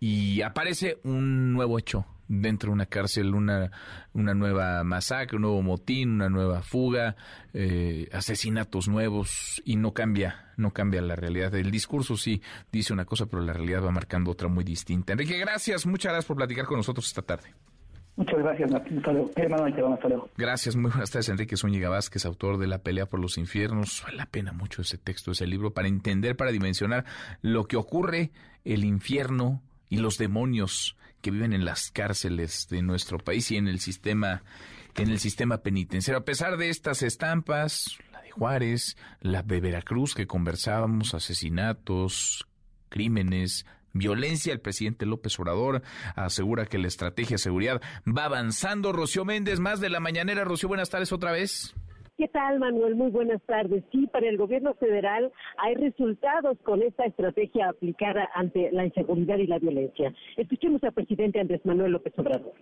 [0.00, 3.70] y aparece un nuevo hecho dentro de una cárcel, una,
[4.12, 7.16] una nueva masacre, un nuevo motín, una nueva fuga,
[7.54, 11.54] eh, asesinatos nuevos y no cambia, no cambia la realidad.
[11.54, 15.14] El discurso sí dice una cosa, pero la realidad va marcando otra muy distinta.
[15.14, 17.54] Enrique, gracias, muchas gracias por platicar con nosotros esta tarde.
[18.16, 19.00] Muchas gracias, Martín.
[20.36, 24.02] Gracias, muy buenas tardes, Enrique Zúñiga Vázquez, autor de La pelea por los infiernos.
[24.04, 27.04] Vale la pena mucho ese texto, ese libro, para entender, para dimensionar
[27.42, 28.32] lo que ocurre,
[28.64, 33.68] el infierno, y los demonios que viven en las cárceles de nuestro país y en
[33.68, 34.42] el sistema
[34.94, 36.18] en el sistema penitenciario.
[36.18, 42.48] A pesar de estas estampas, la de Juárez, la de Veracruz que conversábamos, asesinatos,
[42.88, 45.82] crímenes, violencia, el presidente López Obrador
[46.16, 48.92] asegura que la estrategia de seguridad va avanzando.
[48.92, 50.44] Rocío Méndez, más de la mañanera.
[50.44, 51.74] Rocío, buenas tardes otra vez.
[52.18, 52.96] ¿Qué tal, Manuel?
[52.96, 53.84] Muy buenas tardes.
[53.92, 59.46] Sí, para el gobierno federal hay resultados con esta estrategia aplicada ante la inseguridad y
[59.46, 60.12] la violencia.
[60.36, 62.54] Escuchemos al presidente Andrés Manuel López Obrador.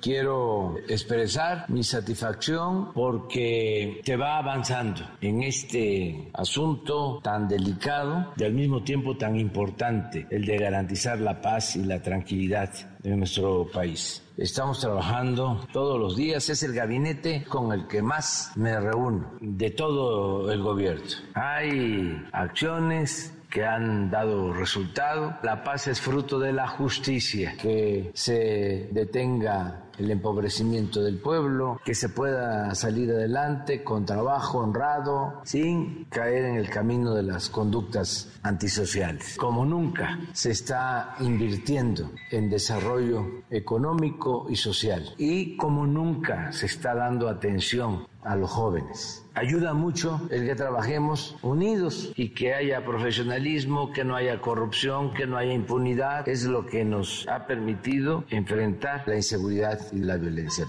[0.00, 8.54] Quiero expresar mi satisfacción porque se va avanzando en este asunto tan delicado y al
[8.54, 14.26] mismo tiempo tan importante, el de garantizar la paz y la tranquilidad de nuestro país.
[14.40, 19.70] Estamos trabajando todos los días, es el gabinete con el que más me reúno de
[19.70, 21.04] todo el gobierno.
[21.34, 25.36] Hay acciones que han dado resultado.
[25.42, 31.94] La paz es fruto de la justicia, que se detenga el empobrecimiento del pueblo, que
[31.94, 38.28] se pueda salir adelante con trabajo honrado, sin caer en el camino de las conductas
[38.42, 39.36] antisociales.
[39.36, 46.94] Como nunca se está invirtiendo en desarrollo económico y social y como nunca se está
[46.94, 49.24] dando atención a los jóvenes.
[49.34, 55.26] Ayuda mucho el que trabajemos unidos y que haya profesionalismo, que no haya corrupción, que
[55.26, 56.28] no haya impunidad.
[56.28, 60.66] Es lo que nos ha permitido enfrentar la inseguridad y la violencia.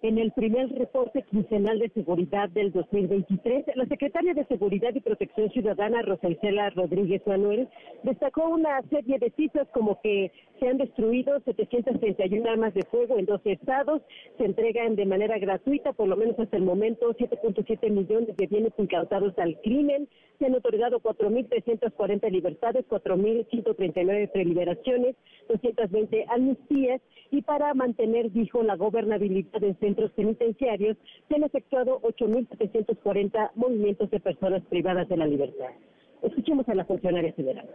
[0.00, 5.50] En el primer reporte quincenal de seguridad del 2023, la secretaria de Seguridad y Protección
[5.50, 6.28] Ciudadana, Rosa
[6.76, 7.68] Rodríguez Manuel,
[8.04, 10.30] destacó una serie de cifras como que
[10.60, 14.00] se han destruido 731 armas de fuego en 12 estados,
[14.36, 18.72] se entregan de manera gratuita, por lo menos hasta el momento, 7.7 millones de bienes
[18.78, 20.08] incautados al crimen,
[20.38, 25.16] se han otorgado 4.340 libertades, 4.139 preliberaciones,
[25.48, 27.00] 220 amnistías
[27.30, 30.98] y para mantener, dijo, la gobernabilidad en centros penitenciarios,
[31.28, 35.70] se han efectuado 8.740 movimientos de personas privadas de la libertad.
[36.22, 37.66] Escuchemos a la funcionaria federal.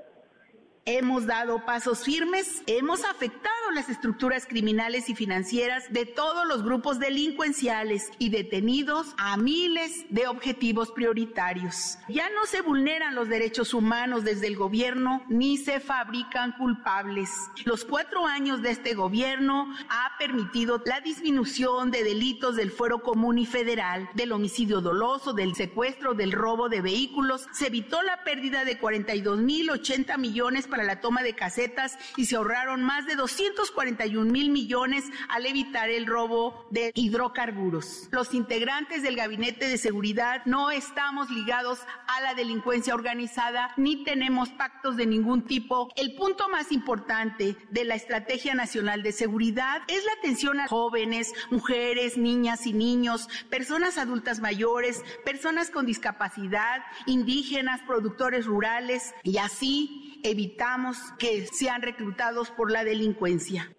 [0.86, 7.00] Hemos dado pasos firmes, hemos afectado las estructuras criminales y financieras de todos los grupos
[7.00, 11.98] delincuenciales y detenidos a miles de objetivos prioritarios.
[12.10, 17.30] Ya no se vulneran los derechos humanos desde el gobierno ni se fabrican culpables.
[17.64, 23.38] Los cuatro años de este gobierno ha permitido la disminución de delitos del fuero común
[23.38, 27.48] y federal, del homicidio doloso, del secuestro, del robo de vehículos.
[27.54, 32.26] Se evitó la pérdida de 42 mil 80 millones para la toma de casetas y
[32.26, 38.08] se ahorraron más de 241 mil millones al evitar el robo de hidrocarburos.
[38.10, 41.78] Los integrantes del Gabinete de Seguridad no estamos ligados
[42.08, 45.90] a la delincuencia organizada ni tenemos pactos de ningún tipo.
[45.96, 51.34] El punto más importante de la Estrategia Nacional de Seguridad es la atención a jóvenes,
[51.52, 60.03] mujeres, niñas y niños, personas adultas mayores, personas con discapacidad, indígenas, productores rurales y así
[60.24, 63.70] evitamos que sean reclutados por la delincuencia.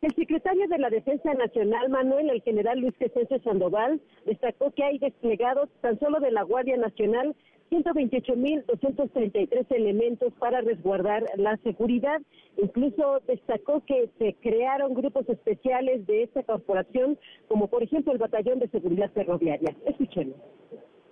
[0.00, 4.98] El secretario de la Defensa Nacional, Manuel, el general Luis Crescencio Sandoval, destacó que hay
[4.98, 7.36] desplegados tan solo de la Guardia Nacional
[7.70, 12.20] 128.233 elementos para resguardar la seguridad.
[12.56, 17.18] Incluso destacó que se crearon grupos especiales de esta corporación,
[17.48, 19.74] como por ejemplo el Batallón de Seguridad Ferroviaria.
[19.86, 20.36] Escuchemos.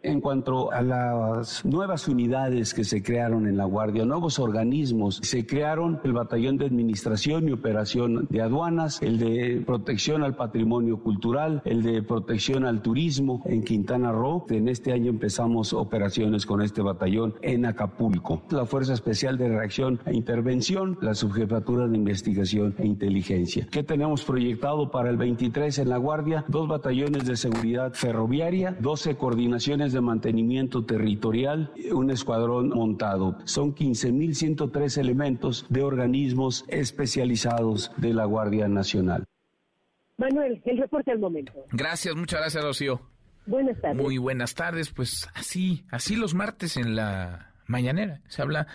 [0.03, 5.45] En cuanto a las nuevas unidades que se crearon en la Guardia, nuevos organismos, se
[5.45, 11.61] crearon el Batallón de Administración y Operación de Aduanas, el de Protección al Patrimonio Cultural,
[11.67, 14.47] el de Protección al Turismo en Quintana Roo.
[14.49, 18.43] En este año empezamos operaciones con este batallón en Acapulco.
[18.49, 23.69] La Fuerza Especial de Reacción e Intervención, la Subjefatura de Investigación e Inteligencia.
[23.71, 26.47] ¿Qué tenemos proyectado para el 23 en la Guardia?
[26.49, 33.39] Dos batallones de seguridad ferroviaria, 12 coordinaciones de mantenimiento territorial, un escuadrón montado.
[33.45, 39.25] Son 15.103 elementos de organismos especializados de la Guardia Nacional.
[40.17, 41.53] Manuel, el reporte al momento.
[41.73, 43.01] Gracias, muchas gracias, Rocío.
[43.47, 44.03] Buenas tardes.
[44.03, 44.91] Muy buenas tardes.
[44.91, 48.21] Pues así, así los martes en la mañanera.
[48.29, 48.67] Se habla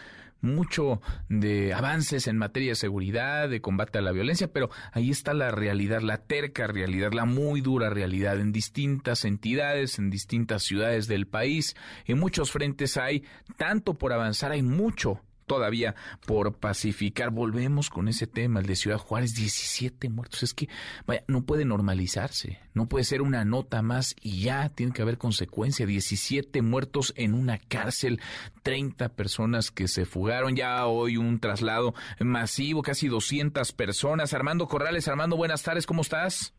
[0.45, 5.33] mucho de avances en materia de seguridad, de combate a la violencia, pero ahí está
[5.33, 11.07] la realidad, la terca realidad, la muy dura realidad en distintas entidades, en distintas ciudades
[11.07, 11.75] del país.
[12.05, 13.23] En muchos frentes hay
[13.57, 15.95] tanto por avanzar, hay mucho todavía
[16.25, 17.31] por pacificar.
[17.31, 20.43] Volvemos con ese tema, el de Ciudad Juárez, 17 muertos.
[20.43, 20.67] Es que,
[21.05, 25.17] vaya, no puede normalizarse, no puede ser una nota más y ya tiene que haber
[25.17, 25.85] consecuencia.
[25.85, 28.19] 17 muertos en una cárcel,
[28.63, 34.33] 30 personas que se fugaron, ya hoy un traslado masivo, casi 200 personas.
[34.33, 36.53] Armando Corrales, Armando, buenas tardes, ¿cómo estás?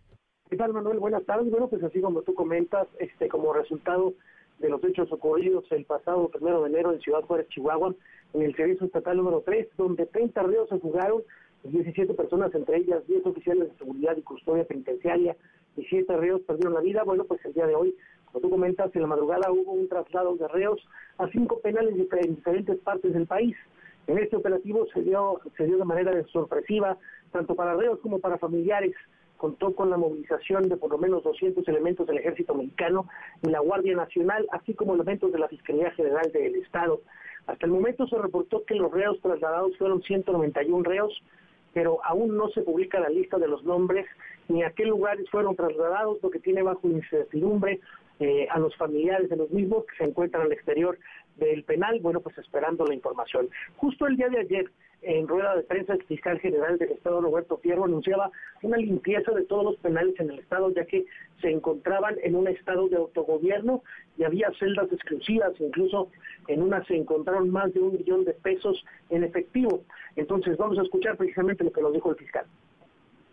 [0.49, 1.01] ¿Qué tal, Manuel?
[1.01, 1.51] Buenas tardes.
[1.51, 4.15] Bueno, pues así como tú comentas, este, como resultado
[4.59, 7.95] de los hechos ocurridos el pasado primero de enero en Ciudad Juárez, Chihuahua,
[8.37, 11.23] en el servicio estatal número 3, donde 30 reos se fugaron,
[11.65, 15.37] 17 personas, entre ellas 10 oficiales de seguridad y custodia penitenciaria,
[15.77, 17.03] y 7 reos perdieron la vida.
[17.03, 17.97] Bueno, pues el día de hoy,
[18.27, 20.87] como tú comentas, en la madrugada hubo un traslado de reos
[21.17, 23.57] a cinco penales en diferentes partes del país.
[24.07, 26.99] En este operativo se dio, se dio de manera sorpresiva,
[27.33, 28.95] tanto para reos como para familiares.
[29.39, 33.07] contó con la movilización de por lo menos 200 elementos del ejército mexicano
[33.43, 37.03] y la Guardia Nacional, así como elementos de la Fiscalía General del Estado.
[37.47, 41.23] Hasta el momento se reportó que los reos trasladados fueron 191 reos,
[41.73, 44.07] pero aún no se publica la lista de los nombres
[44.49, 47.81] ni a qué lugares fueron trasladados, lo que tiene bajo incertidumbre
[48.19, 50.99] eh, a los familiares de los mismos que se encuentran al exterior
[51.37, 53.49] del penal, bueno, pues esperando la información.
[53.77, 54.71] Justo el día de ayer,
[55.03, 58.31] en rueda de prensa, el fiscal general del Estado, Roberto Fierro, anunciaba
[58.63, 61.05] una limpieza de todos los penales en el Estado, ya que
[61.41, 63.83] se encontraban en un estado de autogobierno
[64.17, 66.11] y había celdas exclusivas, incluso
[66.49, 69.85] en una se encontraron más de un millón de pesos en efectivo.
[70.17, 72.47] Entonces, vamos a escuchar precisamente lo que nos dijo el fiscal.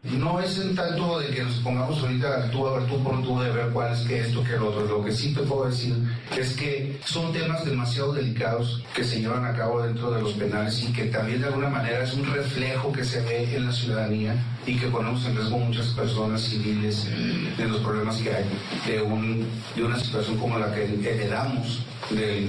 [0.03, 3.39] No es en tanto de que nos pongamos ahorita tú a ver tú por tú
[3.39, 4.85] de ver cuál es que esto que lo otro.
[4.85, 5.95] Lo que sí te puedo decir
[6.37, 10.83] es que son temas demasiado delicados que se llevan a cabo dentro de los penales
[10.83, 14.35] y que también de alguna manera es un reflejo que se ve en la ciudadanía
[14.65, 17.07] y que ponemos en riesgo muchas personas civiles
[17.57, 18.45] de los problemas que hay
[18.87, 19.45] de, un,
[19.75, 22.47] de una situación como la que heredamos de,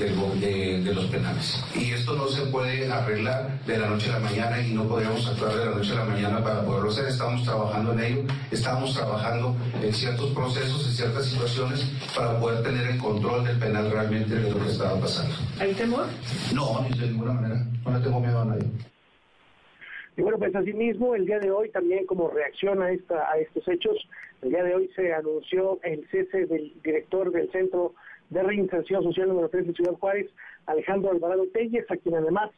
[0.82, 1.62] de, los penales.
[1.74, 5.26] Y esto no se puede arreglar de la noche a la mañana y no podemos
[5.26, 7.06] actuar de la noche a la mañana para poderlo hacer.
[7.06, 11.86] Estamos trabajando en ello, estamos trabajando en ciertos procesos, en ciertas situaciones
[12.16, 15.34] para poder tener el control del penal realmente de lo que estaba pasando.
[15.60, 16.06] ¿Hay temor?
[16.52, 17.66] No, de ninguna manera.
[17.84, 18.93] No le tengo miedo a nadie.
[20.16, 23.66] Y bueno, pues asimismo, el día de hoy también como reacción a, esta, a estos
[23.66, 23.96] hechos,
[24.42, 27.94] el día de hoy se anunció el cese del director del Centro
[28.30, 30.30] de Reinserción Social número 3 de Ciudad Juárez,
[30.66, 32.50] Alejandro Alvarado Telles, a quien además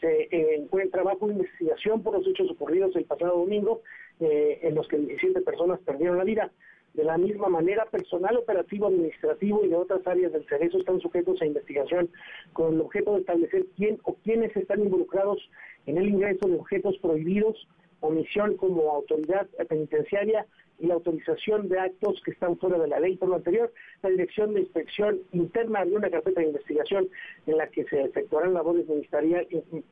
[0.00, 3.82] se eh, encuentra bajo investigación por los hechos ocurridos el pasado domingo,
[4.20, 6.50] eh, en los que 17 personas perdieron la vida.
[6.94, 11.42] De la misma manera, personal operativo, administrativo y de otras áreas del Cerezo están sujetos
[11.42, 12.08] a investigación
[12.52, 15.38] con el objeto de establecer quién o quiénes están involucrados
[15.86, 17.68] en el ingreso de objetos prohibidos,
[18.00, 20.46] omisión como autoridad penitenciaria
[20.78, 23.16] y la autorización de actos que están fuera de la ley.
[23.16, 27.08] Por lo anterior, la Dirección de Inspección Interna abrió una carpeta de investigación
[27.46, 28.86] en la que se efectuarán labores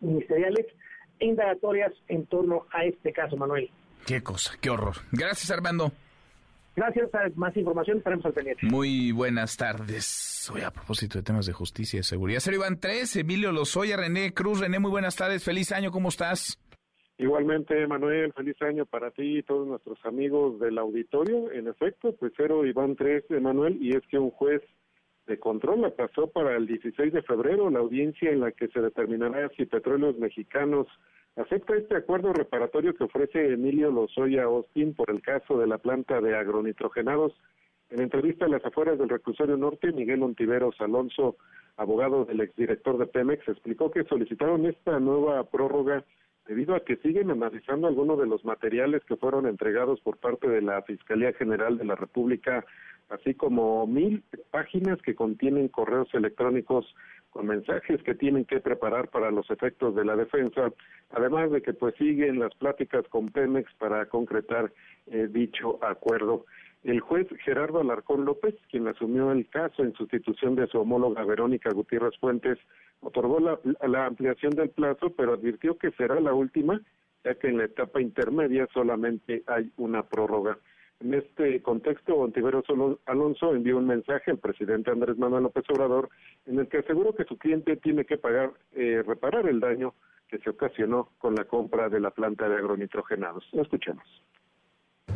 [0.00, 0.66] ministeriales
[1.20, 3.70] e indagatorias en torno a este caso, Manuel.
[4.06, 4.96] Qué cosa, qué horror.
[5.12, 5.92] Gracias, Armando.
[6.74, 8.66] Gracias, más información estaremos al pendiente.
[8.66, 10.50] Muy buenas tardes.
[10.52, 12.40] Hoy a propósito de temas de justicia y seguridad.
[12.40, 14.60] Ser Iván 3, Emilio Lozoya, René Cruz.
[14.60, 15.44] René, muy buenas tardes.
[15.44, 16.58] Feliz año, ¿cómo estás?
[17.18, 21.52] Igualmente, Manuel, feliz año para ti y todos nuestros amigos del auditorio.
[21.52, 24.62] En efecto, pues cero Iván 3, Manuel, y es que un juez
[25.26, 28.80] de control la pasó para el 16 de febrero la audiencia en la que se
[28.80, 30.88] determinará si Petróleos Mexicanos
[31.36, 36.20] acepta este acuerdo reparatorio que ofrece Emilio Lozoya Austin por el caso de la planta
[36.20, 37.32] de agronitrogenados.
[37.90, 41.36] En entrevista a las afueras del reclusorio norte, Miguel Ontiveros Alonso,
[41.76, 46.04] abogado del exdirector de Pemex, explicó que solicitaron esta nueva prórroga
[46.46, 50.60] debido a que siguen analizando algunos de los materiales que fueron entregados por parte de
[50.60, 52.64] la Fiscalía General de la República,
[53.10, 56.94] así como mil páginas que contienen correos electrónicos
[57.32, 60.70] con mensajes que tienen que preparar para los efectos de la defensa,
[61.10, 64.70] además de que pues siguen las pláticas con Pemex para concretar
[65.06, 66.44] eh, dicho acuerdo.
[66.84, 71.70] El juez Gerardo Alarcón López, quien asumió el caso en sustitución de su homóloga Verónica
[71.72, 72.58] Gutiérrez Fuentes,
[73.00, 76.82] otorgó la, la ampliación del plazo, pero advirtió que será la última,
[77.24, 80.58] ya que en la etapa intermedia solamente hay una prórroga.
[81.02, 82.64] En este contexto, Ontiveros
[83.06, 86.08] Alonso envió un mensaje al presidente Andrés Manuel López Obrador
[86.46, 89.94] en el que aseguró que su cliente tiene que pagar, eh, reparar el daño
[90.28, 93.44] que se ocasionó con la compra de la planta de agronitrogenados.
[93.52, 94.04] Escuchemos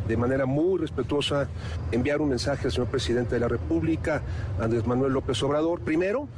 [0.07, 1.49] de manera muy respetuosa
[1.91, 4.21] enviar un mensaje al señor presidente de la República,
[4.59, 6.29] Andrés Manuel López Obrador, primero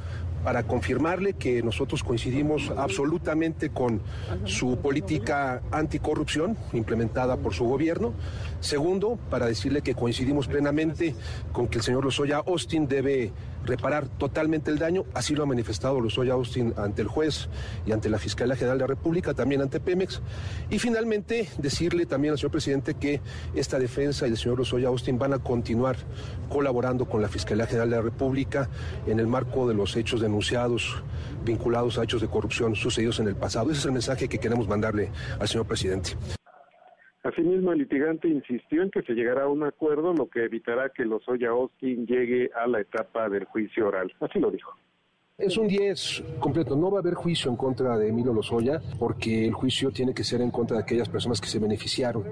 [0.44, 4.00] para confirmarle que nosotros coincidimos absolutamente con
[4.44, 8.12] su política anticorrupción implementada por su gobierno.
[8.60, 11.14] Segundo, para decirle que coincidimos plenamente
[11.52, 13.32] con que el señor Lozoya Austin debe
[13.70, 17.48] reparar totalmente el daño, así lo ha manifestado Lozoya Austin ante el juez
[17.86, 20.20] y ante la Fiscalía General de la República, también ante Pemex.
[20.70, 23.20] Y finalmente, decirle también al señor presidente que
[23.54, 25.96] esta defensa y el señor Lozoya Austin van a continuar
[26.48, 28.68] colaborando con la Fiscalía General de la República
[29.06, 31.02] en el marco de los hechos denunciados
[31.44, 33.70] vinculados a hechos de corrupción sucedidos en el pasado.
[33.70, 36.16] Ese es el mensaje que queremos mandarle al señor presidente.
[37.22, 41.04] Asimismo, el litigante insistió en que se llegará a un acuerdo, lo que evitará que
[41.04, 44.10] Lozoya Austin llegue a la etapa del juicio oral.
[44.20, 44.74] Así lo dijo.
[45.40, 46.76] Es un 10 completo.
[46.76, 50.22] No va a haber juicio en contra de Emilio Lozoya porque el juicio tiene que
[50.22, 52.24] ser en contra de aquellas personas que se beneficiaron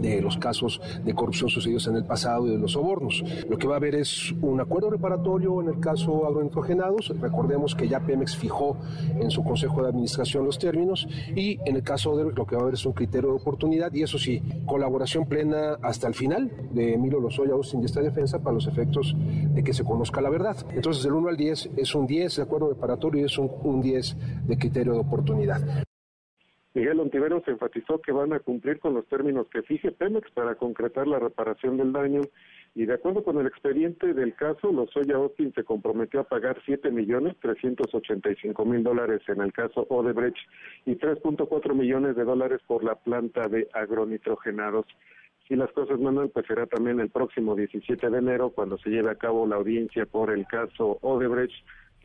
[0.00, 3.22] de los casos de corrupción sucedidos en el pasado y de los sobornos.
[3.48, 7.12] Lo que va a haber es un acuerdo reparatorio en el caso agronitrogenados.
[7.20, 8.78] Recordemos que ya Pemex fijó
[9.20, 12.62] en su Consejo de Administración los términos y en el caso de lo que va
[12.62, 16.50] a haber es un criterio de oportunidad y eso sí, colaboración plena hasta el final
[16.72, 20.30] de Emilio Lozoya Austin y esta defensa para los efectos de que se conozca la
[20.30, 20.56] verdad.
[20.74, 23.82] Entonces, del 1 al 10 es un 10 de acuerdo reparatorio y es un, un
[23.82, 25.60] 10 de criterio de oportunidad.
[26.76, 31.06] Miguel Ontiveros enfatizó que van a cumplir con los términos que fije Pemex para concretar
[31.06, 32.20] la reparación del daño
[32.74, 36.90] y de acuerdo con el expediente del caso, Lozoya Austin se comprometió a pagar siete
[36.90, 40.36] millones trescientos ochenta y cinco mil dólares en el caso Odebrecht
[40.84, 44.84] y 3.4 millones de dólares por la planta de agronitrogenados.
[45.48, 49.10] Si las cosas, Manuel, pues será también el próximo 17 de enero cuando se lleve
[49.10, 51.54] a cabo la audiencia por el caso Odebrecht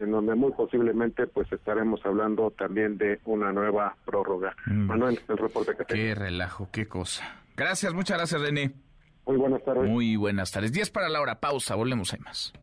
[0.01, 4.55] en donde muy posiblemente pues estaremos hablando también de una nueva prórroga.
[4.65, 4.87] Mm.
[4.87, 6.01] Manuel, el reporte que tengo.
[6.01, 7.41] Qué relajo, qué cosa.
[7.55, 8.73] Gracias, muchas gracias, René.
[9.25, 9.89] Muy buenas tardes.
[9.89, 10.71] Muy buenas tardes.
[10.71, 12.53] 10 para la hora, pausa, volvemos, hay más.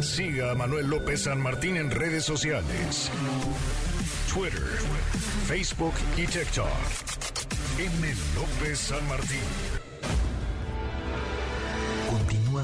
[0.00, 3.10] Siga a Manuel López San Martín en redes sociales.
[4.32, 4.60] Twitter,
[5.46, 6.66] Facebook y TikTok.
[7.78, 8.14] M.
[8.34, 9.40] López San Martín.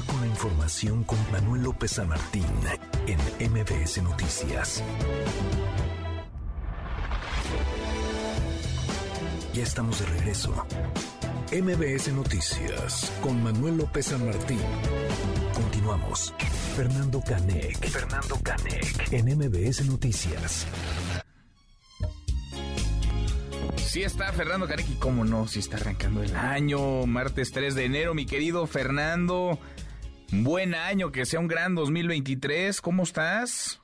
[0.01, 2.47] Con la información con Manuel López San Martín
[3.05, 4.83] en MBS Noticias.
[9.53, 10.51] Ya estamos de regreso.
[11.51, 14.61] MBS Noticias con Manuel López San Martín.
[15.53, 16.33] Continuamos.
[16.75, 17.87] Fernando Canec.
[17.87, 19.13] Fernando Canec.
[19.13, 20.65] En MBS Noticias.
[23.77, 27.85] Sí está Fernando Canec y cómo no, si está arrancando el año, martes 3 de
[27.85, 29.59] enero, mi querido Fernando.
[30.41, 32.81] Buen año, que sea un gran 2023.
[32.81, 33.79] ¿Cómo estás?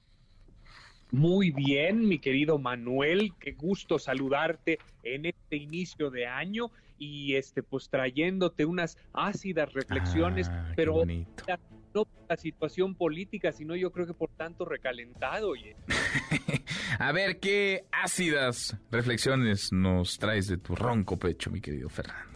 [1.11, 7.61] Muy bien, mi querido Manuel, qué gusto saludarte en este inicio de año y este
[7.61, 14.07] pues trayéndote unas ácidas reflexiones, ah, pero no por la situación política, sino yo creo
[14.07, 15.49] que por tanto recalentado.
[15.49, 15.75] Oye.
[16.99, 22.28] A ver, ¿qué ácidas reflexiones nos traes de tu ronco pecho, mi querido Fernando?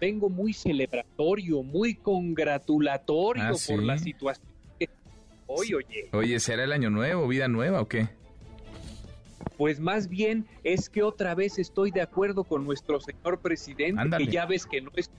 [0.00, 4.46] Vengo muy celebratorio, muy congratulatorio ah, por la situación
[5.46, 6.08] hoy, oye.
[6.12, 8.08] Oye, ¿será el año nuevo, vida nueva o qué?
[9.56, 14.26] Pues más bien es que otra vez estoy de acuerdo con nuestro señor presidente, que
[14.26, 15.10] ya ves que no es,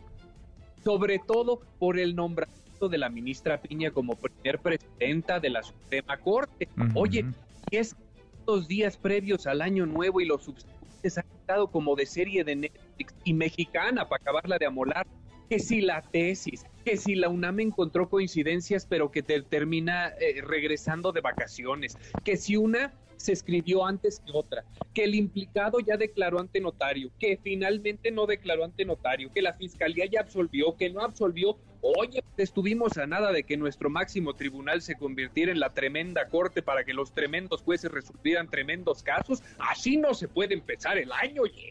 [0.83, 6.17] sobre todo por el nombramiento de la ministra Piña como primer presidenta de la Suprema
[6.17, 6.69] Corte.
[6.93, 7.25] Oye,
[7.71, 7.95] y es
[8.39, 12.55] estos días previos al año nuevo y los subsecuentes han estado como de serie de
[12.55, 12.86] Netflix
[13.23, 15.07] y mexicana para acabarla de amolar.
[15.49, 20.41] Que si la tesis, que si la UNAM encontró coincidencias, pero que te termina eh,
[20.41, 24.63] regresando de vacaciones, que si una se escribió antes que otra,
[24.93, 29.53] que el implicado ya declaró ante notario, que finalmente no declaró ante notario, que la
[29.53, 31.57] fiscalía ya absolvió, que no absolvió.
[31.81, 36.61] Oye, estuvimos a nada de que nuestro máximo tribunal se convirtiera en la tremenda corte
[36.61, 39.43] para que los tremendos jueces resolvieran tremendos casos.
[39.59, 41.69] Así no se puede empezar el año, oye.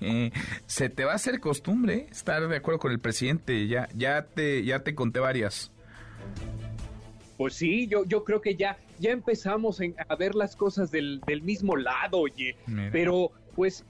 [0.66, 3.66] se te va a hacer costumbre estar de acuerdo con el presidente.
[3.66, 5.72] Ya, ya te, ya te conté varias.
[7.40, 11.74] Pues sí, yo, yo creo que ya, ya empezamos a ver las cosas del, mismo
[11.74, 12.54] lado, oye.
[12.92, 13.82] Pero pues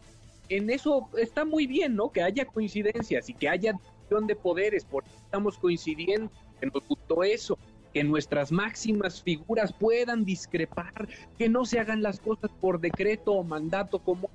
[0.49, 2.13] en eso está muy bien, ¿no?
[2.13, 7.25] Que haya coincidencias y que haya división de poderes, porque estamos coincidiendo, que nos gustó
[7.25, 7.59] eso,
[7.93, 13.43] que nuestras máximas figuras puedan discrepar, que no se hagan las cosas por decreto o
[13.43, 14.31] mandato como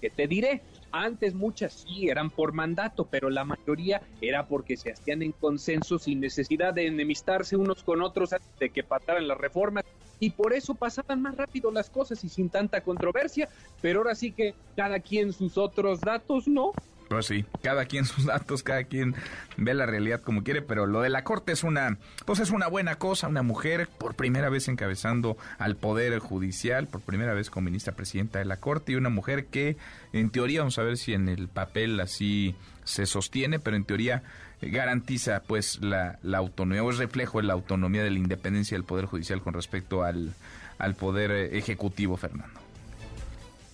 [0.00, 0.62] que te diré,
[0.92, 5.98] antes muchas sí eran por mandato, pero la mayoría era porque se hacían en consenso
[5.98, 9.84] sin necesidad de enemistarse unos con otros antes de que pasaran las reformas.
[10.18, 13.48] Y por eso pasaban más rápido las cosas y sin tanta controversia,
[13.80, 16.74] pero ahora sí que cada quien sus otros datos, ¿no?
[17.10, 19.16] Pues sí, cada quien sus datos, cada quien
[19.56, 22.68] ve la realidad como quiere, pero lo de la corte es una, pues es una
[22.68, 27.64] buena cosa, una mujer por primera vez encabezando al poder judicial, por primera vez como
[27.64, 29.76] ministra presidenta de la corte y una mujer que
[30.12, 32.54] en teoría, vamos a ver si en el papel así
[32.84, 34.22] se sostiene, pero en teoría
[34.60, 38.76] eh, garantiza pues la, la autonomía o es reflejo de la autonomía de la independencia
[38.76, 40.32] del poder judicial con respecto al,
[40.78, 42.59] al poder eh, ejecutivo, Fernando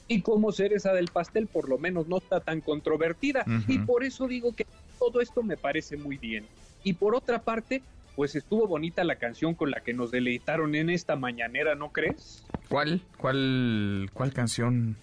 [0.08, 4.26] y como cereza del pastel por lo menos no está tan controvertida y por eso
[4.26, 4.66] digo que
[4.98, 6.46] todo esto me parece muy bien.
[6.84, 7.82] Y por otra parte,
[8.14, 12.44] pues estuvo bonita la canción con la que nos deleitaron en esta mañanera, ¿no crees?
[12.68, 13.02] ¿Cuál?
[13.18, 14.96] ¿Cuál cuál canción?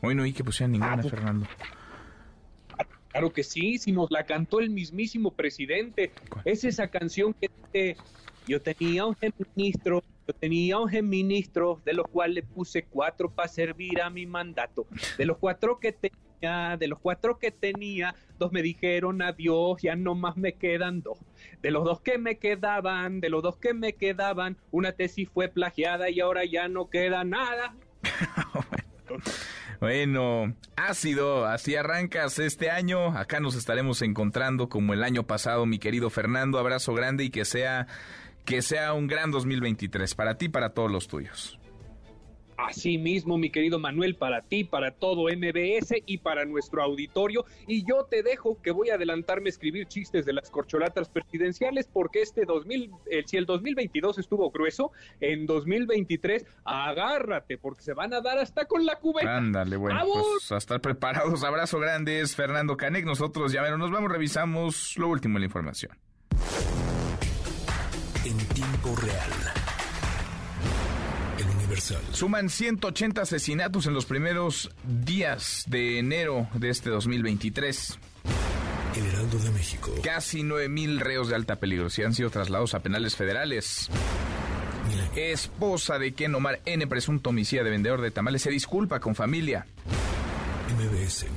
[0.00, 1.46] Hoy no oí que pusieran ninguna, ah, pues, Fernando.
[3.10, 6.10] Claro que sí, si nos la cantó el mismísimo presidente.
[6.44, 7.34] Es esa canción
[7.72, 7.96] que
[8.46, 9.16] Yo tenía un
[9.54, 14.26] ministro, yo tenía un ministro de los cuales le puse cuatro para servir a mi
[14.26, 14.86] mandato.
[15.18, 19.96] De los cuatro que tenía, de los cuatro que tenía, dos me dijeron adiós, ya
[19.96, 21.18] no más me quedan dos.
[21.62, 25.48] De los dos que me quedaban, de los dos que me quedaban, una tesis fue
[25.48, 27.74] plagiada y ahora ya no queda nada.
[29.80, 33.18] Bueno, ácido, así arrancas este año.
[33.18, 36.58] Acá nos estaremos encontrando como el año pasado, mi querido Fernando.
[36.58, 37.86] Abrazo grande y que sea
[38.44, 41.58] que sea un gran 2023 para ti y para todos los tuyos.
[42.56, 47.44] Así mismo, mi querido Manuel, para ti, para todo MBS y para nuestro auditorio.
[47.66, 51.88] Y yo te dejo que voy a adelantarme a escribir chistes de las corcholatas presidenciales
[51.92, 58.14] porque este 2000, el, si el 2022 estuvo grueso, en 2023 agárrate porque se van
[58.14, 59.36] a dar hasta con la cubeta.
[59.36, 61.42] Ándale, bueno, pues a estar preparados.
[61.42, 63.04] Abrazo grandes, Fernando Canec.
[63.04, 65.92] Nosotros ya nos vamos, revisamos lo último de la información.
[68.24, 69.64] En tiempo real
[72.12, 77.98] Suman 180 asesinatos en los primeros días de enero de este 2023.
[78.96, 79.92] El Heraldo de México.
[80.02, 83.88] Casi 9.000 reos de alta peligrosidad han sido trasladados a penales federales.
[85.16, 89.66] Esposa de Ken Omar N., presunto homicida de vendedor de tamales, se disculpa con familia.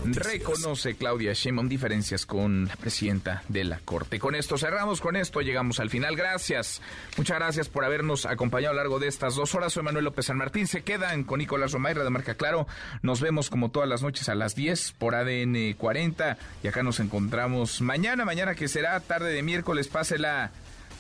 [0.05, 4.19] Reconoce Claudia Sheinbaum diferencias con la presidenta de la Corte.
[4.19, 6.15] Con esto cerramos, con esto llegamos al final.
[6.15, 6.81] Gracias.
[7.17, 9.73] Muchas gracias por habernos acompañado a lo largo de estas dos horas.
[9.73, 10.67] Soy Manuel López San Martín.
[10.67, 12.67] Se quedan con Nicolás Romayra de Marca Claro.
[13.01, 16.37] Nos vemos como todas las noches a las 10 por ADN 40.
[16.63, 19.87] Y acá nos encontramos mañana, mañana que será tarde de miércoles.
[19.87, 20.51] Pásela,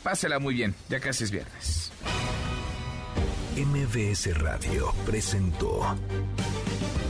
[0.03, 0.75] pásela muy bien.
[0.89, 1.91] Ya casi es viernes.
[3.57, 5.97] MBS Radio presentó